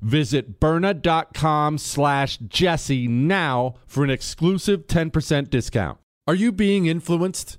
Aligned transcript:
Visit 0.00 0.60
Byrna.com 0.60 1.78
slash 1.78 2.38
Jesse 2.38 3.08
now 3.08 3.74
for 3.86 4.04
an 4.04 4.10
exclusive 4.10 4.86
10% 4.86 5.50
discount. 5.50 5.98
Are 6.26 6.34
you 6.34 6.52
being 6.52 6.86
influenced? 6.86 7.58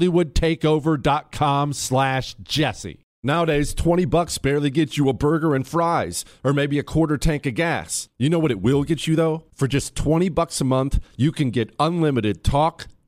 hollywoodtakeover.com 0.00 1.72
slash 1.72 2.34
jesse. 2.42 3.04
Nowadays 3.22 3.74
20 3.74 4.06
bucks 4.06 4.38
barely 4.38 4.70
gets 4.70 4.96
you 4.96 5.10
a 5.10 5.12
burger 5.12 5.54
and 5.54 5.66
fries 5.66 6.24
or 6.42 6.54
maybe 6.54 6.78
a 6.78 6.82
quarter 6.82 7.18
tank 7.18 7.44
of 7.44 7.54
gas. 7.54 8.08
You 8.18 8.30
know 8.30 8.38
what 8.38 8.50
it 8.50 8.62
will 8.62 8.82
get 8.82 9.06
you 9.06 9.14
though? 9.14 9.44
For 9.54 9.68
just 9.68 9.94
20 9.94 10.30
bucks 10.30 10.60
a 10.60 10.64
month 10.64 11.00
you 11.18 11.30
can 11.30 11.50
get 11.50 11.74
unlimited 11.78 12.42
talk 12.42 12.86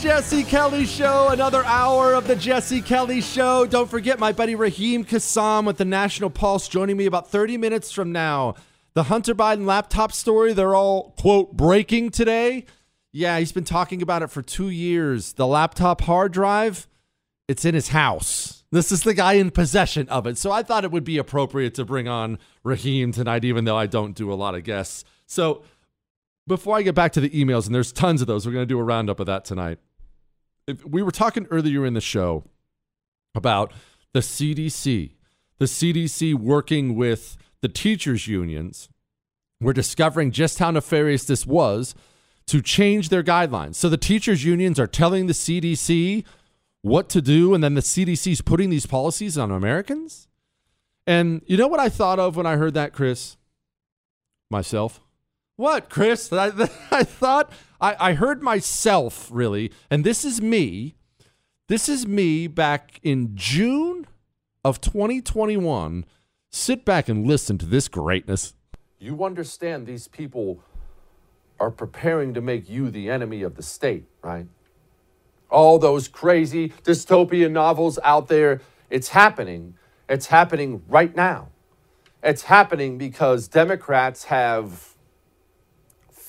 Jesse 0.00 0.44
Kelly 0.44 0.86
Show, 0.86 1.28
another 1.28 1.62
hour 1.66 2.14
of 2.14 2.26
the 2.26 2.34
Jesse 2.34 2.80
Kelly 2.80 3.20
Show. 3.20 3.66
Don't 3.66 3.90
forget 3.90 4.18
my 4.18 4.32
buddy 4.32 4.54
Raheem 4.54 5.04
Kassam 5.04 5.66
with 5.66 5.76
the 5.76 5.84
National 5.84 6.30
Pulse 6.30 6.68
joining 6.68 6.96
me 6.96 7.04
about 7.04 7.30
30 7.30 7.58
minutes 7.58 7.92
from 7.92 8.10
now. 8.10 8.54
The 8.94 9.04
Hunter 9.04 9.34
Biden 9.34 9.66
laptop 9.66 10.12
story, 10.12 10.54
they're 10.54 10.74
all, 10.74 11.10
quote, 11.18 11.54
breaking 11.54 12.12
today. 12.12 12.64
Yeah, 13.12 13.38
he's 13.38 13.52
been 13.52 13.64
talking 13.64 14.00
about 14.00 14.22
it 14.22 14.30
for 14.30 14.40
two 14.40 14.70
years. 14.70 15.34
The 15.34 15.46
laptop 15.46 16.00
hard 16.00 16.32
drive, 16.32 16.88
it's 17.46 17.66
in 17.66 17.74
his 17.74 17.88
house. 17.88 18.64
This 18.72 18.90
is 18.90 19.02
the 19.02 19.12
guy 19.12 19.34
in 19.34 19.50
possession 19.50 20.08
of 20.08 20.26
it. 20.26 20.38
So 20.38 20.50
I 20.50 20.62
thought 20.62 20.84
it 20.84 20.92
would 20.92 21.04
be 21.04 21.18
appropriate 21.18 21.74
to 21.74 21.84
bring 21.84 22.08
on 22.08 22.38
Raheem 22.64 23.12
tonight, 23.12 23.44
even 23.44 23.66
though 23.66 23.76
I 23.76 23.84
don't 23.84 24.16
do 24.16 24.32
a 24.32 24.34
lot 24.34 24.54
of 24.54 24.64
guests. 24.64 25.04
So 25.26 25.62
before 26.46 26.78
I 26.78 26.80
get 26.80 26.94
back 26.94 27.12
to 27.12 27.20
the 27.20 27.28
emails, 27.28 27.66
and 27.66 27.74
there's 27.74 27.92
tons 27.92 28.22
of 28.22 28.26
those, 28.26 28.46
we're 28.46 28.52
going 28.52 28.66
to 28.66 28.74
do 28.74 28.78
a 28.78 28.82
roundup 28.82 29.20
of 29.20 29.26
that 29.26 29.44
tonight. 29.44 29.78
We 30.86 31.02
were 31.02 31.10
talking 31.10 31.46
earlier 31.50 31.84
in 31.86 31.94
the 31.94 32.00
show 32.00 32.44
about 33.34 33.72
the 34.12 34.20
CDC, 34.20 35.12
the 35.58 35.64
CDC 35.64 36.34
working 36.34 36.96
with 36.96 37.36
the 37.60 37.68
teachers' 37.68 38.26
unions. 38.26 38.88
We're 39.60 39.72
discovering 39.72 40.30
just 40.30 40.58
how 40.58 40.70
nefarious 40.70 41.24
this 41.24 41.46
was 41.46 41.94
to 42.46 42.62
change 42.62 43.10
their 43.10 43.22
guidelines. 43.22 43.76
So 43.76 43.88
the 43.88 43.96
teachers' 43.96 44.44
unions 44.44 44.80
are 44.80 44.86
telling 44.86 45.26
the 45.26 45.32
CDC 45.32 46.24
what 46.82 47.08
to 47.10 47.20
do, 47.20 47.54
and 47.54 47.62
then 47.62 47.74
the 47.74 47.80
CDC's 47.80 48.40
putting 48.40 48.70
these 48.70 48.86
policies 48.86 49.36
on 49.36 49.50
Americans. 49.50 50.28
And 51.06 51.42
you 51.46 51.56
know 51.56 51.68
what 51.68 51.80
I 51.80 51.88
thought 51.88 52.18
of 52.18 52.36
when 52.36 52.46
I 52.46 52.56
heard 52.56 52.74
that, 52.74 52.92
Chris? 52.92 53.36
Myself. 54.50 55.00
What, 55.56 55.90
Chris? 55.90 56.32
I, 56.32 56.46
I 56.90 57.04
thought 57.04 57.52
I, 57.80 57.96
I 57.98 58.12
heard 58.14 58.42
myself 58.42 59.28
really, 59.32 59.72
and 59.90 60.04
this 60.04 60.24
is 60.24 60.42
me. 60.42 60.96
This 61.68 61.88
is 61.88 62.06
me 62.06 62.46
back 62.46 63.00
in 63.02 63.36
June 63.36 64.06
of 64.64 64.80
2021. 64.80 66.04
Sit 66.50 66.84
back 66.84 67.08
and 67.08 67.26
listen 67.26 67.58
to 67.58 67.66
this 67.66 67.88
greatness. 67.88 68.54
You 68.98 69.24
understand 69.24 69.86
these 69.86 70.08
people 70.08 70.62
are 71.58 71.70
preparing 71.70 72.34
to 72.34 72.40
make 72.40 72.68
you 72.68 72.90
the 72.90 73.08
enemy 73.08 73.42
of 73.42 73.54
the 73.54 73.62
state, 73.62 74.04
right? 74.22 74.46
All 75.50 75.78
those 75.78 76.08
crazy 76.08 76.70
dystopian 76.82 77.52
novels 77.52 77.98
out 78.02 78.28
there, 78.28 78.60
it's 78.88 79.08
happening. 79.08 79.74
It's 80.08 80.26
happening 80.26 80.82
right 80.88 81.14
now. 81.14 81.48
It's 82.22 82.42
happening 82.42 82.98
because 82.98 83.48
Democrats 83.48 84.24
have 84.24 84.89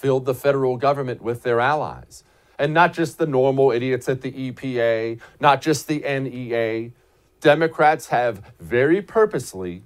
filled 0.02 0.26
the 0.26 0.34
federal 0.34 0.78
government 0.78 1.22
with 1.22 1.44
their 1.44 1.60
allies. 1.60 2.24
And 2.58 2.74
not 2.74 2.92
just 2.92 3.20
the 3.20 3.28
normal 3.28 3.72
idiots 3.72 4.10
at 4.10 4.22
the 4.22 4.32
EPA, 4.32 5.20
not 5.40 5.62
just 5.62 5.88
the 5.88 6.00
NEA. 6.00 6.92
Democrats 7.40 8.08
have 8.08 8.52
very 8.60 9.02
purposely 9.02 9.84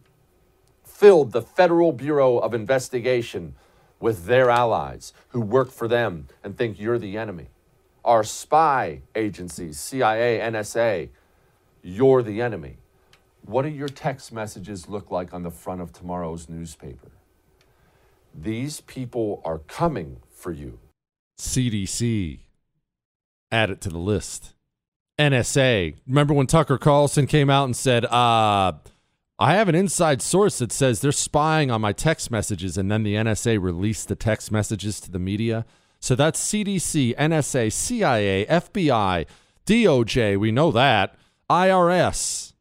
filled 0.85 1.33
the 1.33 1.41
Federal 1.41 1.91
Bureau 1.91 2.37
of 2.37 2.53
Investigation 2.53 3.55
with 3.99 4.25
their 4.25 4.49
allies 4.49 5.11
who 5.29 5.41
work 5.41 5.69
for 5.69 5.87
them 5.89 6.27
and 6.43 6.57
think 6.57 6.79
you're 6.79 6.99
the 6.99 7.17
enemy. 7.17 7.47
Our 8.05 8.23
spy 8.23 9.01
agencies, 9.15 9.79
CIA, 9.79 10.39
NSA, 10.39 11.09
you're 11.81 12.23
the 12.23 12.41
enemy. 12.41 12.77
What 13.45 13.63
do 13.63 13.69
your 13.69 13.89
text 13.89 14.31
messages 14.31 14.87
look 14.87 15.11
like 15.11 15.33
on 15.33 15.43
the 15.43 15.51
front 15.51 15.81
of 15.81 15.91
tomorrow's 15.91 16.47
newspaper? 16.47 17.11
These 18.37 18.82
people 18.82 19.41
are 19.46 19.59
coming 19.59 20.17
for 20.29 20.52
you. 20.52 20.79
CDC. 21.40 22.40
Add 23.52 23.70
it 23.70 23.82
to 23.82 23.90
the 23.90 23.97
list. 23.97 24.53
NSA. 25.17 25.96
Remember 26.05 26.34
when 26.34 26.47
Tucker 26.47 26.78
Carlson 26.78 27.28
came 27.28 27.49
out 27.49 27.66
and 27.66 27.76
said, 27.76 28.03
uh, 28.05 28.73
I 29.40 29.53
have 29.53 29.70
an 29.70 29.76
inside 29.76 30.22
source 30.22 30.58
that 30.59 30.72
says 30.72 30.99
they're 30.99 31.11
spying 31.11 31.72
on 31.72 31.82
my 31.82 31.93
text 31.93 32.29
messages, 32.29 32.78
and 32.78 32.91
then 32.91 33.03
the 33.03 33.16
NSA 33.16 33.61
released 33.61 34.09
the 34.09 34.16
text 34.16 34.52
messages 34.52 34.99
to 35.02 35.11
the 35.11 35.20
media. 35.20 35.66
So 35.99 36.16
that's 36.16 36.40
CDC, 36.40 37.16
NSA, 37.16 37.72
CIA, 37.72 38.46
FBI, 38.46 39.26
DOJ, 39.66 40.38
we 40.38 40.52
know 40.52 40.72
that, 40.72 41.16
IRS, 41.49 42.53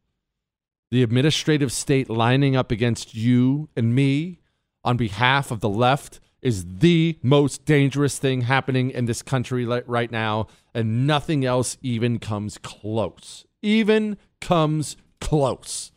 the 0.89 1.03
administrative 1.03 1.71
state 1.71 2.09
lining 2.09 2.55
up 2.55 2.71
against 2.71 3.13
you 3.13 3.69
and 3.75 3.93
me 3.93 4.39
on 4.85 4.95
behalf 4.95 5.51
of 5.51 5.59
the 5.59 5.69
left 5.69 6.21
is 6.41 6.63
the 6.77 7.17
most 7.23 7.65
dangerous 7.65 8.19
thing 8.19 8.41
happening 8.41 8.91
in 8.91 9.05
this 9.05 9.21
country 9.23 9.65
right 9.65 10.11
now, 10.11 10.47
and 10.73 11.07
nothing 11.07 11.43
else 11.43 11.77
even 11.81 12.19
comes 12.19 12.59
close. 12.59 13.45
Even 13.63 14.15
comes 14.39 14.95
close. 15.19 15.91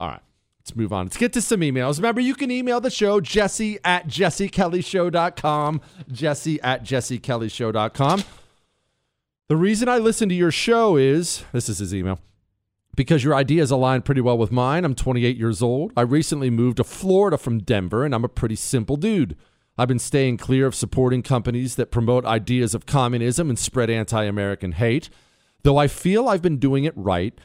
All 0.00 0.08
right. 0.08 0.20
Let's 0.60 0.74
move 0.74 0.92
on. 0.92 1.06
Let's 1.06 1.16
get 1.16 1.32
to 1.34 1.40
some 1.40 1.60
emails. 1.60 1.98
Remember, 1.98 2.20
you 2.20 2.34
can 2.34 2.50
email 2.50 2.80
the 2.80 2.90
show, 2.90 3.20
jesse 3.20 3.78
at 3.84 4.08
jessekellyshow.com. 4.08 5.80
Jesse 6.10 6.60
at 6.60 6.82
jessekellyshow.com. 6.82 8.24
The 9.48 9.56
reason 9.56 9.88
I 9.88 9.98
listen 9.98 10.28
to 10.28 10.34
your 10.34 10.50
show 10.50 10.96
is 10.96 11.44
this 11.52 11.68
is 11.68 11.78
his 11.78 11.94
email 11.94 12.18
because 12.96 13.22
your 13.22 13.34
ideas 13.34 13.70
align 13.70 14.02
pretty 14.02 14.20
well 14.20 14.38
with 14.38 14.50
mine. 14.50 14.84
I'm 14.84 14.94
28 14.94 15.36
years 15.36 15.62
old. 15.62 15.92
I 15.96 16.00
recently 16.00 16.50
moved 16.50 16.78
to 16.78 16.84
Florida 16.84 17.38
from 17.38 17.58
Denver, 17.58 18.04
and 18.04 18.14
I'm 18.14 18.24
a 18.24 18.28
pretty 18.28 18.56
simple 18.56 18.96
dude. 18.96 19.36
I've 19.78 19.88
been 19.88 19.98
staying 19.98 20.38
clear 20.38 20.66
of 20.66 20.74
supporting 20.74 21.22
companies 21.22 21.76
that 21.76 21.90
promote 21.90 22.24
ideas 22.24 22.74
of 22.74 22.86
communism 22.86 23.50
and 23.50 23.58
spread 23.58 23.90
anti 23.90 24.24
American 24.24 24.72
hate. 24.72 25.10
Though 25.62 25.76
I 25.76 25.86
feel 25.86 26.28
I've 26.28 26.42
been 26.42 26.58
doing 26.58 26.84
it 26.84 26.94
right, 26.96 27.38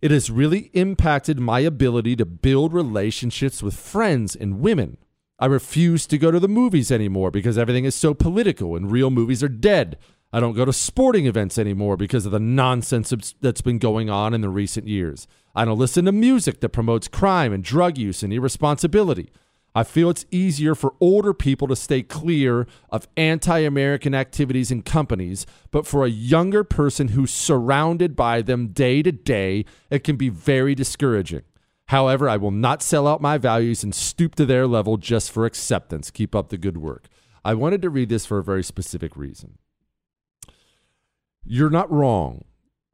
it 0.00 0.10
has 0.10 0.30
really 0.30 0.70
impacted 0.72 1.38
my 1.38 1.60
ability 1.60 2.16
to 2.16 2.24
build 2.24 2.72
relationships 2.72 3.62
with 3.62 3.74
friends 3.74 4.34
and 4.34 4.60
women. 4.60 4.96
I 5.38 5.46
refuse 5.46 6.06
to 6.06 6.18
go 6.18 6.30
to 6.30 6.40
the 6.40 6.48
movies 6.48 6.92
anymore 6.92 7.30
because 7.30 7.58
everything 7.58 7.84
is 7.84 7.94
so 7.94 8.14
political 8.14 8.76
and 8.76 8.90
real 8.90 9.10
movies 9.10 9.42
are 9.42 9.48
dead. 9.48 9.98
I 10.34 10.40
don't 10.40 10.56
go 10.56 10.64
to 10.64 10.72
sporting 10.72 11.26
events 11.26 11.58
anymore 11.58 11.96
because 11.96 12.26
of 12.26 12.32
the 12.32 12.40
nonsense 12.40 13.36
that's 13.40 13.60
been 13.60 13.78
going 13.78 14.10
on 14.10 14.34
in 14.34 14.40
the 14.40 14.48
recent 14.48 14.88
years. 14.88 15.28
I 15.54 15.64
don't 15.64 15.78
listen 15.78 16.06
to 16.06 16.12
music 16.12 16.58
that 16.58 16.70
promotes 16.70 17.06
crime 17.06 17.52
and 17.52 17.62
drug 17.62 17.96
use 17.96 18.24
and 18.24 18.32
irresponsibility. 18.32 19.30
I 19.76 19.84
feel 19.84 20.10
it's 20.10 20.26
easier 20.32 20.74
for 20.74 20.96
older 21.00 21.34
people 21.34 21.68
to 21.68 21.76
stay 21.76 22.02
clear 22.02 22.66
of 22.90 23.06
anti 23.16 23.60
American 23.60 24.12
activities 24.12 24.72
and 24.72 24.84
companies, 24.84 25.46
but 25.70 25.86
for 25.86 26.04
a 26.04 26.10
younger 26.10 26.64
person 26.64 27.08
who's 27.08 27.30
surrounded 27.30 28.16
by 28.16 28.42
them 28.42 28.72
day 28.72 29.04
to 29.04 29.12
day, 29.12 29.64
it 29.88 30.02
can 30.02 30.16
be 30.16 30.30
very 30.30 30.74
discouraging. 30.74 31.42
However, 31.86 32.28
I 32.28 32.38
will 32.38 32.50
not 32.50 32.82
sell 32.82 33.06
out 33.06 33.22
my 33.22 33.38
values 33.38 33.84
and 33.84 33.94
stoop 33.94 34.34
to 34.34 34.46
their 34.46 34.66
level 34.66 34.96
just 34.96 35.30
for 35.30 35.46
acceptance. 35.46 36.10
Keep 36.10 36.34
up 36.34 36.48
the 36.48 36.58
good 36.58 36.78
work. 36.78 37.06
I 37.44 37.54
wanted 37.54 37.82
to 37.82 37.88
read 37.90 38.08
this 38.08 38.26
for 38.26 38.38
a 38.38 38.42
very 38.42 38.64
specific 38.64 39.16
reason. 39.16 39.58
You're 41.44 41.70
not 41.70 41.90
wrong. 41.90 42.44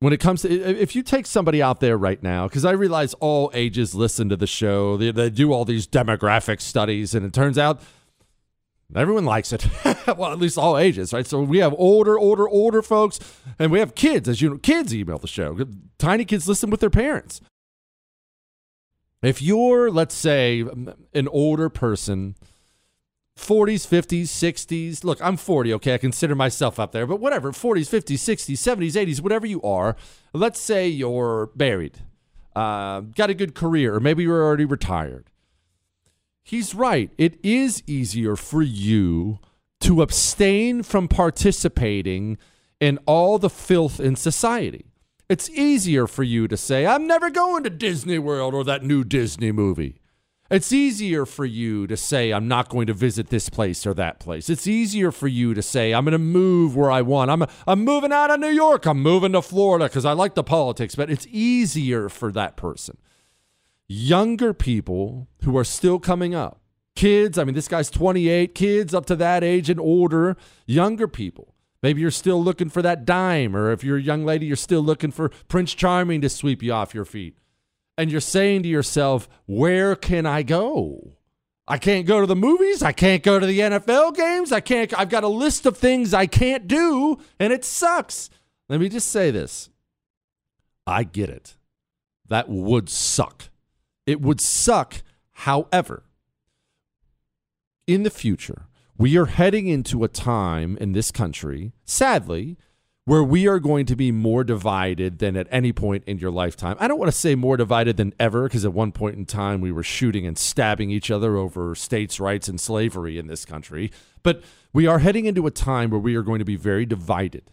When 0.00 0.14
it 0.14 0.20
comes 0.20 0.43
to 0.43 0.49
if 0.50 0.97
you 0.97 1.02
take 1.02 1.26
somebody 1.26 1.62
out 1.62 1.81
there 1.81 1.99
right 1.99 2.23
now 2.23 2.49
because 2.49 2.64
i 2.64 2.70
realize 2.70 3.12
all 3.20 3.50
ages 3.52 3.94
listen 3.94 4.31
to 4.31 4.37
the 4.37 4.47
show 4.47 4.97
they, 4.97 5.11
they, 5.11 5.29
do 5.29 5.52
all 5.52 5.67
these 5.67 5.87
demographic 5.87 6.62
studies 6.62 7.14
and 7.14 7.26
it 7.26 7.35
turns 7.35 7.58
out 7.58 7.82
everyone 8.97 9.26
likes 9.26 9.52
it. 9.52 9.67
Well 10.17 10.32
at 10.32 10.38
least 10.38 10.56
all 10.56 10.79
ages 10.79 11.12
right? 11.12 11.26
So 11.26 11.43
we 11.43 11.58
have 11.58 11.75
older 11.76 12.19
older 12.19 12.49
older 12.49 12.81
folks 12.81 13.20
and 13.58 13.70
we 13.70 13.79
have 13.79 13.94
kids 13.94 14.26
as 14.26 14.41
you 14.41 14.49
know 14.49 14.56
kids 14.56 14.94
email 14.94 15.19
the 15.19 15.29
show. 15.29 15.58
Tiny 15.99 16.25
kids 16.25 16.49
listen 16.49 16.70
with 16.70 16.81
their 16.81 16.88
parents. 16.88 17.43
If 19.23 19.43
you're 19.43 19.91
let's 19.91 20.14
say 20.14 20.64
an 21.12 21.29
older 21.29 21.69
person 21.69 22.37
40s, 23.40 23.87
50s, 23.87 24.25
60s. 24.25 25.02
Look, 25.02 25.20
I'm 25.22 25.37
40, 25.37 25.75
okay? 25.75 25.94
I 25.94 25.98
consider 25.98 26.34
myself 26.34 26.78
up 26.78 26.92
there, 26.92 27.06
but 27.06 27.20
whatever, 27.20 27.52
40s, 27.52 27.88
50s, 27.88 28.19
60s, 28.19 28.54
70s, 28.54 28.92
80s, 28.92 29.20
whatever 29.20 29.46
you 29.46 29.62
are. 29.62 29.96
Let's 30.32 30.60
say 30.60 30.87
you're 30.87 31.50
married, 31.56 31.98
uh, 32.54 33.00
got 33.00 33.31
a 33.31 33.34
good 33.34 33.54
career, 33.54 33.94
or 33.94 34.00
maybe 34.00 34.22
you're 34.22 34.44
already 34.44 34.66
retired. 34.66 35.31
He's 36.42 36.75
right. 36.75 37.10
It 37.16 37.38
is 37.42 37.82
easier 37.87 38.37
for 38.37 38.62
you 38.62 39.38
to 39.81 40.02
abstain 40.02 40.82
from 40.82 41.08
participating 41.08 42.38
in 42.78 42.98
all 43.06 43.38
the 43.38 43.50
filth 43.50 43.98
in 43.98 44.16
society. 44.16 44.87
It's 45.28 45.48
easier 45.50 46.06
for 46.06 46.25
you 46.25 46.48
to 46.48 46.56
say, 46.56 46.87
I'm 46.87 47.06
never 47.06 47.31
going 47.31 47.62
to 47.64 47.70
Disney 47.70 48.19
World 48.19 48.52
or 48.52 48.64
that 48.64 48.82
new 48.82 49.04
Disney 49.04 49.52
movie. 49.52 50.00
It's 50.50 50.73
easier 50.73 51.26
for 51.26 51.44
you 51.44 51.87
to 51.87 51.97
say, 51.97 52.32
I'm 52.32 52.49
not 52.49 52.69
going 52.69 52.88
to 52.88 52.93
visit 52.93 53.29
this 53.29 53.49
place 53.49 53.87
or 53.87 53.94
that 53.94 54.19
place. 54.19 54.50
It's 54.50 54.67
easier 54.67 55.12
for 55.12 55.29
you 55.29 55.55
to 55.55 55.62
say, 55.62 55.94
I'm 55.94 56.05
going 56.05 56.11
to 56.11 56.19
move 56.19 56.75
where 56.75 56.91
I 56.91 57.02
want. 57.02 57.31
I'm, 57.31 57.44
I'm 57.69 57.85
moving 57.85 58.11
out 58.11 58.32
of 58.32 58.41
New 58.41 58.50
York. 58.50 58.85
I'm 58.85 59.00
moving 59.00 59.31
to 59.32 59.43
Florida 59.43 59.85
because 59.85 60.05
I 60.05 60.12
like 60.12 60.35
the 60.35 60.43
politics, 60.43 60.97
but 60.97 61.08
it's 61.08 61.29
easier 61.31 62.08
for 62.08 62.32
that 62.32 62.56
person. 62.56 62.97
Younger 63.87 64.52
people 64.52 65.29
who 65.44 65.56
are 65.56 65.62
still 65.62 66.00
coming 66.00 66.35
up, 66.35 66.61
kids, 66.97 67.38
I 67.38 67.44
mean, 67.44 67.55
this 67.55 67.69
guy's 67.69 67.88
28, 67.88 68.52
kids 68.52 68.93
up 68.93 69.06
to 69.06 69.17
that 69.17 69.44
age 69.44 69.70
and 69.70 69.79
older, 69.79 70.37
younger 70.67 71.06
people. 71.06 71.55
Maybe 71.81 72.00
you're 72.00 72.11
still 72.11 72.43
looking 72.43 72.70
for 72.70 72.82
that 72.82 73.05
dime, 73.05 73.55
or 73.55 73.70
if 73.70 73.85
you're 73.85 73.99
a 73.99 74.02
young 74.02 74.25
lady, 74.25 74.47
you're 74.47 74.56
still 74.56 74.82
looking 74.82 75.12
for 75.12 75.29
Prince 75.47 75.75
Charming 75.75 76.20
to 76.23 76.29
sweep 76.29 76.61
you 76.61 76.73
off 76.73 76.93
your 76.93 77.05
feet 77.05 77.39
and 78.00 78.11
you're 78.11 78.23
saying 78.23 78.62
to 78.62 78.69
yourself, 78.69 79.29
where 79.44 79.94
can 79.94 80.25
I 80.25 80.43
go? 80.43 81.19
I 81.69 81.76
can't 81.76 82.06
go 82.06 82.23
to 82.23 82.26
the 82.26 82.35
movies. 82.35 82.82
I 82.82 82.93
can't 82.93 83.23
go 83.23 83.38
to 83.38 83.44
the 83.44 83.58
NFL 83.58 84.17
games. 84.17 84.52
I 84.52 84.61
can't, 84.61 84.99
I've 84.99 85.11
got 85.11 85.23
a 85.23 85.29
list 85.29 85.67
of 85.67 85.76
things 85.76 86.14
I 86.14 86.26
can't 86.26 86.67
do, 86.67 87.19
and 87.38 87.52
it 87.52 87.62
sucks. 87.62 88.31
Let 88.70 88.81
me 88.81 88.88
just 88.88 89.08
say 89.08 89.31
this 89.31 89.69
I 90.87 91.05
get 91.05 91.29
it. 91.29 91.56
That 92.26 92.49
would 92.49 92.88
suck. 92.88 93.50
It 94.06 94.23
would 94.23 94.41
suck. 94.41 95.02
However, 95.32 96.05
in 97.87 98.02
the 98.02 98.08
future, 98.08 98.62
we 98.97 99.19
are 99.19 99.26
heading 99.26 99.67
into 99.67 100.05
a 100.05 100.08
time 100.08 100.79
in 100.79 100.93
this 100.93 101.11
country, 101.11 101.75
sadly, 101.85 102.56
where 103.11 103.25
we 103.25 103.49
are 103.49 103.59
going 103.59 103.85
to 103.87 103.97
be 103.97 104.12
more 104.12 104.45
divided 104.45 105.19
than 105.19 105.37
at 105.37 105.49
any 105.51 105.73
point 105.73 106.05
in 106.07 106.17
your 106.21 106.31
lifetime. 106.31 106.77
I 106.79 106.87
don't 106.87 106.97
want 106.97 107.11
to 107.11 107.19
say 107.19 107.35
more 107.35 107.57
divided 107.57 107.97
than 107.97 108.15
ever, 108.21 108.45
because 108.45 108.65
at 108.65 108.73
one 108.73 108.93
point 108.93 109.17
in 109.17 109.27
time 109.27 109.61
we 109.61 109.73
were 109.73 109.83
shooting 109.83 110.29
and 110.29 110.39
stabbing 110.39 110.93
each 110.93 111.11
other 111.11 111.37
over 111.37 111.75
states' 111.75 112.21
rights 112.21 112.47
and 112.47 112.61
slavery 112.61 113.19
in 113.19 113.27
this 113.27 113.45
country. 113.45 113.91
But 114.23 114.45
we 114.73 114.87
are 114.87 115.01
heading 115.01 115.25
into 115.25 115.49
a 115.49 115.51
time 115.51 115.91
where 115.91 115.99
we 115.99 116.15
are 116.15 116.23
going 116.23 116.39
to 116.39 116.45
be 116.45 116.55
very 116.55 116.87
divided. 116.87 117.51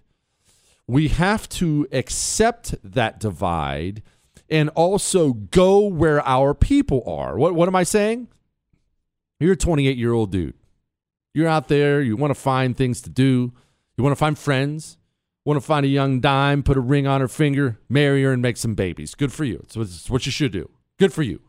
We 0.86 1.08
have 1.08 1.50
to 1.50 1.88
accept 1.92 2.76
that 2.84 3.20
divide 3.20 4.04
and 4.52 4.70
also 4.76 5.34
go 5.34 5.88
where 5.88 6.24
our 6.24 6.54
people 6.54 7.02
are. 7.08 7.36
What, 7.36 7.56
what 7.56 7.68
am 7.68 7.76
I 7.76 7.82
saying? 7.82 8.28
You're 9.40 9.54
a 9.54 9.58
28 9.58 9.98
year 9.98 10.14
old 10.14 10.32
dude. 10.32 10.54
You're 11.34 11.48
out 11.48 11.68
there, 11.68 12.00
you 12.00 12.16
want 12.16 12.30
to 12.30 12.40
find 12.40 12.78
things 12.78 13.02
to 13.02 13.10
do, 13.10 13.54
you 13.98 14.04
want 14.04 14.12
to 14.12 14.20
find 14.20 14.38
friends 14.38 15.00
Want 15.48 15.62
to 15.62 15.66
find 15.66 15.86
a 15.86 15.88
young 15.90 16.20
dime, 16.20 16.62
put 16.62 16.76
a 16.76 16.82
ring 16.82 17.08
on 17.08 17.22
her 17.22 17.30
finger, 17.30 17.80
marry 17.88 18.22
her, 18.24 18.34
and 18.34 18.42
make 18.42 18.58
some 18.58 18.76
babies. 18.76 19.16
Good 19.16 19.32
for 19.32 19.46
you. 19.46 19.66
It's 19.74 20.10
what 20.10 20.26
you 20.26 20.32
should 20.34 20.52
do. 20.52 20.70
Good 21.00 21.14
for 21.14 21.24
you. 21.24 21.40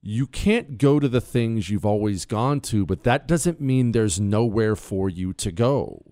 You 0.00 0.28
can't 0.28 0.78
go 0.78 1.00
to 1.00 1.08
the 1.08 1.20
things 1.20 1.70
you've 1.70 1.84
always 1.84 2.24
gone 2.24 2.60
to, 2.60 2.86
but 2.86 3.02
that 3.02 3.26
doesn't 3.26 3.60
mean 3.60 3.90
there's 3.90 4.20
nowhere 4.20 4.76
for 4.76 5.08
you 5.08 5.32
to 5.32 5.50
go. 5.50 6.04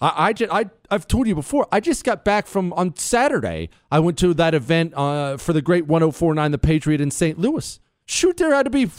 I, 0.00 0.28
I, 0.28 0.32
just, 0.32 0.50
I, 0.50 0.70
I've 0.90 1.06
told 1.06 1.26
you 1.26 1.34
before, 1.34 1.68
I 1.70 1.78
just 1.78 2.04
got 2.04 2.24
back 2.24 2.46
from 2.46 2.72
on 2.72 2.96
Saturday. 2.96 3.68
I 3.92 4.00
went 4.00 4.16
to 4.20 4.32
that 4.32 4.54
event 4.54 4.94
uh, 4.94 5.36
for 5.36 5.52
the 5.52 5.60
great 5.60 5.86
1049 5.86 6.52
The 6.52 6.56
Patriot 6.56 7.02
in 7.02 7.10
St. 7.10 7.38
Louis. 7.38 7.80
Shoot, 8.06 8.38
there 8.38 8.54
had 8.54 8.62
to 8.62 8.70
be 8.70 8.84
a 8.84 8.90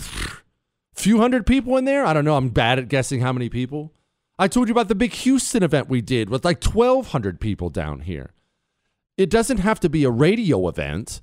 few 0.94 1.18
hundred 1.18 1.48
people 1.48 1.76
in 1.76 1.86
there. 1.86 2.06
I 2.06 2.14
don't 2.14 2.24
know. 2.24 2.38
I'm 2.38 2.50
bad 2.50 2.78
at 2.78 2.88
guessing 2.88 3.22
how 3.22 3.34
many 3.34 3.50
people. 3.50 3.94
I 4.38 4.48
told 4.48 4.68
you 4.68 4.74
about 4.74 4.90
the 4.90 4.96
big 4.96 5.14
Houston 5.14 5.64
event 5.64 5.90
we 5.90 6.02
did 6.02 6.30
with 6.30 6.44
like 6.44 6.64
1,200 6.64 7.40
people 7.40 7.70
down 7.70 8.02
here. 8.02 8.34
It 9.18 9.30
doesn't 9.30 9.60
have 9.60 9.80
to 9.80 9.90
be 9.90 10.04
a 10.04 10.10
radio 10.10 10.68
event, 10.68 11.22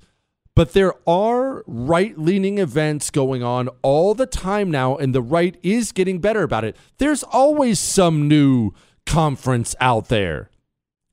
but 0.55 0.73
there 0.73 0.93
are 1.07 1.63
right 1.67 2.17
leaning 2.17 2.57
events 2.57 3.11
going 3.11 3.43
on 3.43 3.69
all 3.83 4.15
the 4.15 4.25
time 4.25 4.71
now, 4.71 4.95
and 4.97 5.13
the 5.13 5.21
right 5.21 5.57
is 5.61 5.91
getting 5.91 6.19
better 6.19 6.41
about 6.41 6.63
it. 6.63 6.75
There's 6.97 7.21
always 7.23 7.79
some 7.79 8.27
new 8.27 8.71
conference 9.05 9.75
out 9.79 10.07
there. 10.07 10.49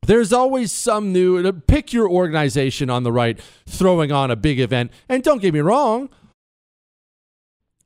There's 0.06 0.32
always 0.32 0.72
some 0.72 1.12
new, 1.12 1.46
uh, 1.46 1.52
pick 1.66 1.92
your 1.92 2.08
organization 2.08 2.88
on 2.88 3.02
the 3.02 3.12
right 3.12 3.38
throwing 3.66 4.10
on 4.10 4.30
a 4.30 4.36
big 4.36 4.58
event. 4.58 4.90
And 5.08 5.22
don't 5.22 5.42
get 5.42 5.52
me 5.52 5.60
wrong, 5.60 6.08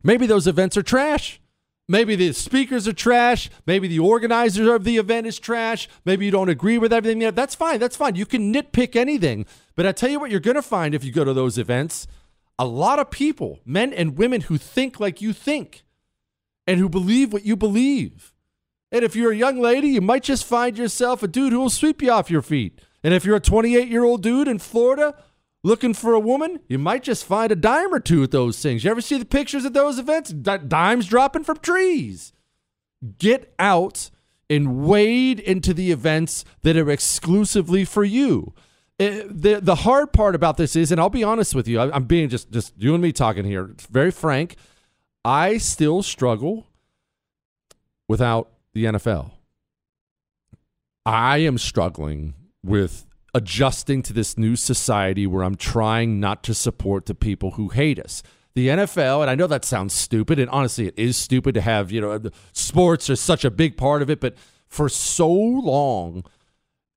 maybe 0.04 0.26
those 0.26 0.46
events 0.46 0.76
are 0.76 0.82
trash. 0.82 1.40
Maybe 1.86 2.16
the 2.16 2.32
speakers 2.32 2.88
are 2.88 2.94
trash. 2.94 3.50
Maybe 3.66 3.88
the 3.88 3.98
organizer 3.98 4.74
of 4.74 4.84
the 4.84 4.96
event 4.96 5.26
is 5.26 5.38
trash. 5.38 5.88
Maybe 6.04 6.24
you 6.24 6.30
don't 6.30 6.48
agree 6.48 6.78
with 6.78 6.92
everything 6.92 7.18
there. 7.18 7.30
That's 7.30 7.54
fine. 7.54 7.78
That's 7.78 7.96
fine. 7.96 8.14
You 8.14 8.24
can 8.24 8.52
nitpick 8.52 8.96
anything. 8.96 9.44
But 9.76 9.86
I 9.86 9.92
tell 9.92 10.08
you 10.08 10.18
what, 10.18 10.30
you're 10.30 10.40
going 10.40 10.54
to 10.54 10.62
find 10.62 10.94
if 10.94 11.04
you 11.04 11.12
go 11.12 11.24
to 11.24 11.34
those 11.34 11.58
events 11.58 12.06
a 12.58 12.64
lot 12.64 12.98
of 12.98 13.10
people, 13.10 13.60
men 13.64 13.92
and 13.92 14.16
women, 14.16 14.42
who 14.42 14.58
think 14.58 15.00
like 15.00 15.20
you 15.20 15.32
think 15.32 15.82
and 16.66 16.78
who 16.78 16.88
believe 16.88 17.32
what 17.32 17.44
you 17.44 17.56
believe. 17.56 18.32
And 18.92 19.04
if 19.04 19.16
you're 19.16 19.32
a 19.32 19.36
young 19.36 19.60
lady, 19.60 19.88
you 19.88 20.00
might 20.00 20.22
just 20.22 20.44
find 20.44 20.78
yourself 20.78 21.22
a 21.22 21.28
dude 21.28 21.52
who 21.52 21.58
will 21.58 21.70
sweep 21.70 22.00
you 22.00 22.12
off 22.12 22.30
your 22.30 22.42
feet. 22.42 22.80
And 23.02 23.12
if 23.12 23.24
you're 23.24 23.36
a 23.36 23.40
28 23.40 23.88
year 23.88 24.04
old 24.04 24.22
dude 24.22 24.48
in 24.48 24.58
Florida 24.58 25.16
looking 25.64 25.94
for 25.94 26.12
a 26.12 26.20
woman, 26.20 26.60
you 26.68 26.78
might 26.78 27.02
just 27.02 27.24
find 27.24 27.50
a 27.50 27.56
dime 27.56 27.92
or 27.92 27.98
two 27.98 28.22
at 28.22 28.30
those 28.30 28.60
things. 28.60 28.84
You 28.84 28.92
ever 28.92 29.00
see 29.00 29.18
the 29.18 29.24
pictures 29.24 29.64
at 29.64 29.72
those 29.72 29.98
events? 29.98 30.30
D- 30.30 30.58
dimes 30.68 31.06
dropping 31.06 31.42
from 31.42 31.58
trees. 31.58 32.32
Get 33.18 33.52
out 33.58 34.10
and 34.48 34.84
wade 34.84 35.40
into 35.40 35.74
the 35.74 35.90
events 35.90 36.44
that 36.62 36.76
are 36.76 36.90
exclusively 36.90 37.84
for 37.84 38.04
you. 38.04 38.54
it, 38.98 39.42
the 39.42 39.60
the 39.60 39.74
hard 39.74 40.12
part 40.12 40.34
about 40.34 40.56
this 40.56 40.76
is, 40.76 40.92
and 40.92 41.00
I'll 41.00 41.10
be 41.10 41.24
honest 41.24 41.54
with 41.54 41.66
you, 41.66 41.80
I, 41.80 41.90
I'm 41.94 42.04
being 42.04 42.28
just 42.28 42.52
just 42.52 42.74
you 42.76 42.94
and 42.94 43.02
me 43.02 43.10
talking 43.10 43.44
here, 43.44 43.74
very 43.90 44.10
frank. 44.12 44.56
I 45.24 45.56
still 45.56 46.02
struggle 46.02 46.66
without 48.06 48.50
the 48.74 48.84
NFL. 48.84 49.32
I 51.06 51.38
am 51.38 51.58
struggling 51.58 52.34
with 52.62 53.06
adjusting 53.34 54.02
to 54.02 54.12
this 54.12 54.38
new 54.38 54.56
society 54.56 55.26
where 55.26 55.42
I'm 55.42 55.56
trying 55.56 56.20
not 56.20 56.42
to 56.44 56.54
support 56.54 57.06
the 57.06 57.14
people 57.14 57.52
who 57.52 57.68
hate 57.68 57.98
us. 57.98 58.22
The 58.54 58.68
NFL, 58.68 59.22
and 59.22 59.30
I 59.30 59.34
know 59.34 59.48
that 59.48 59.64
sounds 59.64 59.92
stupid, 59.92 60.38
and 60.38 60.48
honestly, 60.50 60.86
it 60.86 60.94
is 60.96 61.16
stupid 61.16 61.54
to 61.56 61.60
have, 61.60 61.90
you 61.90 62.00
know, 62.00 62.20
sports 62.52 63.10
are 63.10 63.16
such 63.16 63.44
a 63.44 63.50
big 63.50 63.76
part 63.76 64.00
of 64.00 64.08
it, 64.08 64.20
but 64.20 64.36
for 64.68 64.88
so 64.88 65.28
long, 65.28 66.24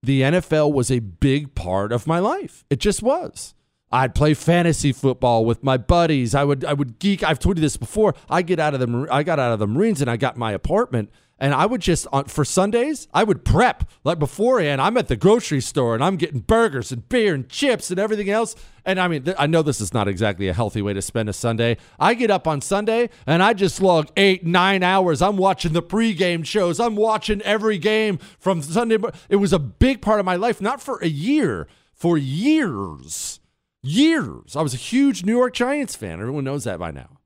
the 0.03 0.21
NFL 0.21 0.71
was 0.71 0.91
a 0.91 0.99
big 0.99 1.55
part 1.55 1.91
of 1.91 2.05
my 2.05 2.19
life. 2.19 2.63
It 2.69 2.79
just 2.79 3.01
was. 3.01 3.55
I'd 3.91 4.13
play 4.13 4.33
fantasy 4.33 4.91
football 4.91 5.45
with 5.45 5.63
my 5.63 5.77
buddies. 5.77 6.35
I 6.35 6.43
would 6.43 6.65
I 6.65 6.73
would 6.73 6.99
geek. 6.99 7.23
I've 7.23 7.39
told 7.39 7.57
you 7.57 7.61
this 7.61 7.77
before. 7.77 8.15
I 8.29 8.41
get 8.41 8.59
out 8.59 8.73
of 8.73 8.79
the 8.79 9.07
I 9.09 9.23
got 9.23 9.39
out 9.39 9.53
of 9.53 9.59
the 9.59 9.67
Marines 9.67 10.01
and 10.01 10.09
I 10.09 10.17
got 10.17 10.35
my 10.35 10.51
apartment 10.51 11.09
and 11.39 11.53
I 11.53 11.67
would 11.67 11.81
just 11.81 12.05
on 12.11 12.25
for 12.25 12.43
Sundays 12.43 13.07
I 13.13 13.23
would 13.23 13.45
prep 13.45 13.89
like 14.03 14.19
beforehand. 14.19 14.81
I'm 14.81 14.97
at 14.97 15.07
the 15.07 15.15
grocery 15.15 15.61
store 15.61 15.95
and 15.95 16.03
I'm 16.03 16.17
getting 16.17 16.41
burgers 16.41 16.91
and 16.91 17.07
beer 17.07 17.33
and 17.33 17.47
chips 17.47 17.89
and 17.89 17.97
everything 17.97 18.29
else. 18.29 18.57
And 18.83 18.99
I 18.99 19.07
mean 19.07 19.23
th- 19.23 19.37
I 19.39 19.47
know 19.47 19.61
this 19.61 19.79
is 19.79 19.93
not 19.93 20.09
exactly 20.09 20.49
a 20.49 20.53
healthy 20.53 20.81
way 20.81 20.91
to 20.91 21.01
spend 21.01 21.29
a 21.29 21.33
Sunday. 21.33 21.77
I 21.97 22.13
get 22.13 22.29
up 22.29 22.45
on 22.45 22.59
Sunday 22.59 23.09
and 23.25 23.41
I 23.41 23.53
just 23.53 23.81
log 23.81 24.09
eight 24.17 24.45
nine 24.45 24.83
hours. 24.83 25.21
I'm 25.21 25.37
watching 25.37 25.71
the 25.71 25.81
pregame 25.83 26.45
shows. 26.45 26.81
I'm 26.81 26.97
watching 26.97 27.41
every 27.43 27.77
game 27.77 28.19
from 28.37 28.61
Sunday. 28.61 28.97
It 29.29 29.37
was 29.37 29.53
a 29.53 29.59
big 29.59 30.01
part 30.01 30.19
of 30.19 30.25
my 30.25 30.35
life, 30.35 30.59
not 30.59 30.81
for 30.81 30.97
a 30.97 31.07
year, 31.07 31.69
for 31.93 32.17
years 32.17 33.39
years. 33.87 34.55
I 34.55 34.61
was 34.61 34.73
a 34.73 34.77
huge 34.77 35.23
New 35.23 35.35
York 35.35 35.53
Giants 35.53 35.95
fan. 35.95 36.19
Everyone 36.19 36.43
knows 36.43 36.65
that 36.65 36.79
by 36.79 36.91
now. 36.91 37.17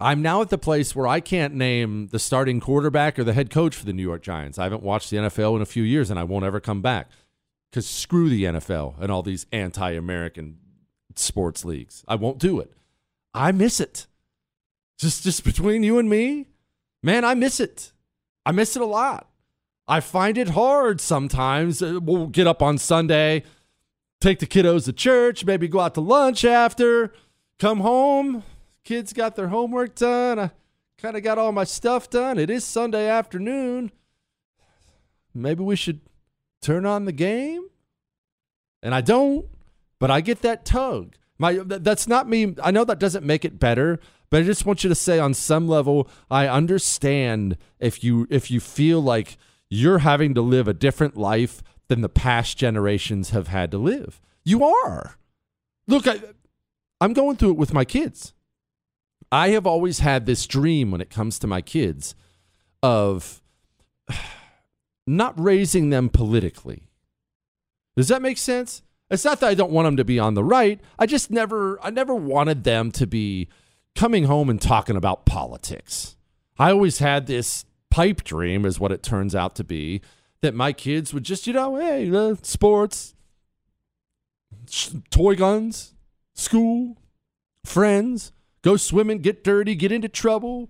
I'm 0.00 0.22
now 0.22 0.42
at 0.42 0.50
the 0.50 0.58
place 0.58 0.94
where 0.94 1.08
I 1.08 1.18
can't 1.18 1.54
name 1.54 2.08
the 2.08 2.20
starting 2.20 2.60
quarterback 2.60 3.18
or 3.18 3.24
the 3.24 3.32
head 3.32 3.50
coach 3.50 3.74
for 3.74 3.84
the 3.84 3.92
New 3.92 4.02
York 4.02 4.22
Giants. 4.22 4.58
I 4.58 4.64
haven't 4.64 4.82
watched 4.82 5.10
the 5.10 5.16
NFL 5.16 5.56
in 5.56 5.62
a 5.62 5.66
few 5.66 5.82
years 5.82 6.08
and 6.08 6.20
I 6.20 6.24
won't 6.24 6.44
ever 6.44 6.60
come 6.60 6.80
back 6.80 7.10
because 7.70 7.86
screw 7.86 8.28
the 8.28 8.44
NFL 8.44 8.94
and 9.00 9.10
all 9.10 9.22
these 9.22 9.46
anti 9.50 9.90
American 9.90 10.58
sports 11.16 11.64
leagues. 11.64 12.04
I 12.06 12.14
won't 12.14 12.38
do 12.38 12.60
it. 12.60 12.72
I 13.34 13.50
miss 13.50 13.80
it. 13.80 14.06
Just, 14.98 15.24
just 15.24 15.44
between 15.44 15.82
you 15.82 15.98
and 15.98 16.08
me, 16.08 16.46
man, 17.02 17.24
I 17.24 17.34
miss 17.34 17.58
it. 17.58 17.92
I 18.46 18.52
miss 18.52 18.76
it 18.76 18.82
a 18.82 18.86
lot. 18.86 19.28
I 19.88 20.00
find 20.00 20.38
it 20.38 20.50
hard 20.50 21.00
sometimes. 21.00 21.82
Uh, 21.82 21.98
we'll 22.00 22.26
get 22.26 22.46
up 22.46 22.62
on 22.62 22.78
Sunday 22.78 23.42
take 24.20 24.38
the 24.38 24.46
kiddos 24.46 24.84
to 24.86 24.92
church, 24.92 25.44
maybe 25.44 25.68
go 25.68 25.80
out 25.80 25.94
to 25.94 26.00
lunch 26.00 26.44
after, 26.44 27.12
come 27.58 27.80
home. 27.80 28.42
Kids 28.84 29.12
got 29.12 29.36
their 29.36 29.48
homework 29.48 29.94
done. 29.94 30.38
I 30.38 30.50
kind 30.98 31.16
of 31.16 31.22
got 31.22 31.38
all 31.38 31.52
my 31.52 31.64
stuff 31.64 32.08
done. 32.08 32.38
It 32.38 32.50
is 32.50 32.64
Sunday 32.64 33.08
afternoon. 33.08 33.92
Maybe 35.34 35.62
we 35.62 35.76
should 35.76 36.00
turn 36.62 36.86
on 36.86 37.04
the 37.04 37.12
game. 37.12 37.68
And 38.82 38.94
I 38.94 39.00
don't, 39.00 39.46
but 39.98 40.10
I 40.10 40.20
get 40.20 40.42
that 40.42 40.64
tug. 40.64 41.14
My 41.38 41.60
that's 41.64 42.08
not 42.08 42.28
me. 42.28 42.54
I 42.62 42.70
know 42.70 42.84
that 42.84 42.98
doesn't 42.98 43.24
make 43.24 43.44
it 43.44 43.60
better, 43.60 44.00
but 44.30 44.42
I 44.42 44.44
just 44.44 44.66
want 44.66 44.82
you 44.82 44.88
to 44.88 44.94
say 44.94 45.18
on 45.18 45.34
some 45.34 45.68
level 45.68 46.08
I 46.30 46.48
understand 46.48 47.56
if 47.78 48.02
you 48.02 48.26
if 48.30 48.50
you 48.50 48.58
feel 48.58 49.00
like 49.00 49.38
you're 49.68 49.98
having 49.98 50.34
to 50.34 50.40
live 50.40 50.66
a 50.66 50.74
different 50.74 51.16
life 51.16 51.62
than 51.88 52.00
the 52.02 52.08
past 52.08 52.56
generations 52.56 53.30
have 53.30 53.48
had 53.48 53.70
to 53.70 53.78
live. 53.78 54.20
You 54.44 54.64
are. 54.64 55.16
Look, 55.86 56.06
I, 56.06 56.20
I'm 57.00 57.12
going 57.12 57.36
through 57.36 57.52
it 57.52 57.56
with 57.56 57.74
my 57.74 57.84
kids. 57.84 58.34
I 59.30 59.50
have 59.50 59.66
always 59.66 59.98
had 59.98 60.26
this 60.26 60.46
dream 60.46 60.90
when 60.90 61.00
it 61.00 61.10
comes 61.10 61.38
to 61.38 61.46
my 61.46 61.60
kids 61.60 62.14
of 62.82 63.42
not 65.06 65.38
raising 65.38 65.90
them 65.90 66.08
politically. 66.08 66.88
Does 67.96 68.08
that 68.08 68.22
make 68.22 68.38
sense? 68.38 68.82
It's 69.10 69.24
not 69.24 69.40
that 69.40 69.48
I 69.48 69.54
don't 69.54 69.72
want 69.72 69.86
them 69.86 69.96
to 69.96 70.04
be 70.04 70.18
on 70.18 70.34
the 70.34 70.44
right. 70.44 70.80
I 70.98 71.06
just 71.06 71.30
never 71.30 71.82
I 71.82 71.90
never 71.90 72.14
wanted 72.14 72.64
them 72.64 72.90
to 72.92 73.06
be 73.06 73.48
coming 73.94 74.24
home 74.24 74.50
and 74.50 74.60
talking 74.60 74.96
about 74.96 75.26
politics. 75.26 76.16
I 76.58 76.70
always 76.70 76.98
had 76.98 77.26
this 77.26 77.64
pipe 77.90 78.22
dream 78.22 78.64
is 78.64 78.78
what 78.78 78.92
it 78.92 79.02
turns 79.02 79.34
out 79.34 79.56
to 79.56 79.64
be 79.64 80.02
that 80.42 80.54
my 80.54 80.72
kids 80.72 81.12
would 81.12 81.24
just, 81.24 81.46
you 81.46 81.52
know, 81.52 81.76
hey, 81.76 82.10
uh, 82.10 82.36
sports, 82.42 83.14
toy 85.10 85.34
guns, 85.34 85.94
school, 86.34 86.96
friends, 87.64 88.32
go 88.62 88.76
swimming, 88.76 89.18
get 89.18 89.42
dirty, 89.44 89.74
get 89.74 89.92
into 89.92 90.08
trouble, 90.08 90.68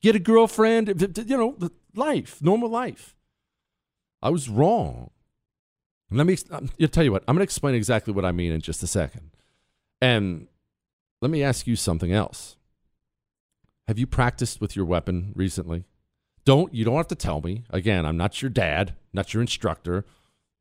get 0.00 0.16
a 0.16 0.18
girlfriend, 0.18 0.88
you 1.26 1.36
know, 1.36 1.56
life, 1.94 2.40
normal 2.42 2.68
life. 2.68 3.14
I 4.22 4.30
was 4.30 4.48
wrong. 4.48 5.10
Let 6.10 6.26
me 6.26 6.36
um, 6.50 6.70
I'll 6.80 6.88
tell 6.88 7.04
you 7.04 7.12
what, 7.12 7.24
I'm 7.26 7.34
going 7.34 7.40
to 7.40 7.44
explain 7.44 7.74
exactly 7.74 8.12
what 8.12 8.24
I 8.24 8.32
mean 8.32 8.52
in 8.52 8.60
just 8.60 8.82
a 8.82 8.86
second. 8.86 9.30
And 10.00 10.46
let 11.20 11.30
me 11.30 11.42
ask 11.42 11.66
you 11.66 11.76
something 11.76 12.12
else. 12.12 12.56
Have 13.88 13.98
you 13.98 14.06
practiced 14.06 14.60
with 14.60 14.76
your 14.76 14.84
weapon 14.84 15.32
recently? 15.34 15.84
Don't 16.44 16.74
you 16.74 16.84
don't 16.84 16.96
have 16.96 17.08
to 17.08 17.14
tell 17.14 17.40
me. 17.40 17.64
Again, 17.70 18.04
I'm 18.04 18.16
not 18.16 18.42
your 18.42 18.50
dad, 18.50 18.94
not 19.12 19.32
your 19.32 19.40
instructor, 19.40 20.04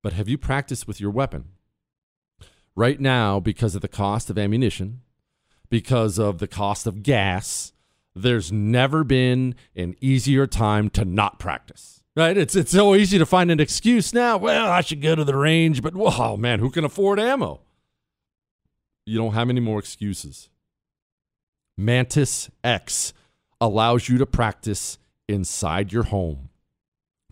but 0.03 0.13
have 0.13 0.29
you 0.29 0.37
practiced 0.37 0.87
with 0.87 0.99
your 0.99 1.11
weapon? 1.11 1.45
Right 2.75 2.99
now, 2.99 3.39
because 3.39 3.75
of 3.75 3.81
the 3.81 3.87
cost 3.87 4.29
of 4.29 4.37
ammunition, 4.37 5.01
because 5.69 6.17
of 6.19 6.39
the 6.39 6.47
cost 6.47 6.87
of 6.87 7.03
gas, 7.03 7.73
there's 8.15 8.51
never 8.51 9.03
been 9.03 9.55
an 9.75 9.95
easier 9.99 10.47
time 10.47 10.89
to 10.91 11.05
not 11.05 11.39
practice. 11.39 12.03
Right? 12.15 12.37
It's 12.37 12.55
it's 12.55 12.71
so 12.71 12.93
easy 12.93 13.17
to 13.17 13.25
find 13.25 13.49
an 13.49 13.59
excuse 13.59 14.13
now. 14.13 14.37
Well, 14.37 14.69
I 14.69 14.81
should 14.81 15.01
go 15.01 15.15
to 15.15 15.23
the 15.23 15.35
range, 15.35 15.81
but 15.81 15.93
oh 15.95 16.37
man, 16.37 16.59
who 16.59 16.69
can 16.69 16.83
afford 16.83 17.19
ammo? 17.19 17.61
You 19.05 19.17
don't 19.17 19.33
have 19.33 19.49
any 19.49 19.61
more 19.61 19.79
excuses. 19.79 20.49
Mantis 21.77 22.49
X 22.63 23.13
allows 23.59 24.09
you 24.09 24.17
to 24.17 24.25
practice 24.25 24.97
inside 25.31 25.93
your 25.93 26.03
home. 26.03 26.49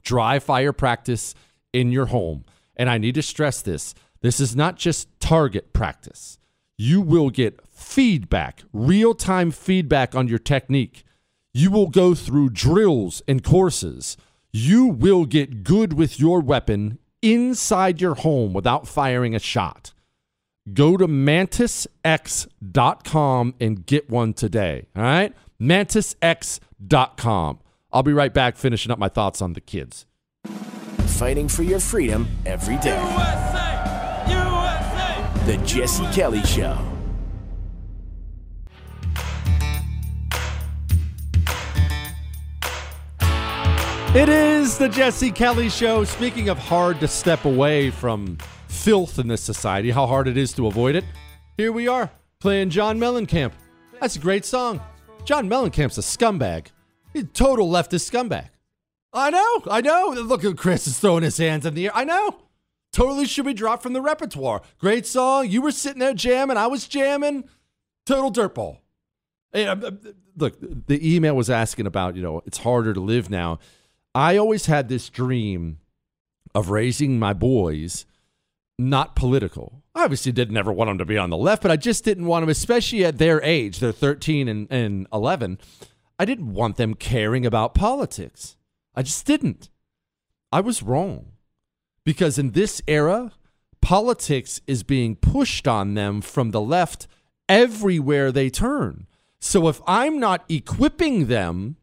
Dry 0.01 0.39
fire 0.39 0.73
practice 0.73 1.35
in 1.73 1.91
your 1.91 2.07
home. 2.07 2.45
And 2.75 2.89
I 2.89 2.97
need 2.97 3.13
to 3.15 3.21
stress 3.21 3.61
this 3.61 3.93
this 4.21 4.39
is 4.39 4.55
not 4.55 4.77
just 4.77 5.09
target 5.19 5.73
practice. 5.73 6.37
You 6.77 7.01
will 7.01 7.29
get 7.29 7.59
feedback, 7.71 8.63
real 8.73 9.13
time 9.13 9.51
feedback 9.51 10.15
on 10.15 10.27
your 10.27 10.39
technique. 10.39 11.03
You 11.53 11.69
will 11.71 11.87
go 11.87 12.15
through 12.15 12.51
drills 12.51 13.21
and 13.27 13.43
courses. 13.43 14.15
You 14.51 14.87
will 14.87 15.25
get 15.25 15.63
good 15.63 15.93
with 15.93 16.19
your 16.19 16.41
weapon 16.41 16.97
inside 17.21 18.01
your 18.01 18.15
home 18.15 18.53
without 18.53 18.87
firing 18.87 19.35
a 19.35 19.39
shot. 19.39 19.93
Go 20.73 20.97
to 20.97 21.07
mantisx.com 21.07 23.53
and 23.59 23.85
get 23.85 24.09
one 24.09 24.33
today. 24.33 24.87
All 24.95 25.03
right? 25.03 25.35
Mantisx.com. 25.59 27.59
I'll 27.91 28.03
be 28.03 28.13
right 28.13 28.33
back 28.33 28.55
finishing 28.55 28.91
up 28.91 28.99
my 28.99 29.09
thoughts 29.09 29.41
on 29.41 29.53
the 29.53 29.61
kids. 29.61 30.05
Fighting 31.07 31.47
for 31.47 31.63
your 31.63 31.79
freedom 31.79 32.27
every 32.45 32.77
day. 32.77 32.99
USA! 33.01 34.25
USA! 34.29 35.45
The 35.45 35.57
Jesse 35.65 36.05
Kelly 36.13 36.43
Show. 36.43 36.77
It 44.15 44.29
is 44.29 44.77
the 44.77 44.89
Jesse 44.89 45.31
Kelly 45.31 45.69
Show. 45.69 46.03
Speaking 46.03 46.49
of 46.49 46.57
hard 46.57 46.99
to 46.99 47.07
step 47.07 47.45
away 47.45 47.89
from 47.89 48.37
filth 48.67 49.17
in 49.17 49.27
this 49.27 49.41
society, 49.41 49.91
how 49.91 50.05
hard 50.07 50.27
it 50.27 50.37
is 50.37 50.53
to 50.53 50.67
avoid 50.67 50.95
it, 50.95 51.05
here 51.57 51.71
we 51.71 51.87
are 51.87 52.09
playing 52.39 52.69
John 52.69 52.99
Mellencamp. 52.99 53.51
That's 53.99 54.15
a 54.15 54.19
great 54.19 54.45
song. 54.45 54.79
John 55.25 55.49
Mellencamp's 55.49 55.97
a 55.97 56.01
scumbag. 56.01 56.67
Total 57.33 57.67
leftist 57.67 58.09
scumbag. 58.09 58.49
I 59.11 59.29
know, 59.29 59.63
I 59.69 59.81
know. 59.81 60.09
Look 60.09 60.43
at 60.43 60.57
Chris 60.57 60.87
is 60.87 60.99
throwing 60.99 61.23
his 61.23 61.37
hands 61.37 61.65
in 61.65 61.73
the 61.73 61.87
air. 61.87 61.95
I 61.95 62.03
know. 62.03 62.35
Totally 62.91 63.25
should 63.25 63.45
be 63.45 63.53
dropped 63.53 63.83
from 63.83 63.93
the 63.93 64.01
repertoire. 64.01 64.61
Great 64.79 65.05
song. 65.05 65.47
You 65.47 65.61
were 65.61 65.71
sitting 65.71 65.99
there 65.99 66.13
jamming. 66.13 66.57
I 66.57 66.67
was 66.67 66.87
jamming. 66.87 67.45
Total 68.05 68.31
dirtball. 68.31 68.77
Look, 70.35 70.87
the 70.87 71.15
email 71.15 71.35
was 71.35 71.49
asking 71.49 71.85
about, 71.85 72.15
you 72.15 72.21
know, 72.21 72.41
it's 72.45 72.59
harder 72.59 72.93
to 72.93 72.99
live 72.99 73.29
now. 73.29 73.59
I 74.13 74.37
always 74.37 74.65
had 74.65 74.89
this 74.89 75.09
dream 75.09 75.79
of 76.55 76.69
raising 76.69 77.19
my 77.19 77.33
boys 77.33 78.05
not 78.79 79.15
political. 79.15 79.83
I 79.93 80.03
obviously 80.03 80.31
didn't 80.31 80.57
ever 80.57 80.71
want 80.71 80.89
them 80.89 80.97
to 80.99 81.05
be 81.05 81.17
on 81.17 81.29
the 81.29 81.37
left, 81.37 81.61
but 81.61 81.71
I 81.71 81.75
just 81.75 82.05
didn't 82.05 82.25
want 82.25 82.43
them, 82.43 82.49
especially 82.49 83.03
at 83.03 83.17
their 83.17 83.41
age. 83.43 83.79
They're 83.79 83.91
13 83.91 84.47
and, 84.47 84.71
and 84.71 85.07
11. 85.11 85.59
I 86.19 86.25
didn't 86.25 86.53
want 86.53 86.75
them 86.75 86.93
caring 86.93 87.45
about 87.45 87.73
politics. 87.73 88.57
I 88.93 89.01
just 89.01 89.25
didn't. 89.25 89.69
I 90.51 90.59
was 90.59 90.83
wrong. 90.83 91.31
Because 92.03 92.37
in 92.37 92.51
this 92.51 92.81
era, 92.87 93.31
politics 93.81 94.59
is 94.67 94.83
being 94.83 95.15
pushed 95.15 95.67
on 95.67 95.93
them 95.93 96.21
from 96.21 96.51
the 96.51 96.61
left 96.61 97.07
everywhere 97.47 98.31
they 98.31 98.49
turn. 98.49 99.07
So 99.39 99.69
if 99.69 99.81
I'm 99.87 100.19
not 100.19 100.43
equipping 100.49 101.27
them 101.27 101.77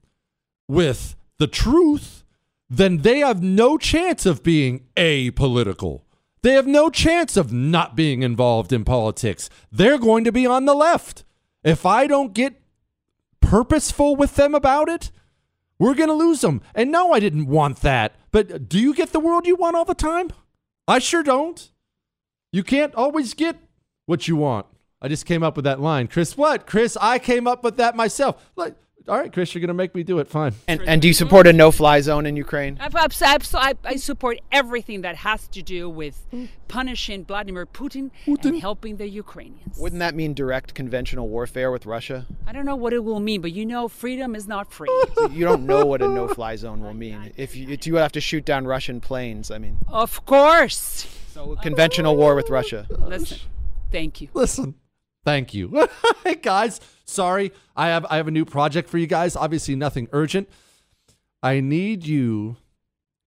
with 0.68 1.16
the 1.38 1.46
truth, 1.46 2.22
then 2.68 2.98
they 2.98 3.20
have 3.20 3.42
no 3.42 3.78
chance 3.78 4.26
of 4.26 4.42
being 4.42 4.84
apolitical. 4.96 6.02
They 6.42 6.52
have 6.52 6.66
no 6.66 6.90
chance 6.90 7.36
of 7.36 7.52
not 7.52 7.96
being 7.96 8.22
involved 8.22 8.72
in 8.72 8.84
politics. 8.84 9.48
They're 9.72 9.98
going 9.98 10.24
to 10.24 10.32
be 10.32 10.46
on 10.46 10.66
the 10.66 10.74
left. 10.74 11.24
If 11.64 11.86
I 11.86 12.06
don't 12.06 12.34
get 12.34 12.60
purposeful 13.46 14.16
with 14.16 14.34
them 14.34 14.54
about 14.54 14.88
it, 14.88 15.12
we're 15.78 15.94
going 15.94 16.08
to 16.08 16.14
lose 16.14 16.40
them. 16.40 16.60
And 16.74 16.90
no, 16.90 17.12
I 17.12 17.20
didn't 17.20 17.46
want 17.46 17.80
that. 17.80 18.16
But 18.32 18.68
do 18.68 18.78
you 18.78 18.92
get 18.92 19.12
the 19.12 19.20
world 19.20 19.46
you 19.46 19.54
want 19.56 19.76
all 19.76 19.84
the 19.84 19.94
time? 19.94 20.30
I 20.88 20.98
sure 20.98 21.22
don't. 21.22 21.70
You 22.52 22.64
can't 22.64 22.94
always 22.94 23.34
get 23.34 23.56
what 24.06 24.26
you 24.26 24.36
want. 24.36 24.66
I 25.00 25.08
just 25.08 25.26
came 25.26 25.42
up 25.42 25.56
with 25.56 25.64
that 25.64 25.80
line. 25.80 26.08
Chris, 26.08 26.36
what? 26.36 26.66
Chris, 26.66 26.96
I 27.00 27.18
came 27.18 27.46
up 27.46 27.62
with 27.62 27.76
that 27.76 27.94
myself. 27.94 28.50
Like, 28.56 28.74
all 29.08 29.18
right, 29.18 29.32
Chris, 29.32 29.54
you're 29.54 29.60
going 29.60 29.68
to 29.68 29.74
make 29.74 29.94
me 29.94 30.02
do 30.02 30.18
it. 30.18 30.28
Fine. 30.28 30.54
And, 30.66 30.82
and 30.82 31.00
do 31.00 31.08
you 31.08 31.14
support 31.14 31.46
a 31.46 31.52
no-fly 31.52 32.00
zone 32.00 32.26
in 32.26 32.36
Ukraine? 32.36 32.76
I, 32.80 32.88
I, 32.94 33.38
I, 33.54 33.74
I 33.84 33.96
support 33.96 34.38
everything 34.50 35.02
that 35.02 35.16
has 35.16 35.46
to 35.48 35.62
do 35.62 35.88
with 35.88 36.26
punishing 36.66 37.24
Vladimir 37.24 37.66
Putin, 37.66 38.10
Putin. 38.26 38.44
and 38.46 38.60
helping 38.60 38.96
the 38.96 39.08
Ukrainians. 39.08 39.78
Wouldn't 39.78 40.00
that 40.00 40.14
mean 40.14 40.34
direct 40.34 40.74
conventional 40.74 41.28
warfare 41.28 41.70
with 41.70 41.86
Russia? 41.86 42.26
I 42.46 42.52
don't 42.52 42.66
know 42.66 42.76
what 42.76 42.92
it 42.92 43.04
will 43.04 43.20
mean, 43.20 43.40
but 43.40 43.52
you 43.52 43.64
know, 43.64 43.86
freedom 43.86 44.34
is 44.34 44.48
not 44.48 44.72
free. 44.72 44.88
So 45.16 45.28
you 45.30 45.44
don't 45.44 45.64
know 45.64 45.86
what 45.86 46.02
a 46.02 46.08
no-fly 46.08 46.56
zone 46.56 46.80
will 46.80 46.92
mean. 46.92 47.32
If 47.36 47.56
you, 47.56 47.68
if 47.68 47.86
you 47.86 47.94
would 47.94 48.02
have 48.02 48.12
to 48.12 48.20
shoot 48.20 48.44
down 48.44 48.66
Russian 48.66 49.00
planes, 49.00 49.50
I 49.50 49.58
mean. 49.58 49.78
of 49.88 50.26
course. 50.26 51.06
So 51.32 51.56
conventional 51.56 52.16
war 52.16 52.34
with 52.34 52.50
Russia. 52.50 52.86
Listen, 52.90 53.38
thank 53.90 54.20
you. 54.20 54.28
Listen, 54.34 54.74
thank 55.26 55.52
you, 55.52 55.86
hey 56.24 56.36
guys. 56.36 56.80
Sorry, 57.04 57.52
I 57.76 57.88
have 57.88 58.06
I 58.08 58.16
have 58.16 58.28
a 58.28 58.30
new 58.30 58.46
project 58.46 58.88
for 58.88 58.96
you 58.96 59.06
guys. 59.06 59.36
Obviously, 59.36 59.76
nothing 59.76 60.08
urgent. 60.12 60.48
I 61.42 61.60
need 61.60 62.06
you 62.06 62.56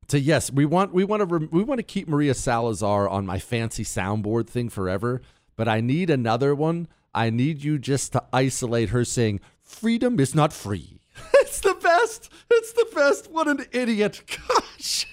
to 0.08 0.20
yes, 0.20 0.52
we 0.52 0.66
want 0.66 0.94
we 0.94 1.04
want 1.04 1.28
to 1.28 1.48
we 1.52 1.64
want 1.64 1.78
to 1.80 1.84
keep 1.84 2.08
Maria 2.08 2.34
Salazar 2.34 3.08
on 3.08 3.26
my 3.26 3.38
fancy 3.38 3.84
soundboard 3.84 4.48
thing 4.48 4.70
forever, 4.70 5.22
but 5.56 5.68
I 5.68 5.82
need 5.82 6.10
another 6.10 6.56
one. 6.56 6.88
I 7.14 7.30
need 7.30 7.64
you 7.64 7.78
just 7.78 8.14
to 8.14 8.24
isolate 8.34 8.90
her 8.90 9.06
saying 9.06 9.40
freedom 9.62 10.20
is 10.20 10.34
not 10.36 10.54
free. 10.54 10.96
It's 11.34 11.62
the 11.62 11.74
best. 11.74 12.32
It's 12.50 12.72
the 12.74 12.88
best. 12.96 13.30
What 13.32 13.48
an 13.48 13.66
idiot. 13.72 14.22
Gosh. 14.48 15.08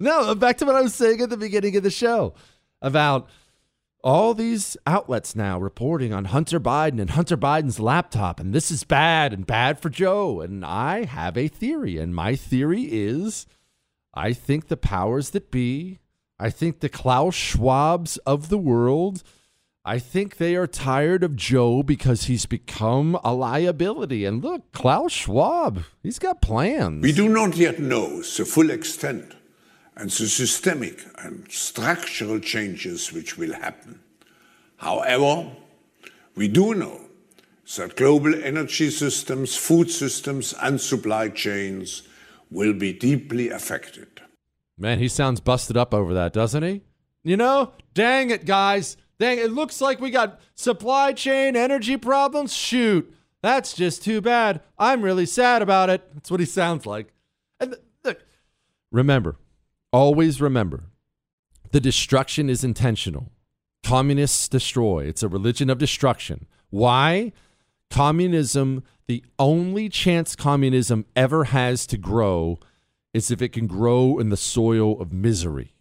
no, 0.00 0.34
back 0.34 0.56
to 0.58 0.64
what 0.64 0.74
I 0.74 0.80
was 0.80 0.94
saying 0.94 1.20
at 1.20 1.30
the 1.30 1.36
beginning 1.36 1.76
of 1.76 1.82
the 1.82 1.90
show 1.90 2.34
about 2.80 3.28
all 4.02 4.34
these 4.34 4.76
outlets 4.86 5.34
now 5.34 5.58
reporting 5.58 6.12
on 6.12 6.26
Hunter 6.26 6.60
Biden 6.60 7.00
and 7.00 7.10
Hunter 7.10 7.36
Biden's 7.36 7.80
laptop, 7.80 8.38
and 8.38 8.54
this 8.54 8.70
is 8.70 8.84
bad 8.84 9.32
and 9.32 9.46
bad 9.46 9.80
for 9.80 9.90
Joe. 9.90 10.40
And 10.40 10.64
I 10.64 11.04
have 11.04 11.36
a 11.36 11.48
theory, 11.48 11.98
and 11.98 12.14
my 12.14 12.36
theory 12.36 12.82
is 12.90 13.46
I 14.14 14.32
think 14.32 14.68
the 14.68 14.76
powers 14.76 15.30
that 15.30 15.50
be, 15.50 15.98
I 16.38 16.50
think 16.50 16.80
the 16.80 16.88
Klaus 16.88 17.34
Schwabs 17.34 18.18
of 18.24 18.48
the 18.48 18.58
world, 18.58 19.22
I 19.84 19.98
think 19.98 20.36
they 20.36 20.54
are 20.54 20.66
tired 20.66 21.24
of 21.24 21.34
Joe 21.34 21.82
because 21.82 22.24
he's 22.24 22.46
become 22.46 23.18
a 23.24 23.32
liability. 23.32 24.24
And 24.24 24.42
look, 24.42 24.70
Klaus 24.72 25.12
Schwab, 25.12 25.84
he's 26.02 26.18
got 26.18 26.42
plans. 26.42 27.02
We 27.02 27.12
do 27.12 27.28
not 27.28 27.56
yet 27.56 27.78
know 27.78 28.22
the 28.22 28.44
full 28.44 28.70
extent 28.70 29.34
and 29.98 30.10
the 30.10 30.28
systemic 30.28 31.04
and 31.18 31.50
structural 31.50 32.38
changes 32.38 33.12
which 33.12 33.36
will 33.36 33.52
happen. 33.52 34.00
However, 34.76 35.50
we 36.36 36.46
do 36.46 36.72
know 36.72 37.00
that 37.76 37.96
global 37.96 38.32
energy 38.42 38.90
systems, 38.90 39.56
food 39.56 39.90
systems, 39.90 40.54
and 40.62 40.80
supply 40.80 41.28
chains 41.28 42.02
will 42.48 42.72
be 42.72 42.92
deeply 42.92 43.50
affected. 43.50 44.22
Man, 44.78 45.00
he 45.00 45.08
sounds 45.08 45.40
busted 45.40 45.76
up 45.76 45.92
over 45.92 46.14
that, 46.14 46.32
doesn't 46.32 46.62
he? 46.62 46.82
You 47.24 47.36
know, 47.36 47.72
dang 47.92 48.30
it, 48.30 48.46
guys. 48.46 48.96
Dang, 49.18 49.38
it 49.38 49.50
looks 49.50 49.80
like 49.80 50.00
we 50.00 50.10
got 50.10 50.40
supply 50.54 51.12
chain 51.12 51.56
energy 51.56 51.96
problems. 51.96 52.54
Shoot, 52.54 53.12
that's 53.42 53.74
just 53.74 54.04
too 54.04 54.20
bad. 54.20 54.60
I'm 54.78 55.02
really 55.02 55.26
sad 55.26 55.60
about 55.60 55.90
it. 55.90 56.08
That's 56.14 56.30
what 56.30 56.38
he 56.38 56.46
sounds 56.46 56.86
like. 56.86 57.12
And 57.58 57.74
look, 58.04 58.24
remember, 58.92 59.36
always 59.92 60.40
remember, 60.40 60.84
the 61.70 61.80
destruction 61.80 62.48
is 62.48 62.64
intentional. 62.64 63.32
Communists 63.84 64.48
destroy. 64.48 65.04
It's 65.04 65.22
a 65.22 65.28
religion 65.28 65.70
of 65.70 65.78
destruction. 65.78 66.46
Why? 66.70 67.32
Communism, 67.90 68.82
the 69.06 69.24
only 69.38 69.88
chance 69.88 70.36
communism 70.36 71.06
ever 71.16 71.44
has 71.44 71.86
to 71.86 71.96
grow 71.96 72.58
is 73.14 73.30
if 73.30 73.40
it 73.40 73.52
can 73.52 73.66
grow 73.66 74.18
in 74.18 74.28
the 74.28 74.36
soil 74.36 75.00
of 75.00 75.12
misery. 75.12 75.74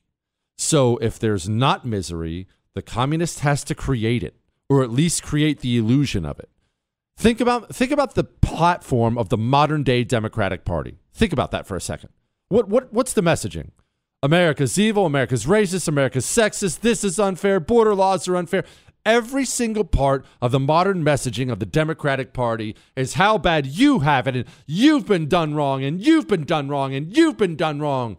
So 0.57 0.97
if 0.97 1.19
there's 1.19 1.47
not 1.47 1.85
misery, 1.85 2.47
the 2.73 2.81
communist 2.81 3.39
has 3.39 3.63
to 3.65 3.75
create 3.75 4.23
it, 4.23 4.35
or 4.69 4.83
at 4.83 4.91
least 4.91 5.23
create 5.23 5.59
the 5.59 5.77
illusion 5.77 6.25
of 6.25 6.39
it. 6.39 6.49
Think 7.17 7.39
about 7.41 7.75
think 7.75 7.91
about 7.91 8.13
the 8.13 8.23
platform 8.23 9.17
of 9.17 9.29
the 9.29 9.37
modern 9.37 9.83
day 9.83 10.03
Democratic 10.03 10.63
Party. 10.65 10.99
Think 11.13 11.33
about 11.33 11.51
that 11.51 11.65
for 11.65 11.75
a 11.75 11.81
second. 11.81 12.09
What 12.49 12.69
what 12.69 12.93
what's 12.93 13.13
the 13.13 13.21
messaging? 13.21 13.71
America's 14.23 14.79
evil, 14.79 15.05
America's 15.05 15.45
racist, 15.45 15.87
America's 15.87 16.25
sexist, 16.25 16.79
this 16.79 17.03
is 17.03 17.19
unfair, 17.19 17.59
border 17.59 17.93
laws 17.93 18.27
are 18.27 18.35
unfair. 18.35 18.63
Every 19.05 19.45
single 19.45 19.85
part 19.85 20.25
of 20.41 20.51
the 20.51 20.59
modern 20.59 21.03
messaging 21.03 21.51
of 21.51 21.59
the 21.59 21.67
Democratic 21.67 22.33
Party 22.33 22.75
is 22.95 23.13
how 23.13 23.37
bad 23.37 23.67
you 23.67 23.99
have 23.99 24.27
it, 24.27 24.35
and 24.35 24.45
you've 24.65 25.05
been 25.05 25.29
done 25.29 25.53
wrong, 25.53 25.83
and 25.83 26.03
you've 26.05 26.27
been 26.27 26.45
done 26.45 26.67
wrong, 26.67 26.95
and 26.95 27.15
you've 27.15 27.37
been 27.37 27.55
done 27.55 27.79
wrong. 27.79 28.17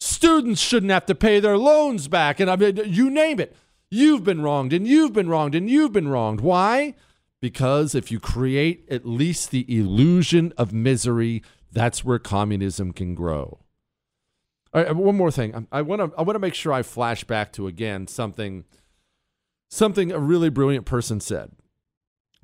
Students 0.00 0.60
shouldn't 0.60 0.92
have 0.92 1.06
to 1.06 1.14
pay 1.14 1.38
their 1.40 1.56
loans 1.56 2.08
back, 2.08 2.40
and 2.40 2.50
I 2.50 2.56
mean, 2.56 2.80
you 2.84 3.08
name 3.08 3.38
it. 3.38 3.56
You've 3.88 4.24
been 4.24 4.42
wronged, 4.42 4.72
and 4.72 4.86
you've 4.86 5.12
been 5.12 5.28
wronged, 5.28 5.54
and 5.54 5.70
you've 5.70 5.92
been 5.92 6.08
wronged. 6.08 6.40
Why? 6.40 6.94
Because 7.40 7.94
if 7.94 8.10
you 8.10 8.18
create 8.18 8.84
at 8.90 9.06
least 9.06 9.52
the 9.52 9.64
illusion 9.74 10.52
of 10.58 10.72
misery, 10.72 11.42
that's 11.70 12.04
where 12.04 12.18
communism 12.18 12.92
can 12.92 13.14
grow. 13.14 13.60
All 14.76 14.84
right, 14.84 14.94
one 14.94 15.16
more 15.16 15.30
thing. 15.30 15.66
I 15.72 15.80
want 15.80 16.02
to 16.02 16.18
I 16.18 16.22
want 16.22 16.34
to 16.34 16.38
make 16.38 16.52
sure 16.52 16.70
I 16.70 16.82
flash 16.82 17.24
back 17.24 17.50
to 17.54 17.66
again 17.66 18.06
something 18.06 18.66
something 19.70 20.12
a 20.12 20.18
really 20.18 20.50
brilliant 20.50 20.84
person 20.84 21.18
said. 21.18 21.52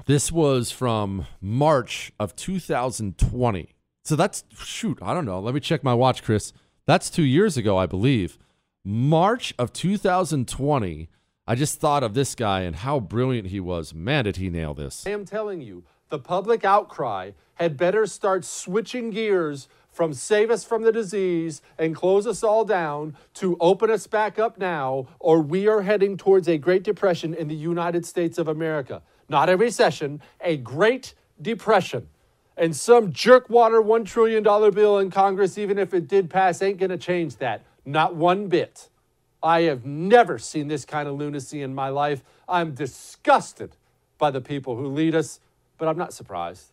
This 0.06 0.32
was 0.32 0.70
from 0.70 1.26
March 1.42 2.10
of 2.18 2.34
2020. 2.34 3.74
So 4.04 4.16
that's 4.16 4.44
shoot, 4.56 4.98
I 5.02 5.12
don't 5.12 5.26
know. 5.26 5.40
Let 5.40 5.52
me 5.52 5.60
check 5.60 5.84
my 5.84 5.92
watch, 5.92 6.24
Chris. 6.24 6.54
That's 6.86 7.10
2 7.10 7.22
years 7.22 7.58
ago, 7.58 7.76
I 7.76 7.84
believe. 7.84 8.38
March 8.82 9.52
of 9.58 9.74
2020. 9.74 11.10
I 11.46 11.54
just 11.54 11.80
thought 11.80 12.02
of 12.02 12.14
this 12.14 12.34
guy 12.34 12.62
and 12.62 12.76
how 12.76 12.98
brilliant 12.98 13.48
he 13.48 13.60
was. 13.60 13.92
Man, 13.92 14.24
did 14.24 14.36
he 14.36 14.48
nail 14.48 14.72
this. 14.72 15.06
I 15.06 15.10
am 15.10 15.26
telling 15.26 15.60
you, 15.60 15.84
the 16.08 16.18
public 16.18 16.64
outcry 16.64 17.32
had 17.54 17.76
better 17.76 18.06
start 18.06 18.44
switching 18.44 19.10
gears 19.10 19.68
from 19.92 20.14
save 20.14 20.50
us 20.50 20.64
from 20.64 20.82
the 20.82 20.90
disease 20.90 21.60
and 21.78 21.94
close 21.94 22.26
us 22.26 22.42
all 22.42 22.64
down 22.64 23.16
to 23.34 23.56
open 23.60 23.90
us 23.90 24.06
back 24.06 24.38
up 24.38 24.58
now, 24.58 25.06
or 25.20 25.40
we 25.40 25.68
are 25.68 25.82
heading 25.82 26.16
towards 26.16 26.48
a 26.48 26.56
Great 26.56 26.82
Depression 26.82 27.34
in 27.34 27.48
the 27.48 27.54
United 27.54 28.06
States 28.06 28.38
of 28.38 28.48
America. 28.48 29.02
Not 29.28 29.50
a 29.50 29.56
recession, 29.56 30.20
a 30.40 30.56
Great 30.56 31.14
Depression. 31.40 32.08
And 32.56 32.74
some 32.74 33.12
jerkwater 33.12 33.84
$1 33.84 34.06
trillion 34.06 34.42
bill 34.42 34.98
in 34.98 35.10
Congress, 35.10 35.58
even 35.58 35.78
if 35.78 35.94
it 35.94 36.08
did 36.08 36.30
pass, 36.30 36.62
ain't 36.62 36.78
going 36.78 36.90
to 36.90 36.98
change 36.98 37.36
that. 37.36 37.62
Not 37.84 38.14
one 38.14 38.48
bit. 38.48 38.88
I 39.42 39.62
have 39.62 39.84
never 39.84 40.38
seen 40.38 40.68
this 40.68 40.84
kind 40.84 41.08
of 41.08 41.16
lunacy 41.16 41.62
in 41.62 41.74
my 41.74 41.88
life. 41.88 42.22
I'm 42.48 42.74
disgusted 42.74 43.76
by 44.18 44.30
the 44.30 44.40
people 44.40 44.76
who 44.76 44.86
lead 44.86 45.14
us, 45.14 45.40
but 45.78 45.88
I'm 45.88 45.98
not 45.98 46.12
surprised. 46.12 46.71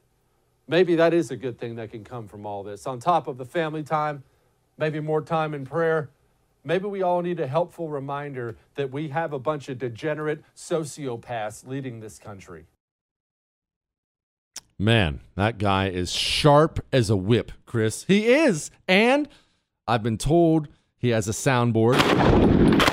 Maybe 0.70 0.96
that 0.98 1.16
is 1.16 1.32
a 1.32 1.36
good 1.36 1.60
thing 1.60 1.78
that 1.78 1.90
can 1.90 2.04
come 2.04 2.28
from 2.28 2.46
all 2.46 2.62
this. 2.62 2.86
On 2.86 3.00
top 3.00 3.28
of 3.28 3.40
the 3.40 3.46
family 3.46 3.82
time, 3.82 4.24
maybe 4.78 5.00
more 5.00 5.20
time 5.20 5.56
in 5.56 5.66
prayer. 5.66 6.12
Maybe 6.64 6.86
we 6.86 7.02
all 7.02 7.24
need 7.24 7.40
a 7.40 7.48
helpful 7.48 7.90
reminder 7.90 8.56
that 8.76 8.92
we 8.92 9.08
have 9.10 9.34
a 9.34 9.40
bunch 9.40 9.68
of 9.68 9.80
degenerate 9.80 10.44
sociopaths 10.56 11.66
leading 11.66 12.02
this 12.02 12.20
country. 12.20 12.66
Man, 14.78 15.22
that 15.36 15.58
guy 15.58 15.90
is 15.90 16.12
sharp 16.12 16.86
as 16.94 17.10
a 17.10 17.18
whip, 17.18 17.52
Chris. 17.66 18.04
He 18.04 18.28
is. 18.28 18.70
And 18.88 19.28
I've 19.88 20.04
been 20.04 20.20
told 20.20 20.68
he 21.00 21.10
has 21.10 21.28
a 21.28 21.32
soundboard. 21.32 22.89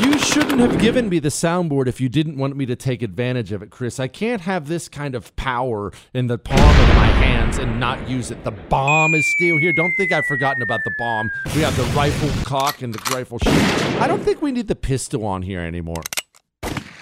You 0.00 0.18
shouldn't 0.18 0.60
have 0.60 0.78
given 0.78 1.08
me 1.08 1.18
the 1.18 1.30
soundboard 1.30 1.86
if 1.86 2.00
you 2.00 2.08
didn't 2.08 2.36
want 2.36 2.54
me 2.56 2.66
to 2.66 2.76
take 2.76 3.02
advantage 3.02 3.52
of 3.52 3.62
it, 3.62 3.70
Chris. 3.70 3.98
I 3.98 4.08
can't 4.08 4.42
have 4.42 4.68
this 4.68 4.88
kind 4.88 5.14
of 5.14 5.34
power 5.36 5.92
in 6.12 6.26
the 6.26 6.36
palm 6.36 6.58
of 6.58 6.88
my 6.94 7.06
hands 7.06 7.58
and 7.58 7.80
not 7.80 8.08
use 8.08 8.30
it. 8.30 8.44
The 8.44 8.50
bomb 8.50 9.14
is 9.14 9.26
still 9.36 9.58
here. 9.58 9.72
Don't 9.72 9.94
think 9.96 10.12
I've 10.12 10.26
forgotten 10.26 10.62
about 10.62 10.84
the 10.84 10.92
bomb. 10.98 11.30
We 11.54 11.62
have 11.62 11.76
the 11.76 11.84
rifle 11.96 12.28
cock 12.44 12.82
and 12.82 12.94
the 12.94 13.14
rifle 13.14 13.38
shoot. 13.38 14.00
I 14.00 14.06
don't 14.06 14.22
think 14.22 14.42
we 14.42 14.52
need 14.52 14.68
the 14.68 14.76
pistol 14.76 15.24
on 15.24 15.42
here 15.42 15.60
anymore. 15.60 16.02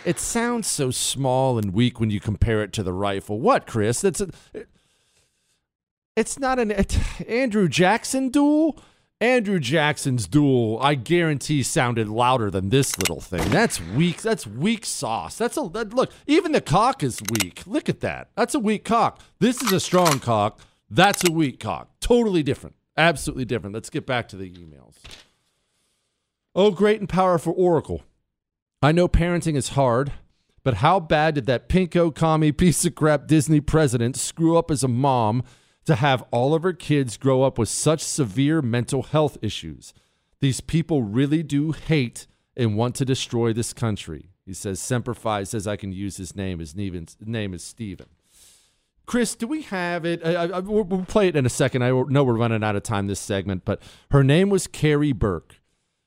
It 0.04 0.20
sounds 0.20 0.70
so 0.70 0.90
small 0.90 1.58
and 1.58 1.72
weak 1.72 1.98
when 1.98 2.10
you 2.10 2.20
compare 2.20 2.62
it 2.62 2.72
to 2.74 2.82
the 2.82 2.92
rifle. 2.92 3.40
What, 3.40 3.66
Chris? 3.66 4.02
That's 4.02 4.20
a, 4.20 4.28
it's 6.14 6.38
not 6.38 6.60
an 6.60 6.70
Andrew 7.26 7.68
Jackson 7.68 8.28
duel. 8.28 8.78
Andrew 9.24 9.58
Jackson's 9.58 10.26
duel, 10.26 10.78
I 10.82 10.96
guarantee, 10.96 11.62
sounded 11.62 12.10
louder 12.10 12.50
than 12.50 12.68
this 12.68 12.98
little 12.98 13.22
thing. 13.22 13.48
That's 13.48 13.80
weak. 13.80 14.20
That's 14.20 14.46
weak 14.46 14.84
sauce. 14.84 15.38
That's 15.38 15.56
a 15.56 15.66
that, 15.70 15.94
look. 15.94 16.12
Even 16.26 16.52
the 16.52 16.60
cock 16.60 17.02
is 17.02 17.22
weak. 17.30 17.62
Look 17.66 17.88
at 17.88 18.00
that. 18.00 18.28
That's 18.36 18.54
a 18.54 18.58
weak 18.58 18.84
cock. 18.84 19.22
This 19.38 19.62
is 19.62 19.72
a 19.72 19.80
strong 19.80 20.18
cock. 20.20 20.60
That's 20.90 21.26
a 21.26 21.32
weak 21.32 21.58
cock. 21.58 21.88
Totally 22.00 22.42
different. 22.42 22.76
Absolutely 22.98 23.46
different. 23.46 23.72
Let's 23.72 23.88
get 23.88 24.04
back 24.04 24.28
to 24.28 24.36
the 24.36 24.50
emails. 24.50 24.96
Oh, 26.54 26.70
great 26.70 27.00
and 27.00 27.08
powerful 27.08 27.54
Oracle. 27.56 28.02
I 28.82 28.92
know 28.92 29.08
parenting 29.08 29.56
is 29.56 29.70
hard, 29.70 30.12
but 30.64 30.74
how 30.74 31.00
bad 31.00 31.36
did 31.36 31.46
that 31.46 31.70
pinko 31.70 32.14
commie 32.14 32.52
piece 32.52 32.84
of 32.84 32.94
crap 32.94 33.26
Disney 33.26 33.62
president 33.62 34.16
screw 34.16 34.58
up 34.58 34.70
as 34.70 34.84
a 34.84 34.88
mom 34.88 35.44
to 35.84 35.96
have 35.96 36.24
all 36.30 36.54
of 36.54 36.62
her 36.62 36.72
kids 36.72 37.16
grow 37.16 37.42
up 37.42 37.58
with 37.58 37.68
such 37.68 38.00
severe 38.00 38.62
mental 38.62 39.02
health 39.02 39.38
issues? 39.42 39.92
These 40.40 40.60
people 40.60 41.02
really 41.02 41.42
do 41.42 41.72
hate 41.72 42.26
and 42.56 42.76
want 42.76 42.94
to 42.96 43.04
destroy 43.04 43.52
this 43.52 43.72
country. 43.72 44.30
He 44.46 44.52
says, 44.52 44.78
Semper 44.80 45.14
Fi 45.14 45.44
says 45.44 45.66
I 45.66 45.76
can 45.76 45.92
use 45.92 46.16
his 46.16 46.36
name. 46.36 46.58
His 46.58 46.76
name 46.76 47.54
is 47.54 47.64
Steven. 47.64 48.06
Chris, 49.06 49.34
do 49.34 49.46
we 49.46 49.62
have 49.62 50.04
it? 50.04 50.24
I, 50.24 50.44
I, 50.44 50.58
we'll 50.60 51.04
play 51.04 51.28
it 51.28 51.36
in 51.36 51.44
a 51.44 51.50
second. 51.50 51.82
I 51.82 51.88
know 51.90 52.24
we're 52.24 52.36
running 52.36 52.64
out 52.64 52.76
of 52.76 52.82
time 52.82 53.06
this 53.06 53.20
segment, 53.20 53.64
but 53.64 53.82
her 54.10 54.24
name 54.24 54.48
was 54.48 54.66
Karey 54.66 55.14
Burke. 55.14 55.60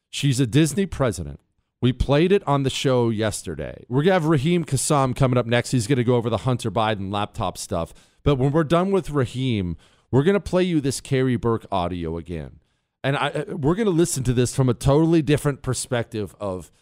She's 0.09 0.39
a 0.39 0.47
Disney 0.47 0.85
president. 0.85 1.39
We 1.79 1.93
played 1.93 2.31
it 2.31 2.41
on 2.47 2.63
the 2.63 2.71
show 2.71 3.09
yesterday. 3.09 3.85
We're 3.87 4.01
going 4.01 4.07
to 4.07 4.13
have 4.13 4.25
Raheem 4.25 4.65
Kassam 4.65 5.15
coming 5.15 5.37
up 5.37 5.45
next. 5.45 5.71
He's 5.71 5.85
going 5.85 5.97
to 5.97 6.03
go 6.03 6.15
over 6.15 6.29
the 6.29 6.37
Hunter 6.37 6.71
Biden 6.71 7.11
laptop 7.11 7.55
stuff. 7.57 7.93
But 8.27 8.35
when 8.35 8.51
we're 8.51 8.65
done 8.65 8.91
with 8.91 9.09
Raheem, 9.09 9.77
we're 10.11 10.23
going 10.23 10.33
to 10.33 10.41
play 10.41 10.63
you 10.63 10.81
this 10.81 10.99
Karey 10.99 11.39
Burke 11.39 11.65
audio 11.71 12.17
again. 12.17 12.59
And 13.01 13.15
I, 13.15 13.29
uh, 13.29 13.55
we're 13.55 13.73
going 13.73 13.85
to 13.85 13.89
listen 13.89 14.25
to 14.25 14.33
this 14.33 14.53
from 14.53 14.67
a 14.67 14.73
totally 14.73 15.21
different 15.21 15.61
perspective 15.61 16.35
of– 16.37 16.69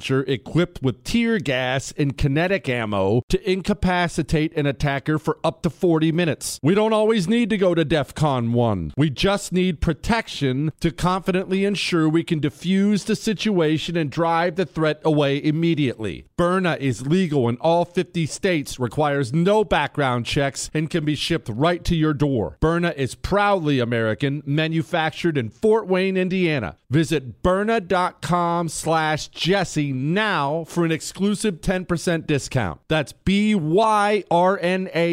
launcher 0.01 0.23
equipped 0.23 0.81
with 0.81 1.03
tear 1.03 1.37
gas 1.37 1.93
and 1.95 2.17
kinetic 2.17 2.67
ammo 2.67 3.21
to 3.29 3.37
incapacitate 3.49 4.51
an 4.57 4.65
attacker 4.65 5.19
for 5.19 5.37
up 5.43 5.61
to 5.61 5.69
40 5.69 6.11
minutes. 6.11 6.59
We 6.63 6.73
don't 6.73 6.91
always 6.91 7.27
need 7.27 7.51
to 7.51 7.57
go 7.57 7.75
to 7.75 7.85
DEF 7.85 8.15
CON 8.15 8.51
1. 8.51 8.93
We 8.97 9.11
just 9.11 9.51
need 9.51 9.79
protection 9.79 10.71
to 10.79 10.89
confidently 10.89 11.65
ensure 11.65 12.09
we 12.09 12.23
can 12.23 12.41
defuse 12.41 13.05
the 13.05 13.15
situation 13.15 13.95
and 13.95 14.09
drive 14.09 14.55
the 14.55 14.65
threat 14.65 14.99
away 15.03 15.43
immediately. 15.43 16.25
Byrna 16.41 16.75
is 16.79 17.05
legal 17.05 17.47
in 17.49 17.57
all 17.57 17.85
50 17.85 18.25
states, 18.25 18.79
requires 18.79 19.31
no 19.31 19.63
background 19.63 20.25
checks, 20.25 20.71
and 20.73 20.89
can 20.89 21.05
be 21.05 21.13
shipped 21.13 21.47
right 21.49 21.85
to 21.85 21.95
your 21.95 22.15
door. 22.15 22.57
Byrna 22.59 22.95
is 22.95 23.13
proudly 23.13 23.77
American, 23.77 24.41
manufactured 24.43 25.37
in 25.37 25.51
Fort 25.51 25.85
Wayne, 25.85 26.17
Indiana. 26.17 26.77
Visit 26.89 27.43
Byrna.com 27.43 28.69
slash 28.69 29.27
Jesse 29.27 29.93
now 29.93 30.63
for 30.63 30.83
an 30.83 30.91
exclusive 30.91 31.61
10% 31.61 32.25
discount. 32.25 32.81
That's 32.87 33.13
B-Y-R-N-A 33.13 34.27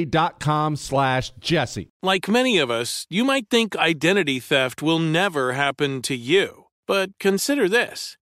dot 0.06 0.40
com 0.40 0.76
slash 0.76 1.32
Jesse. 1.38 1.90
Like 2.02 2.26
many 2.26 2.56
of 2.56 2.70
us, 2.70 3.06
you 3.10 3.22
might 3.22 3.50
think 3.50 3.76
identity 3.76 4.40
theft 4.40 4.80
will 4.80 4.98
never 4.98 5.52
happen 5.52 6.00
to 6.02 6.16
you. 6.16 6.68
But 6.86 7.10
consider 7.18 7.68
this. 7.68 8.17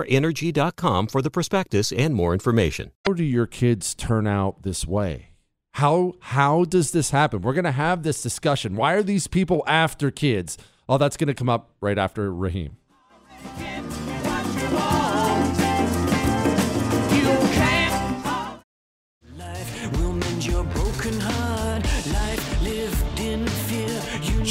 PowerEnergy.com 0.00 1.06
for 1.08 1.22
the 1.22 1.30
prospectus 1.30 1.92
and 1.92 2.14
more 2.14 2.32
information. 2.32 2.92
How 3.06 3.12
do 3.12 3.24
your 3.24 3.46
kids 3.46 3.94
turn 3.94 4.26
out 4.26 4.62
this 4.62 4.86
way? 4.86 5.28
How 5.74 6.14
how 6.20 6.64
does 6.64 6.90
this 6.90 7.10
happen? 7.10 7.42
We're 7.42 7.52
going 7.54 7.64
to 7.64 7.72
have 7.72 8.02
this 8.02 8.22
discussion. 8.22 8.74
Why 8.74 8.94
are 8.94 9.02
these 9.02 9.26
people 9.26 9.62
after 9.66 10.10
kids? 10.10 10.58
Oh, 10.88 10.98
that's 10.98 11.16
going 11.16 11.28
to 11.28 11.34
come 11.34 11.48
up 11.48 11.70
right 11.80 11.98
after 11.98 12.32
Raheem. 12.32 12.76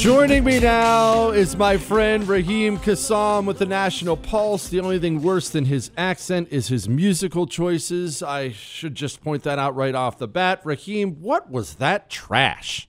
Joining 0.00 0.44
me 0.44 0.60
now 0.60 1.28
is 1.28 1.58
my 1.58 1.76
friend 1.76 2.26
Raheem 2.26 2.78
Kassam 2.78 3.44
with 3.44 3.58
the 3.58 3.66
National 3.66 4.16
Pulse. 4.16 4.70
The 4.70 4.80
only 4.80 4.98
thing 4.98 5.20
worse 5.20 5.50
than 5.50 5.66
his 5.66 5.90
accent 5.94 6.48
is 6.50 6.68
his 6.68 6.88
musical 6.88 7.46
choices. 7.46 8.22
I 8.22 8.48
should 8.52 8.94
just 8.94 9.22
point 9.22 9.42
that 9.42 9.58
out 9.58 9.76
right 9.76 9.94
off 9.94 10.16
the 10.16 10.26
bat. 10.26 10.62
Raheem, 10.64 11.20
what 11.20 11.50
was 11.50 11.74
that 11.74 12.08
trash? 12.08 12.88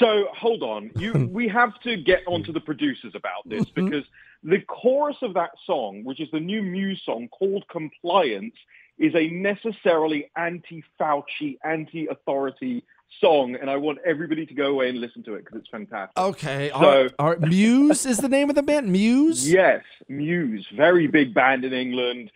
So 0.00 0.26
hold 0.36 0.64
on. 0.64 0.90
You 0.96 1.28
we 1.32 1.46
have 1.46 1.80
to 1.82 1.96
get 1.96 2.24
onto 2.26 2.52
the 2.52 2.60
producers 2.60 3.12
about 3.14 3.48
this 3.48 3.66
mm-hmm. 3.66 3.84
because 3.84 4.04
the 4.42 4.58
chorus 4.62 5.18
of 5.22 5.34
that 5.34 5.52
song, 5.64 6.02
which 6.02 6.18
is 6.18 6.28
the 6.32 6.40
new 6.40 6.62
Muse 6.62 7.00
song 7.04 7.28
called 7.28 7.68
Compliance, 7.68 8.56
is 8.98 9.14
a 9.14 9.28
necessarily 9.28 10.28
anti-Fauci, 10.34 11.58
anti-authority 11.62 12.82
song, 13.20 13.56
and 13.60 13.68
I 13.70 13.76
want 13.76 13.98
everybody 14.04 14.46
to 14.46 14.54
go 14.54 14.66
away 14.66 14.88
and 14.88 15.00
listen 15.00 15.22
to 15.24 15.34
it 15.34 15.44
because 15.44 15.60
it's 15.60 15.68
fantastic. 15.68 16.16
Okay. 16.16 16.70
So, 16.70 17.08
Muse 17.40 18.06
is 18.06 18.18
the 18.18 18.28
name 18.28 18.48
of 18.48 18.56
the 18.56 18.62
band. 18.62 18.90
Muse. 18.90 19.50
Yes, 19.50 19.82
Muse. 20.08 20.66
Very 20.76 21.06
big 21.06 21.34
band 21.34 21.64
in 21.64 21.72
England. 21.72 22.30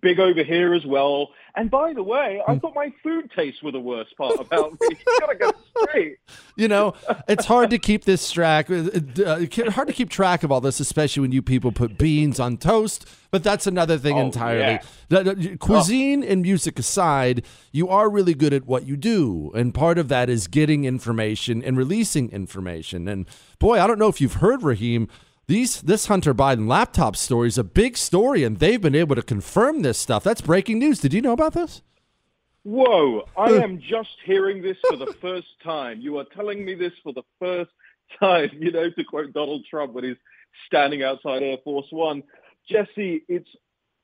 Big 0.00 0.18
over 0.18 0.42
here 0.42 0.74
as 0.74 0.84
well. 0.84 1.28
And 1.54 1.70
by 1.70 1.92
the 1.92 2.02
way, 2.02 2.42
I 2.46 2.58
thought 2.58 2.74
my 2.74 2.92
food 3.02 3.30
tastes 3.36 3.62
were 3.62 3.72
the 3.72 3.80
worst 3.80 4.16
part 4.16 4.40
about 4.40 4.72
me. 4.72 4.88
You 5.06 5.18
gotta 5.20 5.34
go 5.36 5.52
straight. 5.78 6.18
You 6.56 6.68
know, 6.68 6.94
it's 7.28 7.44
hard 7.44 7.70
to 7.70 7.78
keep 7.78 8.04
this 8.04 8.30
track. 8.30 8.70
Uh, 8.70 8.88
uh, 9.24 9.70
hard 9.70 9.88
to 9.88 9.94
keep 9.94 10.08
track 10.08 10.42
of 10.42 10.50
all 10.50 10.60
this, 10.60 10.80
especially 10.80 11.20
when 11.20 11.32
you 11.32 11.42
people 11.42 11.72
put 11.72 11.98
beans 11.98 12.40
on 12.40 12.56
toast 12.56 13.06
but 13.32 13.42
that's 13.42 13.66
another 13.66 13.96
thing 13.96 14.18
oh, 14.18 14.26
entirely. 14.26 14.78
Yeah. 15.08 15.56
Cuisine 15.58 16.22
oh. 16.22 16.28
and 16.28 16.42
music 16.42 16.78
aside, 16.78 17.44
you 17.72 17.88
are 17.88 18.10
really 18.10 18.34
good 18.34 18.52
at 18.52 18.66
what 18.66 18.86
you 18.86 18.94
do. 18.94 19.50
And 19.54 19.72
part 19.72 19.96
of 19.96 20.08
that 20.08 20.28
is 20.28 20.46
getting 20.46 20.84
information 20.84 21.62
and 21.62 21.76
releasing 21.76 22.30
information. 22.30 23.08
And 23.08 23.26
boy, 23.58 23.80
I 23.80 23.86
don't 23.86 23.98
know 23.98 24.08
if 24.08 24.20
you've 24.20 24.34
heard, 24.34 24.62
Raheem. 24.62 25.08
These, 25.48 25.82
this 25.82 26.06
Hunter 26.06 26.34
Biden 26.34 26.68
laptop 26.68 27.16
story 27.16 27.48
is 27.48 27.58
a 27.58 27.64
big 27.64 27.96
story, 27.96 28.44
and 28.44 28.58
they've 28.58 28.80
been 28.80 28.94
able 28.94 29.16
to 29.16 29.22
confirm 29.22 29.82
this 29.82 29.98
stuff. 29.98 30.22
That's 30.22 30.40
breaking 30.40 30.78
news. 30.78 31.00
Did 31.00 31.12
you 31.12 31.20
know 31.20 31.32
about 31.32 31.52
this? 31.52 31.82
Whoa, 32.62 33.26
I 33.36 33.46
uh. 33.46 33.62
am 33.62 33.80
just 33.80 34.16
hearing 34.24 34.62
this 34.62 34.76
for 34.88 34.96
the 34.96 35.12
first 35.20 35.48
time. 35.64 36.00
You 36.00 36.18
are 36.18 36.24
telling 36.36 36.64
me 36.64 36.74
this 36.74 36.92
for 37.02 37.12
the 37.12 37.24
first 37.40 37.72
time, 38.20 38.50
you 38.58 38.70
know, 38.70 38.88
to 38.90 39.04
quote 39.04 39.32
Donald 39.32 39.64
Trump 39.68 39.94
when 39.94 40.04
he's 40.04 40.16
standing 40.66 41.02
outside 41.02 41.42
Air 41.42 41.58
Force 41.64 41.86
One. 41.90 42.22
Jesse, 42.70 43.24
it's 43.28 43.48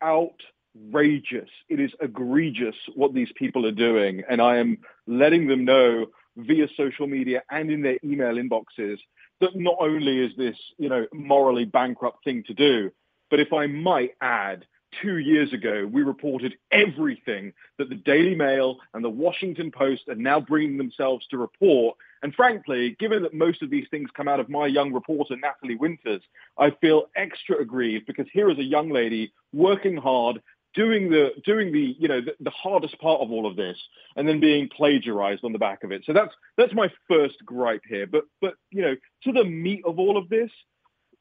outrageous. 0.03 1.49
It 1.69 1.79
is 1.79 1.93
egregious 2.01 2.75
what 2.97 3.15
these 3.15 3.31
people 3.37 3.65
are 3.65 3.73
doing. 3.73 4.25
And 4.29 4.43
I 4.43 4.57
am 4.57 4.79
letting 5.07 5.47
them 5.47 5.65
know 5.65 6.07
via 6.37 6.67
social 6.77 7.07
media 7.07 7.43
and 7.51 7.71
in 7.71 7.83
their 7.83 7.99
email 8.05 8.35
inboxes 8.35 8.99
that 9.41 9.57
not 9.57 9.77
only 9.81 10.19
is 10.19 10.37
this, 10.37 10.57
you 10.79 10.89
know, 10.89 11.07
morally 11.13 11.65
bankrupt 11.65 12.25
thing 12.25 12.43
to 12.45 12.55
do, 12.55 12.91
but 13.31 13.41
if 13.41 13.53
I 13.53 13.67
might 13.67 14.13
add, 14.21 14.65
two 15.03 15.19
years 15.19 15.53
ago, 15.53 15.89
we 15.91 16.03
reported 16.03 16.55
everything 16.71 17.53
that 17.79 17.89
the 17.89 17.95
Daily 17.95 18.35
Mail 18.35 18.79
and 18.95 19.05
the 19.05 19.11
Washington 19.11 19.71
Post 19.71 20.09
are 20.09 20.15
now 20.15 20.41
bringing 20.41 20.79
themselves 20.79 21.27
to 21.29 21.39
report. 21.39 21.97
And 22.23 22.35
frankly, 22.35 22.97
given 22.99 23.23
that 23.23 23.35
most 23.35 23.63
of 23.63 23.71
these 23.71 23.87
things 23.91 24.11
come 24.17 24.29
out 24.29 24.41
of 24.41 24.49
my 24.49 24.67
young 24.67 24.93
reporter, 24.93 25.37
Natalie 25.37 25.77
Winters, 25.77 26.23
I 26.57 26.71
feel 26.71 27.05
extra 27.15 27.61
aggrieved 27.61 28.07
because 28.07 28.27
here 28.33 28.51
is 28.51 28.59
a 28.59 28.65
young 28.65 28.91
lady 28.91 29.33
working 29.53 29.97
hard, 29.97 30.43
doing 30.79 31.11
the 31.11 31.31
doing 31.45 31.73
the 31.73 31.97
you 31.99 32.09
know 32.09 32.21
the, 32.21 32.35
the, 32.41 32.51
hardest 32.51 32.99
part 33.01 33.21
of 33.21 33.33
all 33.33 33.47
of 33.47 33.57
this 33.57 33.77
and 34.17 34.29
then 34.29 34.39
being 34.39 34.69
plagiarized 34.69 35.45
on 35.45 35.53
the 35.53 35.59
back 35.59 35.83
of 35.83 35.91
it 35.91 36.03
so 36.05 36.13
that's 36.13 36.35
that's 36.57 36.73
my 36.73 36.89
first 37.09 37.37
gripe 37.45 37.83
here 37.89 38.07
but 38.07 38.25
but 38.41 38.55
you 38.71 38.83
know 38.83 38.95
to 39.25 39.33
the 39.33 39.45
meat 39.45 39.83
of 39.85 39.99
all 39.99 40.17
of 40.17 40.29
this 40.29 40.51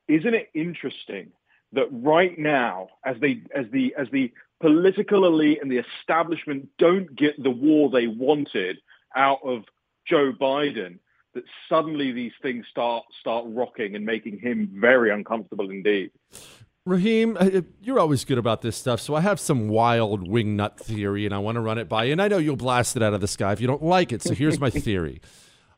isn't 0.08 0.36
it 0.36 0.50
interesting 0.54 1.32
that 1.74 1.88
right 1.92 2.38
now, 2.38 2.88
as 3.06 3.18
they 3.20 3.42
as 3.54 3.66
the 3.72 3.94
as 3.98 4.08
the 4.12 4.32
political 4.60 5.26
elite 5.26 5.60
and 5.62 5.72
the 5.72 5.84
establishment 6.00 6.70
don't 6.78 7.16
get 7.16 7.42
the 7.42 7.50
war 7.50 7.90
they 7.90 8.08
wanted 8.08 8.78
out 9.16 9.40
of 9.44 9.64
Joe 10.08 10.32
Biden, 10.32 11.00
that 11.34 11.44
suddenly 11.68 12.12
these 12.12 12.32
things 12.42 12.66
start 12.70 13.04
start 13.20 13.46
rocking 13.48 13.96
and 13.96 14.06
making 14.06 14.40
him 14.40 14.70
very 14.74 15.12
uncomfortable 15.12 15.70
indeed. 15.70 16.12
Raheem, 16.88 17.38
you're 17.82 18.00
always 18.00 18.26
good 18.26 18.38
about 18.38 18.62
this 18.62 18.76
stuff, 18.76 19.00
so 19.00 19.16
I 19.16 19.22
have 19.22 19.40
some 19.40 19.68
wild 19.68 20.28
wingnut 20.28 20.78
theory, 20.78 21.26
and 21.26 21.34
I 21.36 21.40
want 21.40 21.56
to 21.56 21.62
run 21.62 21.78
it 21.78 21.90
by 21.90 22.06
you. 22.06 22.14
And 22.14 22.22
I 22.22 22.28
know 22.28 22.38
you'll 22.38 22.56
blast 22.56 22.96
it 22.96 23.04
out 23.04 23.14
of 23.14 23.22
the 23.22 23.28
sky 23.28 23.52
if 23.52 23.62
you 23.62 23.68
don't 23.68 23.84
like 23.84 24.12
it. 24.12 24.22
So 24.22 24.34
here's 24.34 24.60
my 24.60 24.70
theory. 24.72 25.22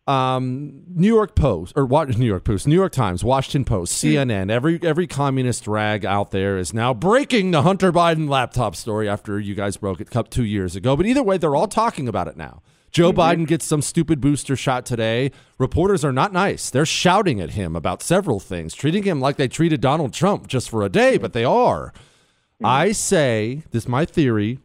Um, 0.08 0.82
New 0.88 1.08
York 1.08 1.36
Post 1.36 1.74
or 1.76 1.86
what? 1.86 2.18
New 2.18 2.26
York 2.26 2.44
Post, 2.44 2.68
New 2.68 2.76
York 2.76 2.92
Times, 2.92 3.24
Washington 3.24 3.64
Post, 3.64 4.02
hmm. 4.02 4.08
CNN. 4.08 4.50
Every 4.50 4.80
every 4.82 5.06
communist 5.06 5.68
rag 5.68 6.04
out 6.04 6.32
there 6.32 6.58
is 6.58 6.74
now 6.74 6.96
breaking 6.96 7.52
the 7.52 7.62
Hunter 7.62 7.92
Biden 7.92 8.28
laptop 8.28 8.76
story 8.76 9.08
after 9.08 9.40
you 9.40 9.54
guys 9.54 9.78
broke 9.78 10.02
it 10.02 10.10
two 10.32 10.44
years 10.44 10.76
ago. 10.76 10.96
But 10.96 11.06
either 11.06 11.22
way, 11.22 11.38
they're 11.38 11.56
all 11.56 11.68
talking 11.68 12.08
about 12.08 12.28
it 12.28 12.38
now. 12.38 12.64
Joe 12.92 13.12
mm-hmm. 13.12 13.20
Biden 13.44 13.48
gets 13.48 13.66
some 13.66 13.82
stupid 13.82 14.22
booster 14.22 14.56
shot 14.56 14.86
today. 14.86 15.32
Reporters 15.58 16.04
are 16.04 16.14
not 16.14 16.34
nice. 16.34 16.70
They're 16.70 16.86
shouting 16.86 17.40
at 17.40 17.52
him 17.52 17.76
about 17.76 18.02
several 18.02 18.40
things, 18.40 18.74
treating 18.74 19.04
him 19.04 19.20
like 19.20 19.38
they 19.38 19.48
treated 19.48 19.82
Donald 19.82 20.14
Trump 20.14 20.48
just 20.48 20.70
for 20.70 20.84
a 20.84 20.90
day, 20.90 21.18
but 21.18 21.34
they 21.34 21.46
are. 21.46 21.88
Mm-hmm. 21.88 22.66
I 22.66 22.92
say, 22.92 23.64
this 23.72 23.84
is 23.84 23.90
my 23.90 24.06
theory. 24.06 24.60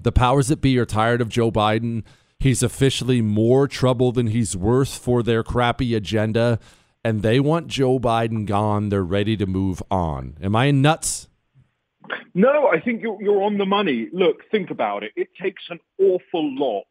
The 0.00 0.12
powers 0.12 0.48
that 0.48 0.60
be 0.60 0.78
are 0.78 0.84
tired 0.84 1.20
of 1.20 1.28
Joe 1.28 1.50
Biden 1.50 2.02
He's 2.44 2.62
officially 2.62 3.22
more 3.22 3.66
trouble 3.66 4.12
than 4.12 4.26
he's 4.26 4.54
worth 4.54 4.98
for 4.98 5.22
their 5.22 5.42
crappy 5.42 5.94
agenda, 5.94 6.58
and 7.02 7.22
they 7.22 7.40
want 7.40 7.68
Joe 7.68 7.98
Biden 7.98 8.44
gone. 8.44 8.90
They're 8.90 9.02
ready 9.02 9.34
to 9.38 9.46
move 9.46 9.82
on. 9.90 10.36
Am 10.42 10.54
I 10.54 10.70
nuts? 10.70 11.28
No, 12.34 12.66
I 12.66 12.80
think 12.80 13.00
you're, 13.00 13.16
you're 13.22 13.42
on 13.42 13.56
the 13.56 13.64
money. 13.64 14.10
Look, 14.12 14.42
think 14.50 14.70
about 14.70 15.04
it. 15.04 15.12
It 15.16 15.28
takes 15.40 15.62
an 15.70 15.78
awful 15.98 16.54
lot 16.58 16.84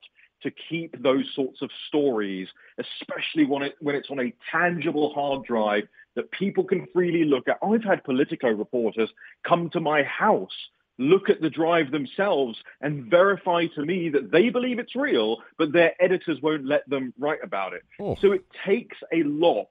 to 0.43 0.51
keep 0.69 1.01
those 1.01 1.25
sorts 1.35 1.61
of 1.61 1.69
stories, 1.87 2.47
especially 2.77 3.45
when 3.45 3.63
it 3.63 3.75
when 3.81 3.95
it's 3.95 4.09
on 4.09 4.19
a 4.19 4.33
tangible 4.51 5.13
hard 5.13 5.45
drive 5.45 5.83
that 6.15 6.31
people 6.31 6.63
can 6.63 6.85
freely 6.93 7.25
look 7.25 7.47
at. 7.47 7.57
I've 7.65 7.83
had 7.83 8.03
Politico 8.03 8.49
reporters 8.49 9.09
come 9.43 9.69
to 9.71 9.79
my 9.79 10.03
house 10.03 10.51
look 10.99 11.29
at 11.29 11.41
the 11.41 11.49
drive 11.49 11.91
themselves 11.91 12.57
and 12.81 13.09
verify 13.09 13.65
to 13.75 13.85
me 13.85 14.09
that 14.09 14.31
they 14.31 14.49
believe 14.49 14.79
it's 14.79 14.95
real, 14.95 15.37
but 15.57 15.71
their 15.71 15.93
editors 15.99 16.39
won't 16.41 16.65
let 16.65 16.87
them 16.89 17.13
write 17.17 17.43
about 17.43 17.73
it. 17.73 17.83
Oh. 17.99 18.15
So 18.21 18.31
it 18.31 18.45
takes 18.65 18.97
a 19.11 19.23
lot 19.23 19.69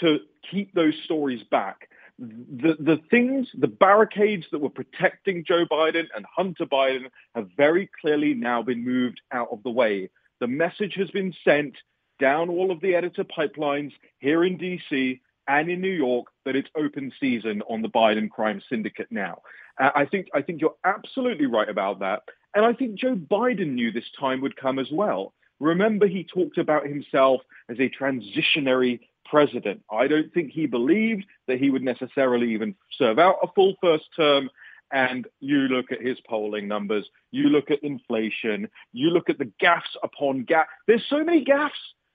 to 0.00 0.18
keep 0.50 0.72
those 0.74 0.94
stories 1.04 1.42
back. 1.50 1.88
The, 2.18 2.76
the 2.80 3.00
things, 3.10 3.48
the 3.56 3.68
barricades 3.68 4.46
that 4.50 4.58
were 4.58 4.70
protecting 4.70 5.44
Joe 5.46 5.66
Biden 5.70 6.06
and 6.16 6.26
Hunter 6.34 6.66
Biden 6.66 7.10
have 7.34 7.48
very 7.56 7.88
clearly 8.00 8.34
now 8.34 8.62
been 8.62 8.84
moved 8.84 9.20
out 9.32 9.48
of 9.52 9.62
the 9.62 9.70
way. 9.70 10.10
The 10.40 10.48
message 10.48 10.94
has 10.96 11.10
been 11.10 11.32
sent 11.44 11.76
down 12.18 12.48
all 12.48 12.70
of 12.70 12.80
the 12.80 12.94
editor 12.94 13.24
pipelines 13.24 13.92
here 14.18 14.44
in 14.44 14.58
DC 14.58 15.20
and 15.46 15.70
in 15.70 15.80
New 15.80 15.92
York 15.92 16.26
that 16.44 16.56
it's 16.56 16.68
open 16.76 17.12
season 17.18 17.62
on 17.68 17.82
the 17.82 17.88
Biden 17.88 18.28
crime 18.30 18.60
syndicate 18.68 19.08
now. 19.10 19.42
I 19.78 20.06
think 20.06 20.28
I 20.34 20.42
think 20.42 20.60
you're 20.60 20.74
absolutely 20.84 21.46
right 21.46 21.68
about 21.68 22.00
that, 22.00 22.24
and 22.54 22.64
I 22.64 22.72
think 22.72 22.98
Joe 22.98 23.14
Biden 23.14 23.74
knew 23.74 23.92
this 23.92 24.10
time 24.18 24.40
would 24.40 24.56
come 24.56 24.80
as 24.80 24.90
well. 24.90 25.34
Remember, 25.60 26.06
he 26.06 26.24
talked 26.24 26.58
about 26.58 26.86
himself 26.86 27.42
as 27.68 27.78
a 27.78 27.88
transitionary 27.88 29.00
president. 29.28 29.82
I 29.90 30.06
don't 30.06 30.32
think 30.32 30.52
he 30.52 30.66
believed 30.66 31.26
that 31.46 31.58
he 31.58 31.70
would 31.70 31.82
necessarily 31.82 32.52
even 32.52 32.74
serve 32.92 33.18
out 33.18 33.36
a 33.42 33.48
full 33.54 33.74
first 33.80 34.06
term. 34.16 34.50
And 34.90 35.26
you 35.40 35.68
look 35.68 35.92
at 35.92 36.00
his 36.00 36.18
polling 36.26 36.66
numbers, 36.66 37.08
you 37.30 37.48
look 37.48 37.70
at 37.70 37.82
inflation, 37.82 38.68
you 38.92 39.10
look 39.10 39.28
at 39.28 39.38
the 39.38 39.52
gaffes 39.62 39.94
upon 40.02 40.46
gaffes. 40.46 40.66
There's 40.86 41.04
so 41.10 41.22
many 41.22 41.44
gaffes 41.44 41.70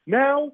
now 0.08 0.52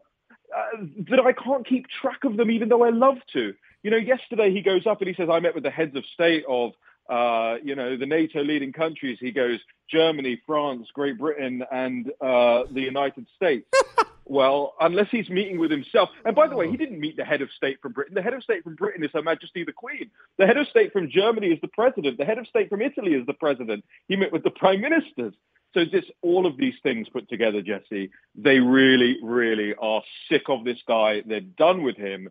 uh, 0.56 0.84
that 1.10 1.20
I 1.20 1.32
can't 1.32 1.66
keep 1.66 1.88
track 1.88 2.26
of 2.26 2.36
them, 2.36 2.52
even 2.52 2.68
though 2.68 2.84
I 2.84 2.90
love 2.90 3.18
to. 3.34 3.54
You 3.84 3.92
know, 3.92 3.98
yesterday 3.98 4.52
he 4.52 4.62
goes 4.62 4.86
up 4.86 5.00
and 5.00 5.08
he 5.08 5.14
says, 5.16 5.30
I 5.32 5.40
met 5.40 5.56
with 5.56 5.64
the 5.64 5.70
heads 5.70 5.96
of 5.96 6.04
state 6.14 6.44
of 6.50 6.72
uh, 7.10 7.58
you 7.64 7.76
know, 7.76 7.98
the 7.98 8.06
NATO 8.06 8.44
leading 8.44 8.72
countries, 8.72 9.18
he 9.20 9.32
goes 9.32 9.60
Germany, 9.90 10.42
France, 10.46 10.88
Great 10.94 11.18
Britain, 11.18 11.64
and 11.72 12.12
uh, 12.22 12.64
the 12.72 12.82
United 12.82 13.26
States. 13.36 13.66
well, 14.26 14.76
unless 14.80 15.08
he's 15.10 15.30
meeting 15.30 15.60
with 15.60 15.72
himself. 15.72 16.10
And 16.24 16.36
by 16.36 16.48
the 16.48 16.56
way, 16.56 16.70
he 16.70 16.78
didn't 16.78 17.00
meet 17.00 17.18
the 17.18 17.26
head 17.26 17.42
of 17.42 17.50
state 17.52 17.82
from 17.82 17.94
Britain. 17.94 18.14
The 18.14 18.22
head 18.22 18.34
of 18.34 18.44
state 18.44 18.64
from 18.64 18.76
Britain 18.76 19.04
is 19.04 19.10
Her 19.14 19.24
Majesty 19.24 19.64
the 19.64 19.74
Queen. 19.74 20.12
The 20.38 20.46
head 20.46 20.58
of 20.58 20.68
state 20.68 20.94
from 20.94 21.10
Germany 21.10 21.48
is 21.48 21.60
the 21.62 21.68
president. 21.68 22.20
The 22.20 22.26
head 22.26 22.38
of 22.38 22.48
state 22.48 22.70
from 22.70 22.82
Italy 22.82 23.14
is 23.14 23.26
the 23.26 23.34
president. 23.34 23.84
He 24.08 24.16
met 24.16 24.32
with 24.32 24.44
the 24.44 24.52
prime 24.52 24.82
ministers. 24.82 25.34
So 25.74 25.82
it's 25.82 25.92
just 25.92 26.12
all 26.22 26.46
of 26.46 26.58
these 26.58 26.74
things 26.82 27.10
put 27.10 27.30
together, 27.30 27.62
Jesse, 27.62 28.10
they 28.36 28.60
really, 28.60 29.18
really 29.22 29.76
are 29.76 30.02
sick 30.28 30.44
of 30.48 30.64
this 30.64 30.80
guy. 30.88 31.22
They're 31.26 31.42
done 31.42 31.84
with 31.84 31.96
him 31.96 32.30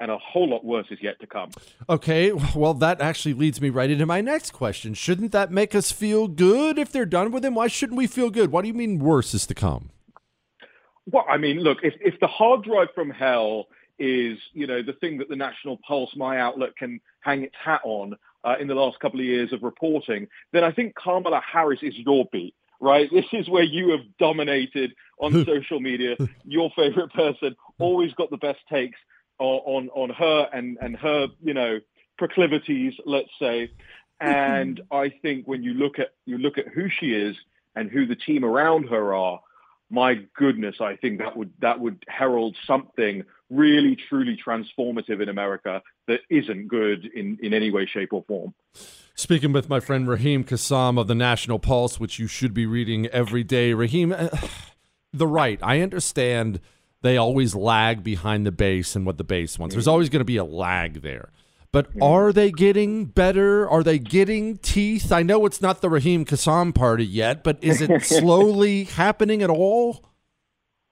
and 0.00 0.10
a 0.10 0.18
whole 0.18 0.48
lot 0.48 0.64
worse 0.64 0.86
is 0.90 0.98
yet 1.02 1.18
to 1.20 1.26
come. 1.26 1.50
Okay, 1.88 2.32
well, 2.32 2.74
that 2.74 3.00
actually 3.00 3.34
leads 3.34 3.60
me 3.60 3.70
right 3.70 3.90
into 3.90 4.06
my 4.06 4.20
next 4.20 4.52
question. 4.52 4.94
Shouldn't 4.94 5.32
that 5.32 5.50
make 5.50 5.74
us 5.74 5.90
feel 5.90 6.28
good 6.28 6.78
if 6.78 6.92
they're 6.92 7.06
done 7.06 7.32
with 7.32 7.44
him? 7.44 7.54
Why 7.54 7.66
shouldn't 7.66 7.98
we 7.98 8.06
feel 8.06 8.30
good? 8.30 8.52
What 8.52 8.62
do 8.62 8.68
you 8.68 8.74
mean 8.74 8.98
worse 8.98 9.34
is 9.34 9.46
to 9.46 9.54
come? 9.54 9.90
Well, 11.06 11.24
I 11.28 11.38
mean, 11.38 11.60
look, 11.60 11.78
if, 11.82 11.94
if 12.00 12.20
the 12.20 12.26
hard 12.26 12.64
drive 12.64 12.88
from 12.94 13.10
hell 13.10 13.66
is, 13.98 14.38
you 14.52 14.66
know, 14.66 14.82
the 14.82 14.92
thing 14.92 15.18
that 15.18 15.28
the 15.28 15.36
National 15.36 15.78
Pulse, 15.86 16.14
my 16.14 16.38
outlet, 16.38 16.76
can 16.76 17.00
hang 17.20 17.42
its 17.42 17.54
hat 17.62 17.80
on 17.82 18.14
uh, 18.44 18.56
in 18.60 18.68
the 18.68 18.74
last 18.74 19.00
couple 19.00 19.18
of 19.18 19.26
years 19.26 19.52
of 19.52 19.62
reporting, 19.62 20.28
then 20.52 20.62
I 20.64 20.70
think 20.70 20.94
Kamala 20.94 21.40
Harris 21.40 21.80
is 21.82 21.96
your 21.96 22.26
beat 22.32 22.54
right? 22.80 23.10
This 23.12 23.24
is 23.32 23.48
where 23.48 23.64
you 23.64 23.90
have 23.90 24.02
dominated 24.20 24.94
on 25.18 25.32
social 25.46 25.80
media. 25.80 26.16
Your 26.44 26.70
favorite 26.76 27.12
person, 27.12 27.56
always 27.78 28.12
got 28.14 28.30
the 28.30 28.36
best 28.36 28.60
takes 28.70 28.98
on 29.38 29.88
on 29.90 30.10
her 30.10 30.48
and 30.52 30.78
and 30.80 30.96
her 30.96 31.28
you 31.42 31.54
know 31.54 31.80
proclivities, 32.16 32.94
let's 33.06 33.30
say. 33.40 33.70
And 34.20 34.78
mm-hmm. 34.78 34.94
I 34.94 35.10
think 35.22 35.46
when 35.46 35.62
you 35.62 35.74
look 35.74 35.98
at 35.98 36.08
you 36.26 36.38
look 36.38 36.58
at 36.58 36.68
who 36.68 36.88
she 36.88 37.12
is 37.12 37.36
and 37.74 37.90
who 37.90 38.06
the 38.06 38.16
team 38.16 38.44
around 38.44 38.88
her 38.88 39.14
are, 39.14 39.40
my 39.90 40.14
goodness, 40.34 40.76
I 40.80 40.96
think 40.96 41.20
that 41.20 41.36
would 41.36 41.52
that 41.60 41.80
would 41.80 42.04
herald 42.08 42.56
something 42.66 43.24
really 43.50 43.96
truly 44.08 44.36
transformative 44.36 45.22
in 45.22 45.28
America 45.28 45.82
that 46.06 46.20
isn't 46.28 46.68
good 46.68 47.06
in, 47.06 47.38
in 47.42 47.54
any 47.54 47.70
way, 47.70 47.86
shape, 47.86 48.12
or 48.12 48.22
form. 48.24 48.54
Speaking 49.14 49.52
with 49.52 49.68
my 49.68 49.80
friend 49.80 50.06
Raheem 50.06 50.44
Kassam 50.44 51.00
of 51.00 51.06
the 51.06 51.14
National 51.14 51.58
Pulse, 51.58 51.98
which 51.98 52.18
you 52.18 52.26
should 52.26 52.52
be 52.52 52.66
reading 52.66 53.06
every 53.06 53.42
day. 53.42 53.72
Raheem, 53.72 54.14
the 55.12 55.26
right, 55.26 55.58
I 55.62 55.80
understand 55.80 56.60
they 57.02 57.16
always 57.16 57.54
lag 57.54 58.02
behind 58.02 58.46
the 58.46 58.52
base 58.52 58.96
and 58.96 59.06
what 59.06 59.18
the 59.18 59.24
base 59.24 59.58
wants. 59.58 59.74
There's 59.74 59.88
always 59.88 60.08
going 60.08 60.20
to 60.20 60.24
be 60.24 60.36
a 60.36 60.44
lag 60.44 61.02
there. 61.02 61.30
But 61.70 61.88
are 62.00 62.32
they 62.32 62.50
getting 62.50 63.04
better? 63.04 63.68
Are 63.68 63.82
they 63.82 63.98
getting 63.98 64.56
teeth? 64.56 65.12
I 65.12 65.22
know 65.22 65.44
it's 65.44 65.60
not 65.60 65.82
the 65.82 65.90
Raheem 65.90 66.24
Kassam 66.24 66.74
party 66.74 67.04
yet, 67.04 67.44
but 67.44 67.58
is 67.62 67.82
it 67.82 68.02
slowly 68.04 68.84
happening 68.84 69.42
at 69.42 69.50
all? 69.50 70.04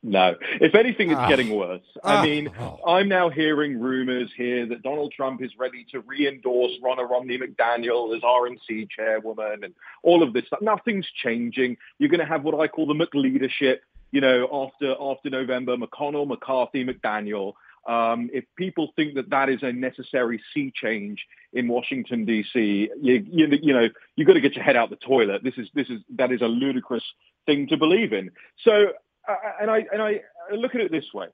No. 0.03 0.35
If 0.61 0.75
anything, 0.75 1.11
it's 1.11 1.19
ah. 1.19 1.29
getting 1.29 1.57
worse. 1.57 1.83
I 2.05 2.17
ah. 2.17 2.23
mean, 2.23 2.51
oh. 2.61 2.79
I'm 2.87 3.09
now 3.09 3.31
hearing 3.31 3.81
rumors 3.81 4.31
here 4.37 4.67
that 4.67 4.83
Donald 4.83 5.13
Trump 5.17 5.43
is 5.43 5.51
ready 5.59 5.85
to 5.93 6.01
re-endorse 6.01 6.73
Ronna 6.85 7.09
Romney 7.09 7.39
McDaniel 7.39 8.15
as 8.15 8.23
RNC 8.23 8.89
chairwoman 8.91 9.65
and 9.65 9.75
all 10.03 10.23
of 10.23 10.35
this 10.35 10.47
stuff. 10.47 10.61
Nothing's 10.61 11.07
changing. 11.25 11.79
You're 11.99 12.11
going 12.11 12.21
to 12.21 12.27
have 12.27 12.45
what 12.45 12.55
I 12.61 12.69
call 12.69 12.87
the 12.87 12.95
McLeadership 12.95 13.79
you 14.11 14.21
know, 14.21 14.49
after 14.53 14.95
after 15.01 15.31
November, 15.31 15.77
McConnell, 15.77 16.27
McCarthy, 16.27 16.85
McDaniel. 16.85 17.55
Um, 17.87 18.31
if 18.33 18.45
people 18.57 18.93
think 18.97 19.15
that 19.15 19.31
that 19.31 19.49
is 19.49 19.63
a 19.63 19.73
necessary 19.73 20.43
sea 20.53 20.73
change 20.75 21.25
in 21.53 21.69
Washington 21.69 22.25
D.C., 22.25 22.91
you, 23.01 23.25
you, 23.31 23.47
you 23.63 23.73
know 23.73 23.89
you've 24.17 24.27
got 24.27 24.35
to 24.35 24.41
get 24.41 24.57
your 24.57 24.65
head 24.65 24.77
out 24.77 24.91
the 24.91 24.97
toilet. 24.97 25.45
This 25.45 25.55
is 25.57 25.69
this 25.75 25.89
is 25.89 26.01
that 26.17 26.33
is 26.33 26.41
a 26.41 26.49
ludicrous 26.49 27.05
thing 27.47 27.69
to 27.69 27.77
believe 27.77 28.13
in. 28.13 28.31
So, 28.65 28.89
uh, 29.29 29.35
and 29.61 29.71
I 29.71 29.87
and 29.93 30.03
I 30.03 30.21
look 30.53 30.75
at 30.75 30.81
it 30.81 30.91
this 30.91 31.15
way: 31.15 31.29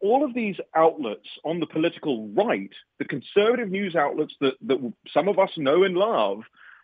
all 0.00 0.24
of 0.24 0.34
these 0.34 0.56
outlets 0.74 1.28
on 1.44 1.60
the 1.60 1.66
political 1.66 2.28
right, 2.28 2.72
the 2.98 3.04
conservative 3.04 3.70
news 3.70 3.96
outlets 3.96 4.34
that 4.40 4.54
that 4.66 4.92
some 5.12 5.28
of 5.28 5.38
us 5.38 5.50
know 5.56 5.84
and 5.84 5.96
love, 5.96 6.42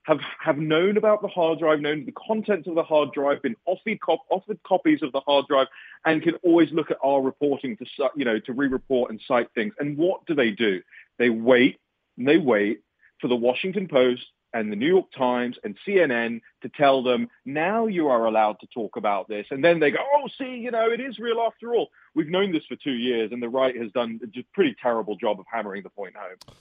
have, 0.09 0.21
have 0.41 0.57
known 0.57 0.97
about 0.97 1.21
the 1.21 1.29
hard 1.29 1.59
drive, 1.59 1.81
known 1.81 2.07
the 2.07 2.13
contents 2.13 2.67
of 2.67 2.75
the 2.75 2.83
hard 2.83 3.13
drive, 3.13 3.43
been 3.43 3.57
offered, 3.67 4.01
cop- 4.01 4.25
offered 4.31 4.59
copies 4.63 5.03
of 5.03 5.13
the 5.13 5.21
hard 5.21 5.47
drive, 5.49 5.67
and 6.07 6.23
can 6.23 6.35
always 6.37 6.73
look 6.73 6.91
at 6.91 6.97
our 7.05 7.21
reporting 7.21 7.77
to, 7.77 7.85
you 8.17 8.25
know, 8.25 8.39
to 8.41 8.55
re-report 8.55 9.11
and 9.11 9.21
cite 9.29 9.51
things. 9.55 9.75
And 9.79 9.99
what 9.99 10.25
do 10.25 10.35
they 10.35 10.51
do? 10.51 10.81
They 11.19 11.29
wait 11.29 11.79
and 12.17 12.27
they 12.27 12.39
wait 12.39 12.81
for 13.21 13.29
the 13.29 13.37
Washington 13.37 13.87
Post 13.87 14.25
and 14.55 14.73
the 14.73 14.77
New 14.77 14.87
York 14.87 15.13
Times 15.15 15.59
and 15.63 15.77
CNN 15.87 16.41
to 16.63 16.71
tell 16.71 17.03
them, 17.03 17.29
now 17.45 17.87
you 17.87 18.09
are 18.09 18.25
allowed 18.25 18.61
to 18.61 18.67
talk 18.69 18.97
about 18.97 19.29
this. 19.29 19.47
And 19.51 19.63
then 19.63 19.79
they 19.79 19.91
go, 19.91 19.99
oh, 20.15 20.27
see, 20.39 20.57
you 20.57 20.71
know, 20.71 20.91
it 20.91 21.01
is 21.01 21.19
real 21.19 21.41
after 21.41 21.75
all. 21.75 21.89
We've 22.15 22.29
known 22.31 22.53
this 22.53 22.65
for 22.67 22.77
two 22.77 22.95
years, 22.95 23.31
and 23.31 23.43
the 23.43 23.49
right 23.51 23.77
has 23.77 23.93
done 23.93 24.21
a 24.25 24.43
pretty 24.55 24.75
terrible 24.83 25.17
job 25.17 25.39
of 25.39 25.45
hammering 25.53 25.83
the 25.83 25.91
point 25.91 26.17
home. 26.17 26.57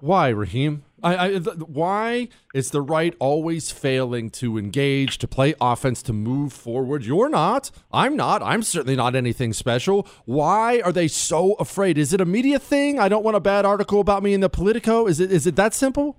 Why, 0.00 0.28
Raheem? 0.28 0.84
I, 1.02 1.26
I 1.26 1.28
th- 1.30 1.56
why 1.66 2.28
is 2.54 2.70
the 2.70 2.80
right 2.80 3.14
always 3.18 3.70
failing 3.70 4.30
to 4.30 4.56
engage, 4.56 5.18
to 5.18 5.28
play 5.28 5.54
offense, 5.60 6.02
to 6.04 6.12
move 6.12 6.52
forward? 6.52 7.04
You're 7.04 7.28
not. 7.28 7.70
I'm 7.92 8.16
not. 8.16 8.42
I'm 8.42 8.62
certainly 8.62 8.96
not 8.96 9.14
anything 9.14 9.52
special. 9.52 10.06
Why 10.24 10.80
are 10.80 10.92
they 10.92 11.08
so 11.08 11.54
afraid? 11.54 11.98
Is 11.98 12.12
it 12.12 12.20
a 12.20 12.24
media 12.24 12.58
thing? 12.58 13.00
I 13.00 13.08
don't 13.08 13.24
want 13.24 13.36
a 13.36 13.40
bad 13.40 13.64
article 13.64 14.00
about 14.00 14.22
me 14.22 14.34
in 14.34 14.40
the 14.40 14.48
Politico. 14.48 15.06
Is 15.06 15.18
it? 15.20 15.32
Is 15.32 15.46
it 15.46 15.56
that 15.56 15.74
simple? 15.74 16.16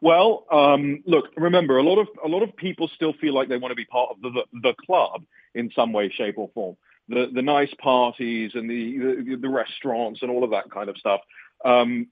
Well, 0.00 0.46
um, 0.50 1.02
look. 1.06 1.26
Remember, 1.36 1.78
a 1.78 1.82
lot 1.82 2.00
of 2.00 2.08
a 2.24 2.28
lot 2.28 2.42
of 2.42 2.56
people 2.56 2.88
still 2.88 3.12
feel 3.12 3.34
like 3.34 3.48
they 3.48 3.56
want 3.56 3.70
to 3.70 3.76
be 3.76 3.84
part 3.84 4.10
of 4.10 4.20
the 4.20 4.30
the, 4.30 4.60
the 4.62 4.74
club 4.84 5.24
in 5.54 5.70
some 5.76 5.92
way, 5.92 6.08
shape, 6.10 6.38
or 6.38 6.50
form. 6.54 6.76
The 7.08 7.30
the 7.32 7.42
nice 7.42 7.72
parties 7.80 8.52
and 8.54 8.68
the, 8.68 8.98
the 8.98 9.36
the 9.42 9.48
restaurants 9.48 10.22
and 10.22 10.30
all 10.30 10.42
of 10.42 10.50
that 10.50 10.70
kind 10.72 10.88
of 10.88 10.96
stuff. 10.98 11.20
Um, 11.64 12.08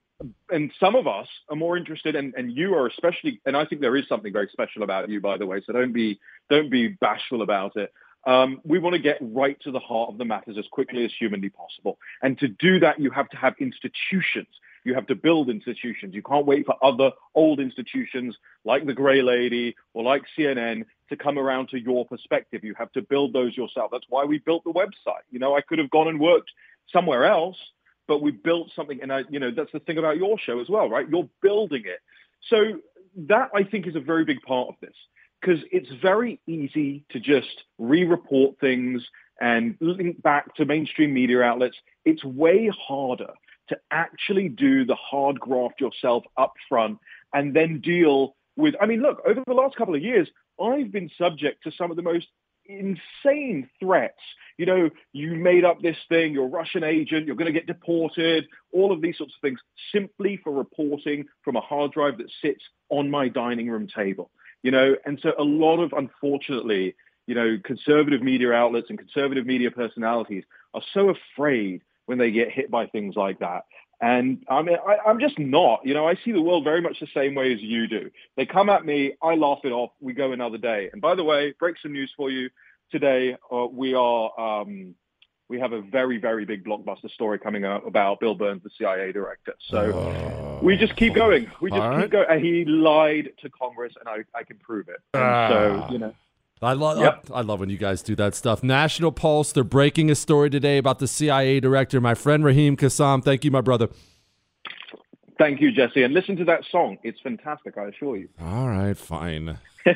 and 0.49 0.71
some 0.79 0.95
of 0.95 1.07
us 1.07 1.27
are 1.49 1.55
more 1.55 1.77
interested, 1.77 2.15
and, 2.15 2.33
and 2.35 2.55
you 2.55 2.75
are 2.75 2.87
especially, 2.87 3.41
and 3.45 3.55
I 3.55 3.65
think 3.65 3.81
there 3.81 3.95
is 3.95 4.07
something 4.07 4.33
very 4.33 4.49
special 4.51 4.83
about 4.83 5.09
you, 5.09 5.21
by 5.21 5.37
the 5.37 5.45
way. 5.45 5.61
So 5.65 5.73
don't 5.73 5.93
be 5.93 6.19
don't 6.49 6.69
be 6.69 6.89
bashful 6.89 7.41
about 7.41 7.75
it. 7.75 7.93
Um, 8.25 8.61
we 8.63 8.77
want 8.77 8.93
to 8.93 9.01
get 9.01 9.17
right 9.21 9.59
to 9.61 9.71
the 9.71 9.79
heart 9.79 10.09
of 10.11 10.17
the 10.17 10.25
matters 10.25 10.57
as 10.57 10.65
quickly 10.71 11.05
as 11.05 11.11
humanly 11.17 11.49
possible, 11.49 11.97
and 12.21 12.37
to 12.39 12.47
do 12.47 12.79
that, 12.79 12.99
you 12.99 13.11
have 13.11 13.29
to 13.29 13.37
have 13.37 13.55
institutions. 13.59 14.47
You 14.83 14.95
have 14.95 15.07
to 15.07 15.15
build 15.15 15.49
institutions. 15.49 16.15
You 16.15 16.23
can't 16.23 16.45
wait 16.45 16.65
for 16.65 16.75
other 16.83 17.11
old 17.35 17.59
institutions 17.59 18.35
like 18.65 18.85
the 18.85 18.93
Gray 18.93 19.21
Lady 19.21 19.75
or 19.93 20.03
like 20.03 20.23
CNN 20.37 20.85
to 21.09 21.15
come 21.15 21.37
around 21.37 21.69
to 21.69 21.79
your 21.79 22.03
perspective. 22.05 22.63
You 22.63 22.73
have 22.79 22.91
to 22.93 23.01
build 23.03 23.31
those 23.33 23.55
yourself. 23.55 23.91
That's 23.91 24.07
why 24.09 24.25
we 24.25 24.39
built 24.39 24.63
the 24.63 24.73
website. 24.73 25.21
You 25.29 25.37
know, 25.37 25.55
I 25.55 25.61
could 25.61 25.77
have 25.77 25.91
gone 25.91 26.07
and 26.07 26.19
worked 26.19 26.49
somewhere 26.91 27.25
else 27.25 27.57
but 28.11 28.21
we 28.21 28.31
built 28.31 28.69
something, 28.75 28.99
and 29.01 29.09
I, 29.09 29.23
you 29.29 29.39
know, 29.39 29.51
that's 29.55 29.71
the 29.71 29.79
thing 29.79 29.97
about 29.97 30.17
your 30.17 30.37
show 30.37 30.59
as 30.59 30.67
well, 30.67 30.89
right? 30.89 31.07
You're 31.09 31.29
building 31.41 31.83
it. 31.85 32.01
So 32.49 32.81
that 33.29 33.51
I 33.55 33.63
think 33.63 33.87
is 33.87 33.95
a 33.95 34.01
very 34.01 34.25
big 34.25 34.41
part 34.41 34.67
of 34.67 34.75
this 34.81 34.93
because 35.39 35.63
it's 35.71 35.87
very 36.01 36.41
easy 36.45 37.05
to 37.11 37.21
just 37.21 37.63
re-report 37.77 38.59
things 38.59 39.01
and 39.39 39.77
link 39.79 40.21
back 40.21 40.53
to 40.55 40.65
mainstream 40.65 41.13
media 41.13 41.41
outlets, 41.41 41.77
it's 42.03 42.21
way 42.21 42.69
harder 42.85 43.31
to 43.69 43.77
actually 43.91 44.49
do 44.49 44.83
the 44.83 44.95
hard 44.95 45.39
graft 45.39 45.79
yourself 45.79 46.25
up 46.35 46.51
front 46.67 46.97
and 47.33 47.53
then 47.53 47.79
deal 47.79 48.35
with, 48.57 48.75
I 48.81 48.87
mean, 48.87 49.01
look, 49.01 49.21
over 49.25 49.41
the 49.47 49.53
last 49.53 49.77
couple 49.77 49.95
of 49.95 50.01
years, 50.01 50.27
I've 50.61 50.91
been 50.91 51.09
subject 51.17 51.63
to 51.63 51.71
some 51.71 51.91
of 51.91 51.95
the 51.95 52.03
most 52.03 52.27
insane 52.71 53.69
threats. 53.79 54.21
You 54.57 54.65
know, 54.65 54.89
you 55.13 55.35
made 55.35 55.65
up 55.65 55.81
this 55.81 55.97
thing, 56.09 56.33
you're 56.33 56.45
a 56.45 56.49
Russian 56.49 56.83
agent, 56.83 57.25
you're 57.25 57.35
going 57.35 57.51
to 57.51 57.59
get 57.59 57.67
deported, 57.67 58.47
all 58.71 58.91
of 58.91 59.01
these 59.01 59.17
sorts 59.17 59.33
of 59.35 59.41
things 59.41 59.59
simply 59.91 60.39
for 60.43 60.51
reporting 60.51 61.25
from 61.43 61.55
a 61.55 61.61
hard 61.61 61.91
drive 61.91 62.17
that 62.17 62.31
sits 62.41 62.63
on 62.89 63.09
my 63.09 63.27
dining 63.27 63.69
room 63.69 63.87
table. 63.87 64.31
You 64.63 64.71
know, 64.71 64.95
and 65.05 65.19
so 65.21 65.33
a 65.37 65.43
lot 65.43 65.79
of, 65.79 65.93
unfortunately, 65.93 66.95
you 67.27 67.35
know, 67.35 67.57
conservative 67.63 68.21
media 68.21 68.51
outlets 68.51 68.89
and 68.89 68.99
conservative 68.99 69.45
media 69.45 69.71
personalities 69.71 70.43
are 70.73 70.81
so 70.93 71.09
afraid 71.09 71.81
when 72.05 72.17
they 72.17 72.31
get 72.31 72.51
hit 72.51 72.69
by 72.69 72.87
things 72.87 73.15
like 73.15 73.39
that. 73.39 73.63
And 74.01 74.43
I 74.49 74.63
mean, 74.63 74.77
I, 74.85 74.97
I'm 75.07 75.19
just 75.19 75.37
not. 75.37 75.81
You 75.85 75.93
know, 75.93 76.07
I 76.07 76.15
see 76.25 76.31
the 76.31 76.41
world 76.41 76.63
very 76.63 76.81
much 76.81 76.99
the 76.99 77.07
same 77.13 77.35
way 77.35 77.53
as 77.53 77.61
you 77.61 77.87
do. 77.87 78.09
They 78.35 78.47
come 78.47 78.69
at 78.69 78.83
me, 78.83 79.13
I 79.21 79.35
laugh 79.35 79.59
it 79.63 79.71
off, 79.71 79.91
we 79.99 80.13
go 80.13 80.31
another 80.31 80.57
day. 80.57 80.89
And 80.91 81.01
by 81.01 81.13
the 81.13 81.23
way, 81.23 81.53
break 81.59 81.75
some 81.81 81.93
news 81.93 82.11
for 82.17 82.31
you 82.31 82.49
today. 82.91 83.37
Uh, 83.51 83.67
we 83.67 83.93
are 83.93 84.39
um, 84.39 84.95
we 85.49 85.59
have 85.59 85.71
a 85.71 85.81
very 85.81 86.17
very 86.17 86.45
big 86.45 86.65
blockbuster 86.65 87.11
story 87.11 87.37
coming 87.37 87.63
out 87.63 87.87
about 87.87 88.19
Bill 88.19 88.33
Burns, 88.33 88.63
the 88.63 88.71
CIA 88.77 89.11
director. 89.11 89.53
So 89.69 89.99
uh, 89.99 90.63
we 90.63 90.77
just 90.77 90.95
keep 90.95 91.13
going. 91.13 91.51
We 91.61 91.69
just 91.69 91.81
keep 91.81 91.91
right. 91.91 92.09
going. 92.09 92.25
And 92.27 92.43
he 92.43 92.65
lied 92.65 93.29
to 93.43 93.49
Congress, 93.51 93.93
and 93.99 94.09
I, 94.09 94.37
I 94.37 94.43
can 94.43 94.57
prove 94.57 94.89
it. 94.89 94.99
So 95.13 95.87
you 95.91 95.99
know. 95.99 96.13
I 96.63 96.73
love 96.73 96.99
yep. 96.99 97.27
I, 97.33 97.41
love 97.41 97.59
when 97.59 97.71
you 97.71 97.77
guys 97.77 98.03
do 98.03 98.15
that 98.17 98.35
stuff. 98.35 98.61
National 98.61 99.11
Pulse, 99.11 99.51
they're 99.51 99.63
breaking 99.63 100.11
a 100.11 100.15
story 100.15 100.51
today 100.51 100.77
about 100.77 100.99
the 100.99 101.07
CIA 101.07 101.59
director, 101.59 101.99
my 101.99 102.13
friend 102.13 102.43
Raheem 102.43 102.77
Kassam. 102.77 103.23
Thank 103.23 103.43
you, 103.43 103.49
my 103.49 103.61
brother. 103.61 103.89
Thank 105.39 105.59
you, 105.59 105.71
Jesse. 105.71 106.03
And 106.03 106.13
listen 106.13 106.35
to 106.35 106.45
that 106.45 106.63
song. 106.69 106.99
It's 107.01 107.19
fantastic, 107.19 107.75
I 107.79 107.85
assure 107.85 108.15
you. 108.15 108.29
All 108.39 108.67
right, 108.67 108.95
fine. 108.95 109.57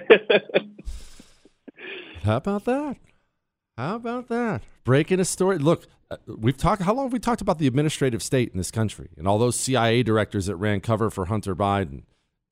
How 2.24 2.38
about 2.38 2.66
that? 2.66 2.97
How 3.78 3.97
about 3.97 4.28
that? 4.30 4.63
Breaking 4.84 5.20
a 5.20 5.26
story. 5.26 5.59
Look, 5.59 5.86
uh, 6.09 6.18
we've 6.26 6.57
talked 6.57 6.82
how 6.82 6.93
long 6.93 7.05
have 7.05 7.13
we 7.13 7.20
talked 7.20 7.41
about 7.41 7.59
the 7.59 7.68
administrative 7.68 8.24
state 8.24 8.51
in 8.51 8.57
this 8.57 8.72
country 8.72 9.09
and 9.18 9.28
all 9.28 9.38
those 9.38 9.55
CIA 9.55 10.01
directors 10.01 10.47
that 10.47 10.55
ran 10.55 10.80
cover 10.80 11.11
for 11.11 11.26
Hunter 11.26 11.55
Biden? 11.55 12.03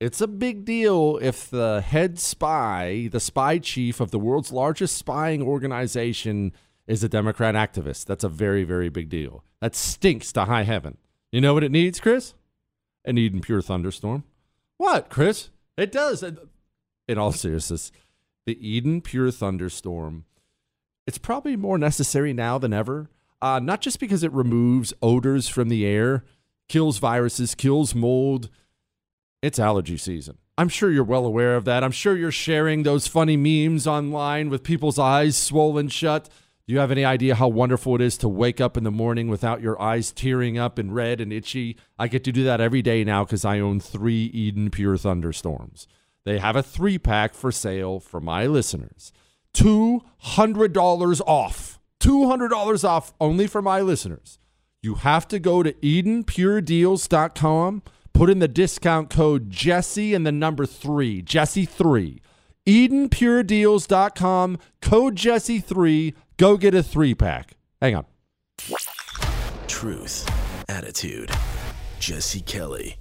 It's 0.04 0.20
a 0.20 0.28
big 0.28 0.66
deal 0.66 1.18
if 1.22 1.48
the 1.48 1.80
head 1.80 2.18
spy, 2.18 3.08
the 3.10 3.18
spy 3.18 3.56
chief 3.56 4.00
of 4.00 4.10
the 4.10 4.18
world's 4.18 4.52
largest 4.52 4.98
spying 4.98 5.40
organization, 5.40 6.52
is 6.86 7.02
a 7.02 7.08
Democrat 7.08 7.54
activist. 7.54 8.04
That's 8.04 8.22
a 8.22 8.28
very, 8.28 8.64
very 8.64 8.90
big 8.90 9.08
deal. 9.08 9.44
That 9.62 9.74
stinks 9.74 10.30
to 10.34 10.44
high 10.44 10.64
heaven. 10.64 10.98
You 11.32 11.40
know 11.40 11.54
what 11.54 11.64
it 11.64 11.72
needs, 11.72 12.00
Chris? 12.00 12.34
An 13.06 13.16
Eden 13.16 13.40
Pure 13.40 13.62
thunderstorm. 13.62 14.24
What, 14.76 15.08
Chris? 15.08 15.48
It 15.78 15.90
does. 15.90 16.22
In 16.22 17.16
all 17.16 17.32
seriousness, 17.32 17.90
the 18.44 18.58
Eden 18.60 19.00
Pure 19.00 19.30
thunderstorm. 19.30 20.26
It's 21.06 21.16
probably 21.16 21.56
more 21.56 21.78
necessary 21.78 22.34
now 22.34 22.58
than 22.58 22.74
ever. 22.74 23.08
Uh, 23.40 23.58
not 23.58 23.80
just 23.80 24.00
because 24.00 24.22
it 24.22 24.32
removes 24.32 24.92
odors 25.00 25.48
from 25.48 25.70
the 25.70 25.86
air, 25.86 26.24
kills 26.68 26.98
viruses, 26.98 27.54
kills 27.54 27.94
mold 27.94 28.50
it's 29.44 29.58
allergy 29.58 29.98
season. 29.98 30.38
I'm 30.56 30.70
sure 30.70 30.90
you're 30.90 31.04
well 31.04 31.26
aware 31.26 31.56
of 31.56 31.66
that. 31.66 31.84
I'm 31.84 31.90
sure 31.90 32.16
you're 32.16 32.30
sharing 32.30 32.82
those 32.82 33.06
funny 33.06 33.36
memes 33.36 33.86
online 33.86 34.48
with 34.48 34.62
people's 34.62 34.98
eyes 34.98 35.36
swollen 35.36 35.88
shut. 35.88 36.30
Do 36.66 36.72
you 36.72 36.80
have 36.80 36.90
any 36.90 37.04
idea 37.04 37.34
how 37.34 37.48
wonderful 37.48 37.94
it 37.96 38.00
is 38.00 38.16
to 38.18 38.28
wake 38.28 38.58
up 38.58 38.78
in 38.78 38.84
the 38.84 38.90
morning 38.90 39.28
without 39.28 39.60
your 39.60 39.78
eyes 39.82 40.12
tearing 40.12 40.56
up 40.56 40.78
and 40.78 40.94
red 40.94 41.20
and 41.20 41.30
itchy? 41.30 41.76
I 41.98 42.08
get 42.08 42.24
to 42.24 42.32
do 42.32 42.42
that 42.44 42.62
every 42.62 42.80
day 42.80 43.04
now 43.04 43.24
because 43.24 43.44
I 43.44 43.60
own 43.60 43.80
three 43.80 44.30
Eden 44.32 44.70
Pure 44.70 44.96
Thunderstorms. 44.96 45.86
They 46.24 46.38
have 46.38 46.56
a 46.56 46.62
three 46.62 46.98
pack 46.98 47.34
for 47.34 47.52
sale 47.52 48.00
for 48.00 48.22
my 48.22 48.46
listeners. 48.46 49.12
$200 49.52 51.20
off. 51.26 51.78
$200 52.00 52.84
off 52.84 53.12
only 53.20 53.46
for 53.46 53.60
my 53.60 53.82
listeners. 53.82 54.38
You 54.82 54.94
have 54.94 55.28
to 55.28 55.38
go 55.38 55.62
to 55.62 55.74
EdenPureDeals.com 55.74 57.82
Put 58.14 58.30
in 58.30 58.38
the 58.38 58.48
discount 58.48 59.10
code 59.10 59.50
Jesse 59.50 60.14
and 60.14 60.24
the 60.24 60.32
number 60.32 60.66
three, 60.66 61.20
Jesse3. 61.20 62.20
EdenPureDeals.com, 62.66 64.58
code 64.80 65.16
Jesse3. 65.16 66.14
Go 66.36 66.56
get 66.56 66.74
a 66.74 66.82
three 66.82 67.14
pack. 67.14 67.56
Hang 67.82 67.96
on. 67.96 68.06
Truth, 69.66 70.30
attitude, 70.68 71.30
Jesse 71.98 72.40
Kelly. 72.40 72.96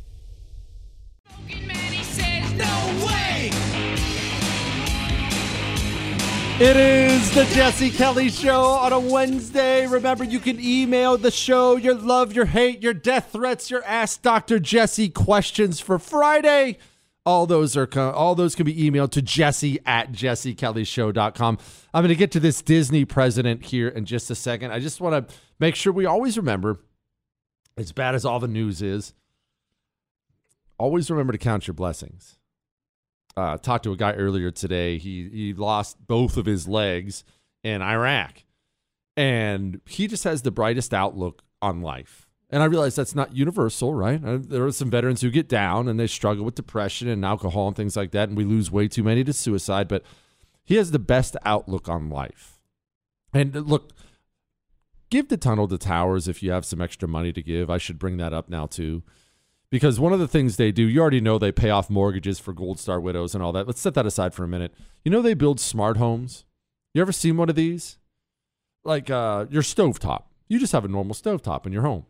It 6.60 6.78
is 6.78 7.34
the 7.34 7.46
Jesse 7.46 7.90
Kelly 7.90 8.30
Show 8.30 8.62
on 8.62 8.94
a 8.94 9.00
Wednesday. 9.00 9.88
Remember, 9.88 10.24
you 10.24 10.40
can 10.40 10.60
email 10.60 11.18
the 11.18 11.32
show 11.32 11.78
your 11.78 11.96
love, 11.96 12.34
your 12.34 12.46
hate, 12.46 12.84
your 12.84 12.94
death 12.94 13.32
threats, 13.32 13.72
your 13.72 13.84
Ask 13.86 14.22
Dr. 14.22 14.60
Jesse 14.60 15.10
questions 15.10 15.80
for 15.80 15.98
Friday. 15.98 16.78
All 17.26 17.48
those 17.48 17.76
are 17.76 17.90
all 17.98 18.36
those 18.36 18.54
can 18.54 18.68
be 18.68 18.76
emailed 18.76 19.10
to 19.14 19.22
Jesse 19.24 19.80
at 19.88 20.12
jessekellyshow.com. 20.12 21.58
I'm 21.92 22.04
going 22.04 22.10
to 22.10 22.16
get 22.16 22.32
to 22.34 22.40
this 22.40 22.62
Disney 22.62 23.04
president 23.04 23.66
here 23.66 23.88
in 23.88 24.06
just 24.06 24.30
a 24.30 24.36
second. 24.36 24.72
I 24.72 24.80
just 24.80 25.02
want 25.02 25.28
to 25.28 25.36
make 25.60 25.74
sure 25.74 25.92
we 25.92 26.06
always 26.06 26.38
remember, 26.38 26.82
as 27.78 27.92
bad 27.94 28.14
as 28.14 28.26
all 28.26 28.40
the 28.40 28.48
news 28.48 28.84
is, 28.84 29.16
always 30.78 31.10
remember 31.10 31.32
to 31.32 31.40
count 31.40 31.66
your 31.66 31.74
blessings 31.74 32.38
uh, 33.36 33.58
talked 33.58 33.84
to 33.86 33.92
a 33.92 33.98
guy 33.98 34.14
earlier 34.14 34.52
today. 34.52 34.98
He 34.98 35.30
he 35.30 35.54
lost 35.54 35.98
both 36.08 36.38
of 36.38 36.46
his 36.46 36.68
legs 36.68 37.24
in 37.64 37.82
Iraq, 37.82 38.44
and 39.18 39.82
he 39.86 40.08
just 40.08 40.24
has 40.24 40.42
the 40.42 40.52
brightest 40.52 40.94
outlook 40.94 41.44
on 41.62 41.82
life. 41.82 42.28
And 42.50 42.62
I 42.62 42.66
realize 42.66 42.96
that's 42.96 43.16
not 43.16 43.36
universal, 43.36 43.96
right? 43.96 44.24
Uh, 44.24 44.38
there 44.40 44.64
are 44.64 44.72
some 44.72 44.92
veterans 44.92 45.22
who 45.22 45.32
get 45.32 45.50
down 45.50 45.88
and 45.88 46.00
they 46.00 46.06
struggle 46.06 46.46
with 46.46 46.54
depression 46.54 47.08
and 47.08 47.26
alcohol 47.26 47.68
and 47.68 47.76
things 47.76 47.96
like 47.96 48.12
that, 48.12 48.30
and 48.30 48.38
we 48.38 48.46
lose 48.46 48.70
way 48.70 48.88
too 48.88 49.04
many 49.04 49.24
to 49.24 49.34
suicide. 49.34 49.88
But 49.88 50.04
he 50.64 50.76
has 50.76 50.92
the 50.92 51.00
best 51.00 51.36
outlook 51.46 51.90
on 51.90 52.10
life. 52.10 52.60
And 53.34 53.56
uh, 53.56 53.62
look, 53.62 53.94
give 55.10 55.30
the 55.30 55.38
tunnel 55.38 55.68
to 55.68 55.80
towers 55.80 56.28
if 56.28 56.44
you 56.44 56.52
have 56.52 56.66
some 56.66 56.82
extra 56.82 57.08
money 57.08 57.34
to 57.34 57.42
give. 57.42 57.72
I 57.72 57.80
should 57.80 57.98
bring 57.98 58.18
that 58.18 58.34
up 58.34 58.50
now 58.50 58.68
too 58.68 59.02
because 59.74 60.00
one 60.00 60.14
of 60.14 60.20
the 60.20 60.28
things 60.28 60.56
they 60.56 60.72
do, 60.72 60.84
you 60.84 61.02
already 61.02 61.20
know 61.20 61.40
they 61.40 61.52
pay 61.52 61.72
off 61.72 61.90
mortgages 61.90 62.38
for 62.38 62.54
Gold 62.54 62.80
Star 62.80 63.02
widows 63.02 63.34
and 63.34 63.44
all 63.44 63.52
that. 63.54 63.66
Let's 63.66 63.82
set 63.82 63.96
that 63.96 64.06
aside 64.06 64.32
for 64.32 64.44
a 64.44 64.48
minute. 64.48 64.72
You 65.04 65.10
know 65.10 65.20
they 65.20 65.34
build 65.34 65.60
smart 65.60 65.98
homes. 65.98 66.46
You 66.94 67.02
ever 67.02 67.12
seen 67.12 67.38
one 67.38 67.50
of 67.50 67.56
these? 67.56 67.98
Like 68.84 69.10
uh, 69.10 69.48
your 69.50 69.64
stovetop. 69.64 70.26
You 70.48 70.60
just 70.60 70.74
have 70.74 70.86
a 70.86 70.90
normal 70.90 71.16
stovetop 71.16 71.66
in 71.66 71.74
your 71.74 71.82
home. 71.82 72.06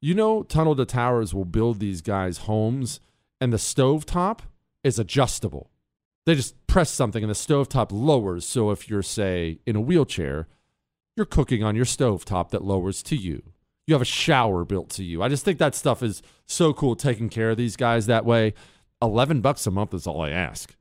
You 0.00 0.16
know, 0.16 0.42
Tunnel 0.42 0.74
to 0.74 0.84
Towers 0.84 1.32
will 1.32 1.44
build 1.44 1.78
these 1.78 2.00
guys 2.02 2.38
homes, 2.38 2.98
and 3.40 3.52
the 3.52 3.58
stovetop 3.58 4.40
is 4.82 4.98
adjustable. 4.98 5.70
They 6.26 6.34
just 6.34 6.66
press 6.66 6.90
something, 6.90 7.22
and 7.22 7.30
the 7.30 7.34
stovetop 7.34 7.90
lowers. 7.92 8.44
So 8.44 8.72
if 8.72 8.90
you're, 8.90 9.04
say, 9.04 9.60
in 9.66 9.76
a 9.76 9.80
wheelchair, 9.80 10.48
you're 11.16 11.26
cooking 11.26 11.62
on 11.62 11.76
your 11.76 11.84
stovetop 11.84 12.50
that 12.50 12.64
lowers 12.64 13.04
to 13.04 13.14
you 13.14 13.52
you 13.88 13.94
have 13.94 14.02
a 14.02 14.04
shower 14.04 14.66
built 14.66 14.90
to 14.90 15.02
you. 15.02 15.22
I 15.22 15.28
just 15.28 15.46
think 15.46 15.58
that 15.58 15.74
stuff 15.74 16.02
is 16.02 16.22
so 16.44 16.74
cool 16.74 16.94
taking 16.94 17.30
care 17.30 17.50
of 17.50 17.56
these 17.56 17.74
guys 17.74 18.04
that 18.04 18.26
way. 18.26 18.52
11 19.00 19.40
bucks 19.40 19.66
a 19.66 19.70
month 19.70 19.94
is 19.94 20.06
all 20.06 20.20
I 20.20 20.28
ask. 20.28 20.76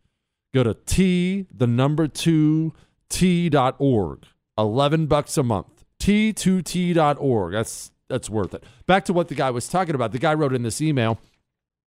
Go 0.53 0.63
to 0.63 0.73
T, 0.73 1.47
the 1.49 1.67
number 1.67 2.09
two, 2.09 2.73
T.org. 3.09 4.25
11 4.57 5.05
bucks 5.05 5.37
a 5.37 5.43
month. 5.43 5.85
T2T.org. 6.01 7.53
That's 7.53 7.91
that's 8.09 8.29
worth 8.29 8.53
it. 8.53 8.63
Back 8.85 9.05
to 9.05 9.13
what 9.13 9.29
the 9.29 9.35
guy 9.35 9.51
was 9.51 9.69
talking 9.69 9.95
about. 9.95 10.11
The 10.11 10.19
guy 10.19 10.33
wrote 10.33 10.53
in 10.53 10.63
this 10.63 10.81
email. 10.81 11.19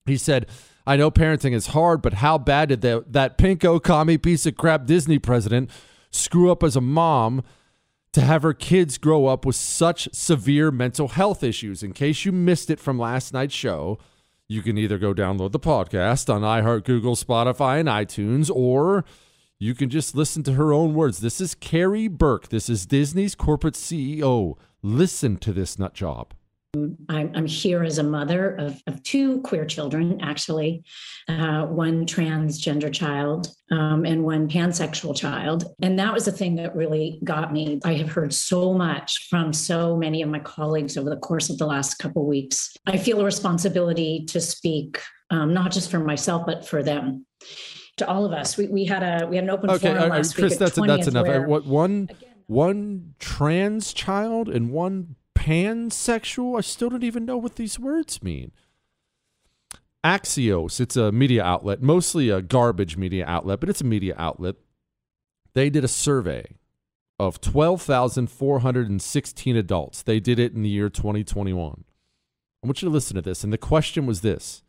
He 0.06 0.16
said, 0.16 0.46
I 0.86 0.96
know 0.96 1.10
parenting 1.10 1.52
is 1.52 1.68
hard, 1.68 2.02
but 2.02 2.14
how 2.14 2.38
bad 2.38 2.70
did 2.70 2.80
that, 2.82 3.12
that 3.12 3.38
pinko 3.38 3.82
commie 3.82 4.18
piece 4.18 4.44
of 4.44 4.56
crap 4.56 4.86
Disney 4.86 5.18
president 5.18 5.70
screw 6.10 6.50
up 6.50 6.62
as 6.62 6.76
a 6.76 6.80
mom 6.80 7.42
to 8.12 8.20
have 8.20 8.42
her 8.42 8.52
kids 8.52 8.98
grow 8.98 9.26
up 9.26 9.44
with 9.44 9.56
such 9.56 10.08
severe 10.12 10.70
mental 10.70 11.08
health 11.08 11.42
issues. 11.42 11.82
In 11.82 11.92
case 11.92 12.24
you 12.24 12.32
missed 12.32 12.70
it 12.70 12.80
from 12.80 12.98
last 12.98 13.32
night's 13.32 13.54
show, 13.54 13.98
you 14.48 14.62
can 14.62 14.76
either 14.76 14.98
go 14.98 15.14
download 15.14 15.52
the 15.52 15.60
podcast 15.60 16.32
on 16.32 16.42
iHeart, 16.42 16.84
Google, 16.84 17.14
Spotify, 17.14 17.78
and 17.78 17.88
iTunes, 17.88 18.50
or 18.52 19.04
you 19.60 19.74
can 19.74 19.90
just 19.90 20.16
listen 20.16 20.42
to 20.42 20.54
her 20.54 20.72
own 20.72 20.94
words. 20.94 21.20
This 21.20 21.40
is 21.40 21.54
Karey 21.54 22.10
Burke. 22.10 22.48
This 22.48 22.68
is 22.68 22.86
Disney's 22.86 23.36
corporate 23.36 23.74
CEO. 23.74 24.56
Listen 24.82 25.36
to 25.36 25.52
this 25.52 25.78
nut 25.78 25.94
job. 25.94 26.34
I'm, 27.08 27.32
I'm 27.34 27.46
here 27.46 27.82
as 27.82 27.98
a 27.98 28.02
mother 28.04 28.54
of, 28.54 28.80
of 28.86 29.02
two 29.02 29.40
queer 29.40 29.64
children, 29.64 30.20
actually, 30.22 30.84
uh, 31.28 31.66
one 31.66 32.06
transgender 32.06 32.92
child 32.92 33.48
um, 33.72 34.04
and 34.04 34.22
one 34.24 34.48
pansexual 34.48 35.16
child. 35.16 35.64
And 35.82 35.98
that 35.98 36.14
was 36.14 36.26
the 36.26 36.32
thing 36.32 36.54
that 36.56 36.76
really 36.76 37.20
got 37.24 37.52
me. 37.52 37.80
I 37.84 37.94
have 37.94 38.10
heard 38.10 38.32
so 38.32 38.72
much 38.72 39.26
from 39.28 39.52
so 39.52 39.96
many 39.96 40.22
of 40.22 40.28
my 40.28 40.38
colleagues 40.38 40.96
over 40.96 41.10
the 41.10 41.16
course 41.16 41.50
of 41.50 41.58
the 41.58 41.66
last 41.66 41.96
couple 41.96 42.24
weeks. 42.24 42.76
I 42.86 42.98
feel 42.98 43.20
a 43.20 43.24
responsibility 43.24 44.24
to 44.26 44.40
speak, 44.40 45.00
um, 45.30 45.52
not 45.52 45.72
just 45.72 45.90
for 45.90 45.98
myself, 45.98 46.46
but 46.46 46.66
for 46.66 46.84
them. 46.84 47.26
To 47.96 48.08
all 48.08 48.24
of 48.24 48.32
us, 48.32 48.56
we, 48.56 48.68
we 48.68 48.84
had 48.84 49.02
a 49.02 49.26
we 49.26 49.36
had 49.36 49.44
an 49.44 49.50
open 49.50 49.68
okay, 49.70 49.88
forum 49.88 50.04
uh, 50.04 50.14
last 50.14 50.34
Chris, 50.34 50.52
week. 50.52 50.58
that's 50.58 50.76
that's 50.76 51.06
enough. 51.06 51.26
Uh, 51.26 51.30
Where, 51.30 51.46
what 51.46 51.66
one 51.66 52.08
one 52.46 53.14
trans 53.18 53.92
child 53.92 54.48
and 54.48 54.70
one 54.70 55.16
pansexual. 55.40 56.58
I 56.58 56.60
still 56.60 56.90
don't 56.90 57.02
even 57.02 57.24
know 57.24 57.38
what 57.38 57.56
these 57.56 57.78
words 57.78 58.22
mean. 58.22 58.52
Axios, 60.04 60.78
it's 60.80 60.96
a 60.96 61.10
media 61.10 61.42
outlet, 61.42 61.82
mostly 61.82 62.30
a 62.30 62.42
garbage 62.42 62.96
media 62.96 63.24
outlet, 63.26 63.58
but 63.60 63.68
it's 63.68 63.80
a 63.80 63.84
media 63.84 64.14
outlet. 64.16 64.54
They 65.54 65.70
did 65.70 65.84
a 65.84 65.88
survey 65.88 66.44
of 67.18 67.40
12,416 67.40 69.56
adults. 69.56 70.02
They 70.02 70.20
did 70.20 70.38
it 70.38 70.54
in 70.54 70.62
the 70.62 70.68
year 70.68 70.88
2021. 70.88 71.84
I 72.62 72.66
want 72.66 72.82
you 72.82 72.88
to 72.88 72.92
listen 72.92 73.16
to 73.16 73.22
this. 73.22 73.42
And 73.42 73.52
the 73.52 73.58
question 73.58 74.06
was 74.06 74.20
this 74.20 74.62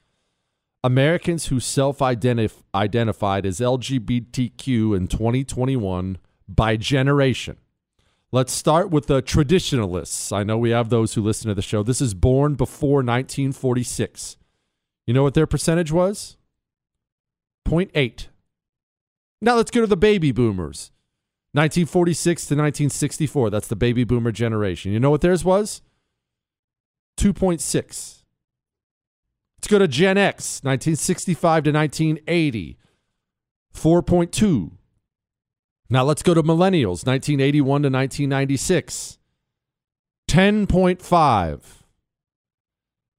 Americans 0.83 1.45
who 1.47 1.59
self 1.59 2.01
identified 2.01 3.45
as 3.45 3.59
LGBTQ 3.59 4.97
in 4.97 5.07
2021 5.07 6.17
by 6.47 6.75
generation 6.75 7.57
Let's 8.33 8.53
start 8.53 8.89
with 8.89 9.07
the 9.07 9.21
traditionalists. 9.21 10.31
I 10.31 10.43
know 10.43 10.57
we 10.57 10.69
have 10.69 10.89
those 10.89 11.13
who 11.15 11.21
listen 11.21 11.49
to 11.49 11.55
the 11.55 11.61
show. 11.61 11.83
This 11.83 11.99
is 11.99 12.13
born 12.13 12.55
before 12.55 12.97
1946. 12.97 14.37
You 15.05 15.13
know 15.13 15.23
what 15.23 15.33
their 15.33 15.45
percentage 15.45 15.91
was? 15.91 16.37
0.8. 17.67 18.27
Now 19.41 19.55
let's 19.55 19.71
go 19.71 19.81
to 19.81 19.87
the 19.87 19.97
baby 19.97 20.31
boomers. 20.31 20.91
1946 21.53 22.43
to 22.43 22.53
1964. 22.53 23.49
That's 23.49 23.67
the 23.67 23.75
baby 23.75 24.05
boomer 24.05 24.31
generation. 24.31 24.93
You 24.93 25.01
know 25.01 25.09
what 25.09 25.19
theirs 25.19 25.43
was? 25.43 25.81
2.6. 27.17 27.59
Let's 29.57 29.67
go 29.67 29.77
to 29.77 29.87
Gen 29.89 30.17
X, 30.17 30.61
1965 30.63 31.63
to 31.65 31.71
1980. 31.71 32.77
4.2. 33.75 34.71
Now 35.91 36.05
let's 36.05 36.23
go 36.23 36.33
to 36.33 36.41
millennials, 36.41 37.05
1981 37.05 37.83
to 37.83 37.89
1996. 37.89 39.17
10.5. 40.29 41.59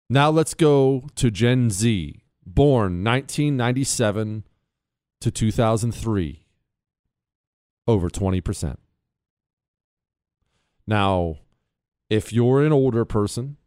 Now 0.08 0.30
let's 0.30 0.54
go 0.54 1.06
to 1.16 1.30
Gen 1.30 1.68
Z, 1.68 2.22
born 2.46 3.04
1997 3.04 4.44
to 5.20 5.30
2003. 5.30 6.46
Over 7.86 8.08
20%. 8.08 8.76
Now, 10.86 11.40
if 12.08 12.32
you're 12.32 12.64
an 12.64 12.72
older 12.72 13.04
person, 13.04 13.58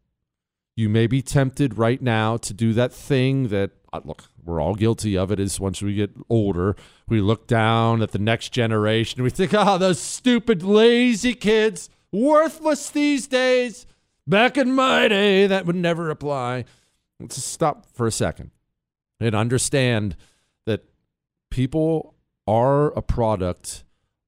you 0.75 0.89
may 0.89 1.05
be 1.05 1.21
tempted 1.21 1.77
right 1.77 2.01
now 2.01 2.37
to 2.37 2.55
do 2.55 2.73
that 2.73 2.91
thing 2.91 3.49
that 3.49 3.69
uh, 3.93 4.01
look, 4.03 4.23
we're 4.45 4.61
all 4.61 4.75
guilty 4.75 5.17
of 5.17 5.31
it. 5.31 5.39
Is 5.39 5.59
once 5.59 5.81
we 5.81 5.95
get 5.95 6.11
older, 6.29 6.75
we 7.07 7.19
look 7.21 7.47
down 7.47 8.01
at 8.01 8.11
the 8.11 8.19
next 8.19 8.49
generation. 8.49 9.23
We 9.23 9.29
think, 9.29 9.53
oh, 9.53 9.77
those 9.77 9.99
stupid, 9.99 10.63
lazy 10.63 11.33
kids, 11.33 11.89
worthless 12.11 12.89
these 12.89 13.27
days. 13.27 13.85
Back 14.27 14.57
in 14.57 14.73
my 14.73 15.07
day, 15.07 15.45
that 15.47 15.65
would 15.65 15.75
never 15.75 16.09
apply. 16.09 16.65
Let's 17.19 17.43
stop 17.43 17.85
for 17.93 18.07
a 18.07 18.11
second 18.11 18.51
and 19.19 19.35
understand 19.35 20.15
that 20.65 20.85
people 21.51 22.15
are 22.47 22.87
a 22.97 23.01
product 23.01 23.83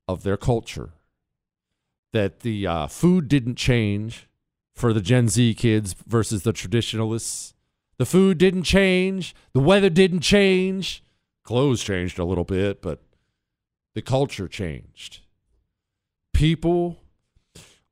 of 0.07 0.23
their 0.23 0.37
culture. 0.37 0.91
That 2.13 2.39
the 2.41 2.65
uh, 2.65 2.87
food 2.87 3.27
didn't 3.27 3.55
change 3.55 4.27
for 4.75 4.93
the 4.93 5.01
Gen 5.01 5.27
Z 5.27 5.55
kids 5.55 5.93
versus 6.05 6.43
the 6.43 6.53
traditionalists 6.53 7.53
the 7.97 8.05
food 8.05 8.37
didn't 8.37 8.63
change. 8.63 9.35
The 9.53 9.59
weather 9.59 9.89
didn't 9.89 10.21
change. 10.21 11.03
Clothes 11.43 11.83
changed 11.83 12.19
a 12.19 12.25
little 12.25 12.43
bit, 12.43 12.81
but 12.81 13.01
the 13.95 14.01
culture 14.01 14.47
changed. 14.47 15.21
People, 16.33 16.97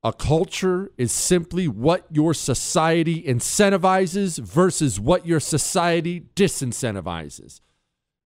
a 0.03 0.14
culture 0.14 0.91
is 0.97 1.12
simply 1.12 1.68
what 1.68 2.06
your 2.12 2.34
society 2.34 3.24
incentivizes 3.24 4.38
versus 4.38 4.99
what 4.99 5.26
your 5.26 5.39
society 5.39 6.28
disincentivizes. 6.36 7.62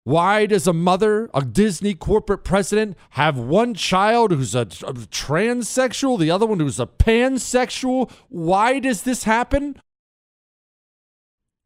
Why 0.05 0.45
does 0.45 0.67
a 0.67 0.75
mother, 0.75 1.31
a 1.33 1.43
Disney 1.43 1.95
corporate 1.95 2.45
president, 2.45 2.97
have 3.11 3.39
one 3.39 3.73
child 3.73 4.33
who's 4.33 4.55
a, 4.55 4.61
a, 4.61 4.65
transsexual, 4.65 6.19
the 6.19 6.31
other 6.31 6.45
one 6.45 6.61
who's 6.61 6.79
a 6.79 6.87
pansexual? 6.87 8.13
Why 8.29 8.79
does 8.79 9.03
this 9.03 9.25
happen? 9.25 9.81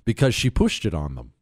Because 0.08 0.34
she 0.34 0.48
pushed 0.48 0.86
it 0.86 0.94
on 0.94 1.16
them. 1.16 1.32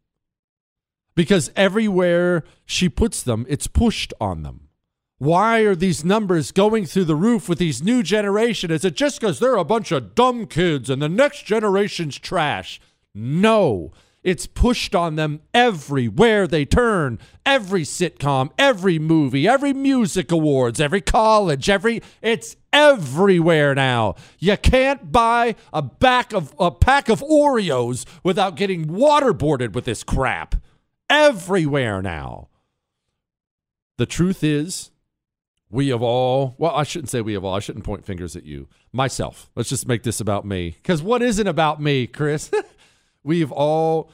Because 1.15 1.53
everywhere 1.55 2.43
she 2.65 2.89
puts 2.89 3.23
them, 3.23 3.47
it's 3.49 3.69
pushed 3.69 4.13
on 4.21 4.43
them. 4.43 4.71
Why 5.19 5.61
are 5.61 5.77
these 5.77 6.05
numbers 6.05 6.51
going 6.51 6.85
through 6.85 7.05
the 7.05 7.15
roof 7.15 7.49
with 7.49 7.61
these 7.61 7.81
new 7.81 8.03
generation? 8.03 8.73
Is 8.73 8.85
it 8.85 8.97
just 8.97 9.21
because 9.21 9.39
they're 9.39 9.55
a 9.55 9.63
bunch 9.63 9.93
of 9.93 10.17
dumb 10.17 10.47
kids 10.47 10.91
and 10.91 11.01
the 11.01 11.09
next 11.09 11.45
generation's 11.45 12.19
trash? 12.19 12.81
No. 13.15 13.93
It's 14.27 14.47
pushed 14.49 14.93
on 14.93 15.15
them 15.15 15.41
everywhere 15.55 16.49
they 16.49 16.65
turn. 16.65 17.21
Every 17.47 17.83
sitcom, 17.83 18.51
every 18.59 18.99
movie, 18.99 19.47
every 19.47 19.73
music 19.73 20.33
awards, 20.33 20.81
every 20.81 21.01
college, 21.01 21.71
every 21.71 22.03
it's 22.21 22.57
everywhere 22.73 23.73
now. 23.77 24.17
You 24.41 24.57
can't 24.57 25.13
buy 25.13 25.55
a 25.73 25.81
back 25.81 26.33
of 26.33 26.53
a 26.59 26.73
pack 26.73 27.09
of 27.09 27.21
Oreos 27.21 28.05
without 28.25 28.57
getting 28.57 28.87
waterboarded 28.87 29.75
with 29.75 29.85
this 29.85 30.03
crap. 30.03 30.57
Everywhere 31.09 32.03
now. 32.03 32.49
The 33.97 34.07
truth 34.07 34.43
is, 34.43 34.91
we 35.71 35.91
have 35.91 36.03
all, 36.03 36.57
well, 36.59 36.75
I 36.75 36.83
shouldn't 36.83 37.11
say 37.11 37.21
we 37.21 37.35
have 37.35 37.45
all, 37.45 37.55
I 37.55 37.61
shouldn't 37.61 37.85
point 37.85 38.05
fingers 38.05 38.35
at 38.35 38.45
you. 38.45 38.67
Myself. 38.93 39.51
Let's 39.55 39.69
just 39.69 39.87
make 39.87 40.03
this 40.03 40.21
about 40.21 40.45
me. 40.45 40.71
Because 40.71 41.01
what 41.01 41.23
isn't 41.23 41.47
about 41.47 41.81
me, 41.81 42.09
Chris? 42.09 42.51
We've 43.27 43.51
all 43.51 44.13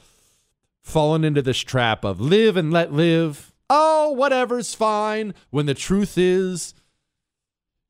fallen 0.81 1.23
into 1.23 1.43
this 1.43 1.59
trap 1.59 2.03
of 2.03 2.19
live 2.19 2.57
and 2.57 2.73
let 2.73 2.91
live. 2.91 3.53
Oh, 3.69 4.11
whatever's 4.11 4.73
fine. 4.73 5.35
When 5.51 5.67
the 5.67 5.75
truth 5.75 6.17
is, 6.17 6.73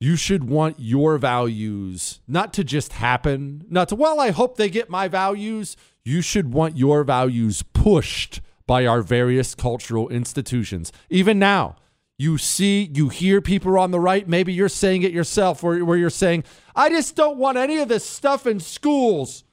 you 0.02 0.18
should 0.18 0.44
want 0.44 0.76
your 0.80 1.18
values 1.18 2.20
not 2.28 2.52
to 2.56 2.64
just 2.66 2.92
happen, 2.92 3.64
not 3.70 3.88
to, 3.88 3.96
well, 3.96 4.20
I 4.20 4.32
hope 4.32 4.58
they 4.58 4.70
get 4.70 4.90
my 4.90 5.08
values. 5.08 5.78
You 6.04 6.22
should 6.22 6.54
want 6.54 6.78
your 6.78 7.06
values 7.06 7.64
pushed 7.72 8.42
by 8.68 8.86
our 8.86 9.02
various 9.02 9.56
cultural 9.56 10.10
institutions. 10.10 10.92
Even 11.10 11.40
now, 11.40 11.78
you 12.18 12.38
see, 12.38 12.92
you 12.94 13.08
hear 13.08 13.40
people 13.40 13.80
on 13.80 13.92
the 13.92 14.00
right, 14.00 14.28
maybe 14.28 14.52
you're 14.52 14.68
saying 14.68 15.04
it 15.04 15.14
yourself, 15.14 15.64
where, 15.64 15.86
where 15.86 15.98
you're 15.98 16.10
saying, 16.10 16.44
I 16.76 16.90
just 16.90 17.16
don't 17.16 17.38
want 17.38 17.58
any 17.58 17.78
of 17.78 17.88
this 17.88 18.04
stuff 18.04 18.46
in 18.46 18.60
schools. 18.60 19.46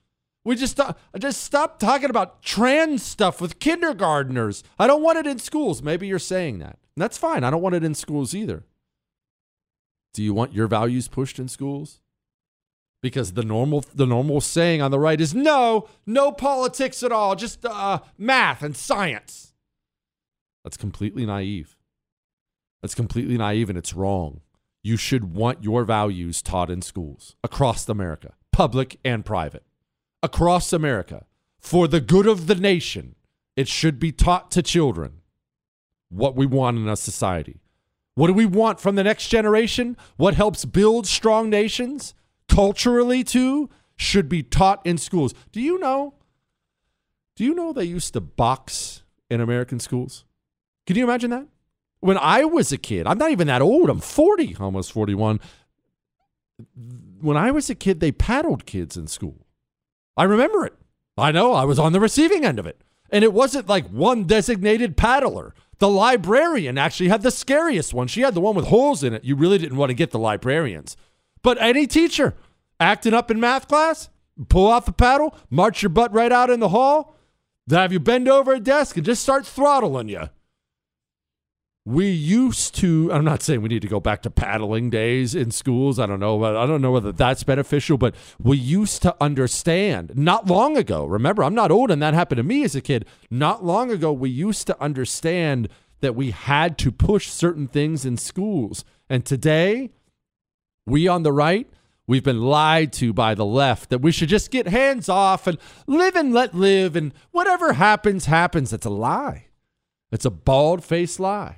We 0.45 0.57
just 0.57 0.81
uh, 0.81 0.95
just 1.19 1.43
stop 1.45 1.79
talking 1.79 2.09
about 2.09 2.43
trans 2.43 3.03
stuff 3.03 3.41
with 3.41 3.59
kindergarteners. 3.59 4.63
I 4.79 4.87
don't 4.87 5.03
want 5.03 5.19
it 5.19 5.27
in 5.27 5.39
schools. 5.39 5.83
Maybe 5.83 6.07
you're 6.07 6.19
saying 6.19 6.61
that. 6.61 6.79
And 6.97 7.03
that's 7.03 7.19
fine. 7.19 7.45
I 7.45 7.51
don't 7.51 7.63
want 7.63 7.75
it 7.75 7.85
in 7.85 7.95
schools 7.95 8.35
either. 8.35 8.65
Do 10.15 10.23
you 10.23 10.33
want 10.33 10.55
your 10.55 10.67
values 10.67 11.09
pushed 11.09 11.39
in 11.39 11.49
schools? 11.49 12.01
Because 13.03 13.33
the 13.33 13.45
normal 13.45 13.85
the 13.95 14.07
normal 14.07 14.41
saying 14.41 14.81
on 14.81 14.91
the 14.91 14.99
right 14.99 15.21
is 15.21 15.35
no, 15.35 15.89
no 16.07 16.33
politics 16.33 17.03
at 17.03 17.13
all, 17.13 17.37
just 17.37 17.65
uh, 17.65 18.01
math 18.17 18.63
and 18.63 18.77
science. 18.77 19.53
That's 20.65 20.77
completely 20.77 21.27
naive. 21.27 21.77
That's 22.83 22.95
completely 22.95 23.37
naive 23.37 23.69
and 23.69 23.79
it's 23.79 23.95
wrong. 23.95 24.41
You 24.83 24.97
should 24.97 25.35
want 25.35 25.63
your 25.63 25.85
values 25.85 26.41
taught 26.41 26.71
in 26.71 26.81
schools 26.81 27.37
across 27.45 27.87
America, 27.89 28.35
public 28.53 28.99
and 29.05 29.25
private 29.25 29.65
across 30.23 30.73
America 30.73 31.27
for 31.59 31.89
the 31.89 32.01
good 32.01 32.27
of 32.27 32.47
the 32.47 32.55
nation, 32.55 33.15
it 33.57 33.69
should 33.69 33.99
be 33.99 34.13
taught 34.13 34.51
to 34.53 34.63
children 34.63 35.21
what 36.09 36.37
we 36.37 36.47
want 36.47 36.79
in 36.79 36.89
a 36.89 36.97
society. 36.97 37.61
What 38.15 38.27
do 38.27 38.33
we 38.33 38.47
want 38.47 38.81
from 38.81 38.97
the 38.97 39.05
next 39.05 39.29
generation? 39.29 39.97
What 40.17 40.35
helps 40.35 40.65
build 40.65 41.07
strong 41.07 41.49
nations 41.49 42.15
culturally 42.49 43.25
too 43.25 43.71
should 43.97 44.29
be 44.29 44.43
taught 44.43 44.85
in 44.85 44.99
schools. 44.99 45.35
Do 45.53 45.61
you 45.61 45.79
know? 45.79 46.15
Do 47.37 47.45
you 47.45 47.55
know 47.55 47.73
they 47.73 47.85
used 47.85 48.13
to 48.15 48.21
box 48.21 49.03
in 49.31 49.41
American 49.41 49.79
schools? 49.79 50.25
Can 50.87 50.97
you 50.97 51.05
imagine 51.05 51.31
that? 51.31 51.47
When 52.01 52.19
I 52.19 52.45
was 52.45 52.73
a 52.73 52.79
kid, 52.79 53.07
I'm 53.07 53.19
not 53.19 53.31
even 53.31 53.47
that 53.47 53.63
old. 53.63 53.91
I'm 53.91 54.01
40, 54.01 54.57
almost 54.59 54.93
41. 54.93 55.39
When 57.21 57.37
I 57.37 57.51
was 57.51 57.71
a 57.71 57.75
kid, 57.75 58.01
they 58.01 58.11
paddled 58.11 58.67
kids 58.67 58.97
in 58.97 59.07
school. 59.07 59.47
I 60.17 60.25
remember 60.25 60.67
it. 60.67 60.75
I 61.17 61.33
know 61.33 61.53
I 61.53 61.65
was 61.65 61.79
on 61.79 61.93
the 61.93 62.01
receiving 62.01 62.45
end 62.45 62.59
of 62.59 62.67
it. 62.67 62.83
And 63.11 63.25
it 63.25 63.33
wasn't 63.33 63.69
like 63.69 63.89
one 63.89 64.25
designated 64.25 64.97
paddler. 64.97 65.55
The 65.79 65.89
librarian 65.89 66.79
actually 66.79 67.09
had 67.09 67.23
the 67.23 67.31
scariest 67.31 67.93
one. 67.93 68.07
She 68.07 68.21
had 68.21 68.35
the 68.35 68.41
one 68.41 68.55
with 68.55 68.67
holes 68.67 69.03
in 69.03 69.15
it. 69.15 69.25
You 69.25 69.35
really 69.35 69.59
didn't 69.59 69.79
want 69.79 69.91
to 69.91 69.95
get 69.95 70.11
the 70.11 70.19
librarians. 70.19 70.97
But 71.43 71.61
any 71.61 71.87
teacher 71.87 72.35
acting 72.79 73.15
up 73.15 73.31
in 73.31 73.41
math 73.41 73.67
class, 73.67 74.11
pull 74.49 74.71
out 74.71 74.87
the 74.87 74.93
paddle, 74.93 75.37
march 75.49 75.83
your 75.83 75.91
butt 75.91 76.13
right 76.13 76.33
out 76.33 76.51
in 76.51 76.61
the 76.61 76.69
hall, 76.69 77.17
have 77.71 77.93
you 77.93 78.01
bend 78.01 78.29
over 78.29 78.53
a 78.53 78.61
desk 78.61 78.97
and 78.97 79.07
just 79.07 79.23
start 79.23 79.47
throttling 79.47 80.09
you. 80.09 80.29
We 81.87 82.11
used 82.11 82.75
to, 82.77 83.11
I'm 83.11 83.25
not 83.25 83.43
saying 83.43 83.63
we 83.63 83.71
need 83.71 83.83
to 83.83 83.89
go 83.89 84.01
back 84.01 84.21
to 84.23 84.31
paddling 84.31 84.91
days 84.91 85.35
in 85.35 85.51
schools. 85.51 85.99
I 85.99 86.05
don't 86.05 86.21
know. 86.21 86.45
I 86.45 86.67
don't 86.67 86.83
know 86.83 86.93
whether 86.93 87.11
that's 87.11 87.43
beneficial, 87.43 87.97
but 87.97 88.15
we 88.39 88.59
used 88.59 89.01
to 89.03 89.17
understand 89.19 90.13
not 90.15 90.47
long 90.47 90.77
ago. 90.77 91.07
Remember, 91.07 91.43
I'm 91.43 91.55
not 91.55 91.71
old 91.71 91.91
and 91.91 92.03
that 92.03 92.13
happened 92.13 92.37
to 92.37 92.43
me 92.43 92.65
as 92.65 92.75
a 92.75 92.83
kid. 92.83 93.07
Not 93.31 93.65
long 93.65 93.91
ago, 93.91 94.13
we 94.13 94.29
used 94.29 94.67
to 94.67 94.81
understand 94.81 95.69
that 96.01 96.15
we 96.15 96.33
had 96.33 96.77
to 96.79 96.93
push 96.93 97.29
certain 97.29 97.67
things 97.67 98.05
in 98.05 98.19
schools. 98.19 98.85
And 99.09 99.25
today, 99.25 99.91
we 100.87 101.09
on 101.09 101.23
the 101.23 101.33
right, 101.33 101.67
we've 102.07 102.25
been 102.25 102.43
lied 102.43 102.93
to 102.95 103.15
by 103.15 103.35
the 103.35 103.47
left 103.47 103.89
that 103.89 104.03
we 104.03 104.13
should 104.13 104.29
just 104.29 104.51
get 104.51 104.69
hands 104.69 105.09
off 105.09 105.47
and 105.47 105.57
live 105.87 106.15
and 106.15 106.35
let 106.35 106.55
live 106.55 106.95
and 106.95 107.15
whatever 107.31 107.73
happens, 107.73 108.27
happens. 108.27 108.73
It's 108.75 108.87
a 108.87 108.91
lie. 108.91 109.47
It's 110.13 110.27
a 110.27 110.31
bald 110.31 110.85
faced 110.85 111.19
lie. 111.19 111.57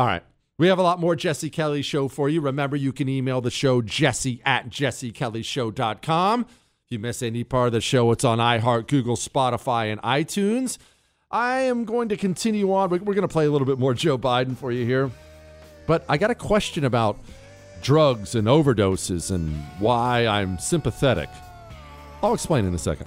All 0.00 0.06
right. 0.06 0.22
We 0.56 0.68
have 0.68 0.78
a 0.78 0.82
lot 0.82 0.98
more 0.98 1.14
Jesse 1.14 1.50
Kelly 1.50 1.82
show 1.82 2.08
for 2.08 2.30
you. 2.30 2.40
Remember, 2.40 2.74
you 2.74 2.90
can 2.90 3.06
email 3.06 3.42
the 3.42 3.50
show 3.50 3.82
jesse 3.82 4.40
at 4.46 4.70
jessekellyshow.com. 4.70 6.40
If 6.40 6.86
you 6.88 6.98
miss 6.98 7.22
any 7.22 7.44
part 7.44 7.66
of 7.66 7.72
the 7.74 7.82
show, 7.82 8.10
it's 8.10 8.24
on 8.24 8.38
iHeart, 8.38 8.86
Google, 8.86 9.16
Spotify, 9.16 9.92
and 9.92 10.00
iTunes. 10.00 10.78
I 11.30 11.60
am 11.60 11.84
going 11.84 12.08
to 12.08 12.16
continue 12.16 12.72
on. 12.72 12.88
We're 12.88 13.00
going 13.00 13.20
to 13.20 13.28
play 13.28 13.44
a 13.44 13.50
little 13.50 13.66
bit 13.66 13.78
more 13.78 13.92
Joe 13.92 14.16
Biden 14.16 14.56
for 14.56 14.72
you 14.72 14.86
here. 14.86 15.10
But 15.86 16.06
I 16.08 16.16
got 16.16 16.30
a 16.30 16.34
question 16.34 16.86
about 16.86 17.18
drugs 17.82 18.34
and 18.34 18.48
overdoses 18.48 19.30
and 19.30 19.54
why 19.80 20.26
I'm 20.26 20.58
sympathetic. 20.58 21.28
I'll 22.22 22.32
explain 22.32 22.64
in 22.64 22.72
a 22.74 22.78
second. 22.78 23.06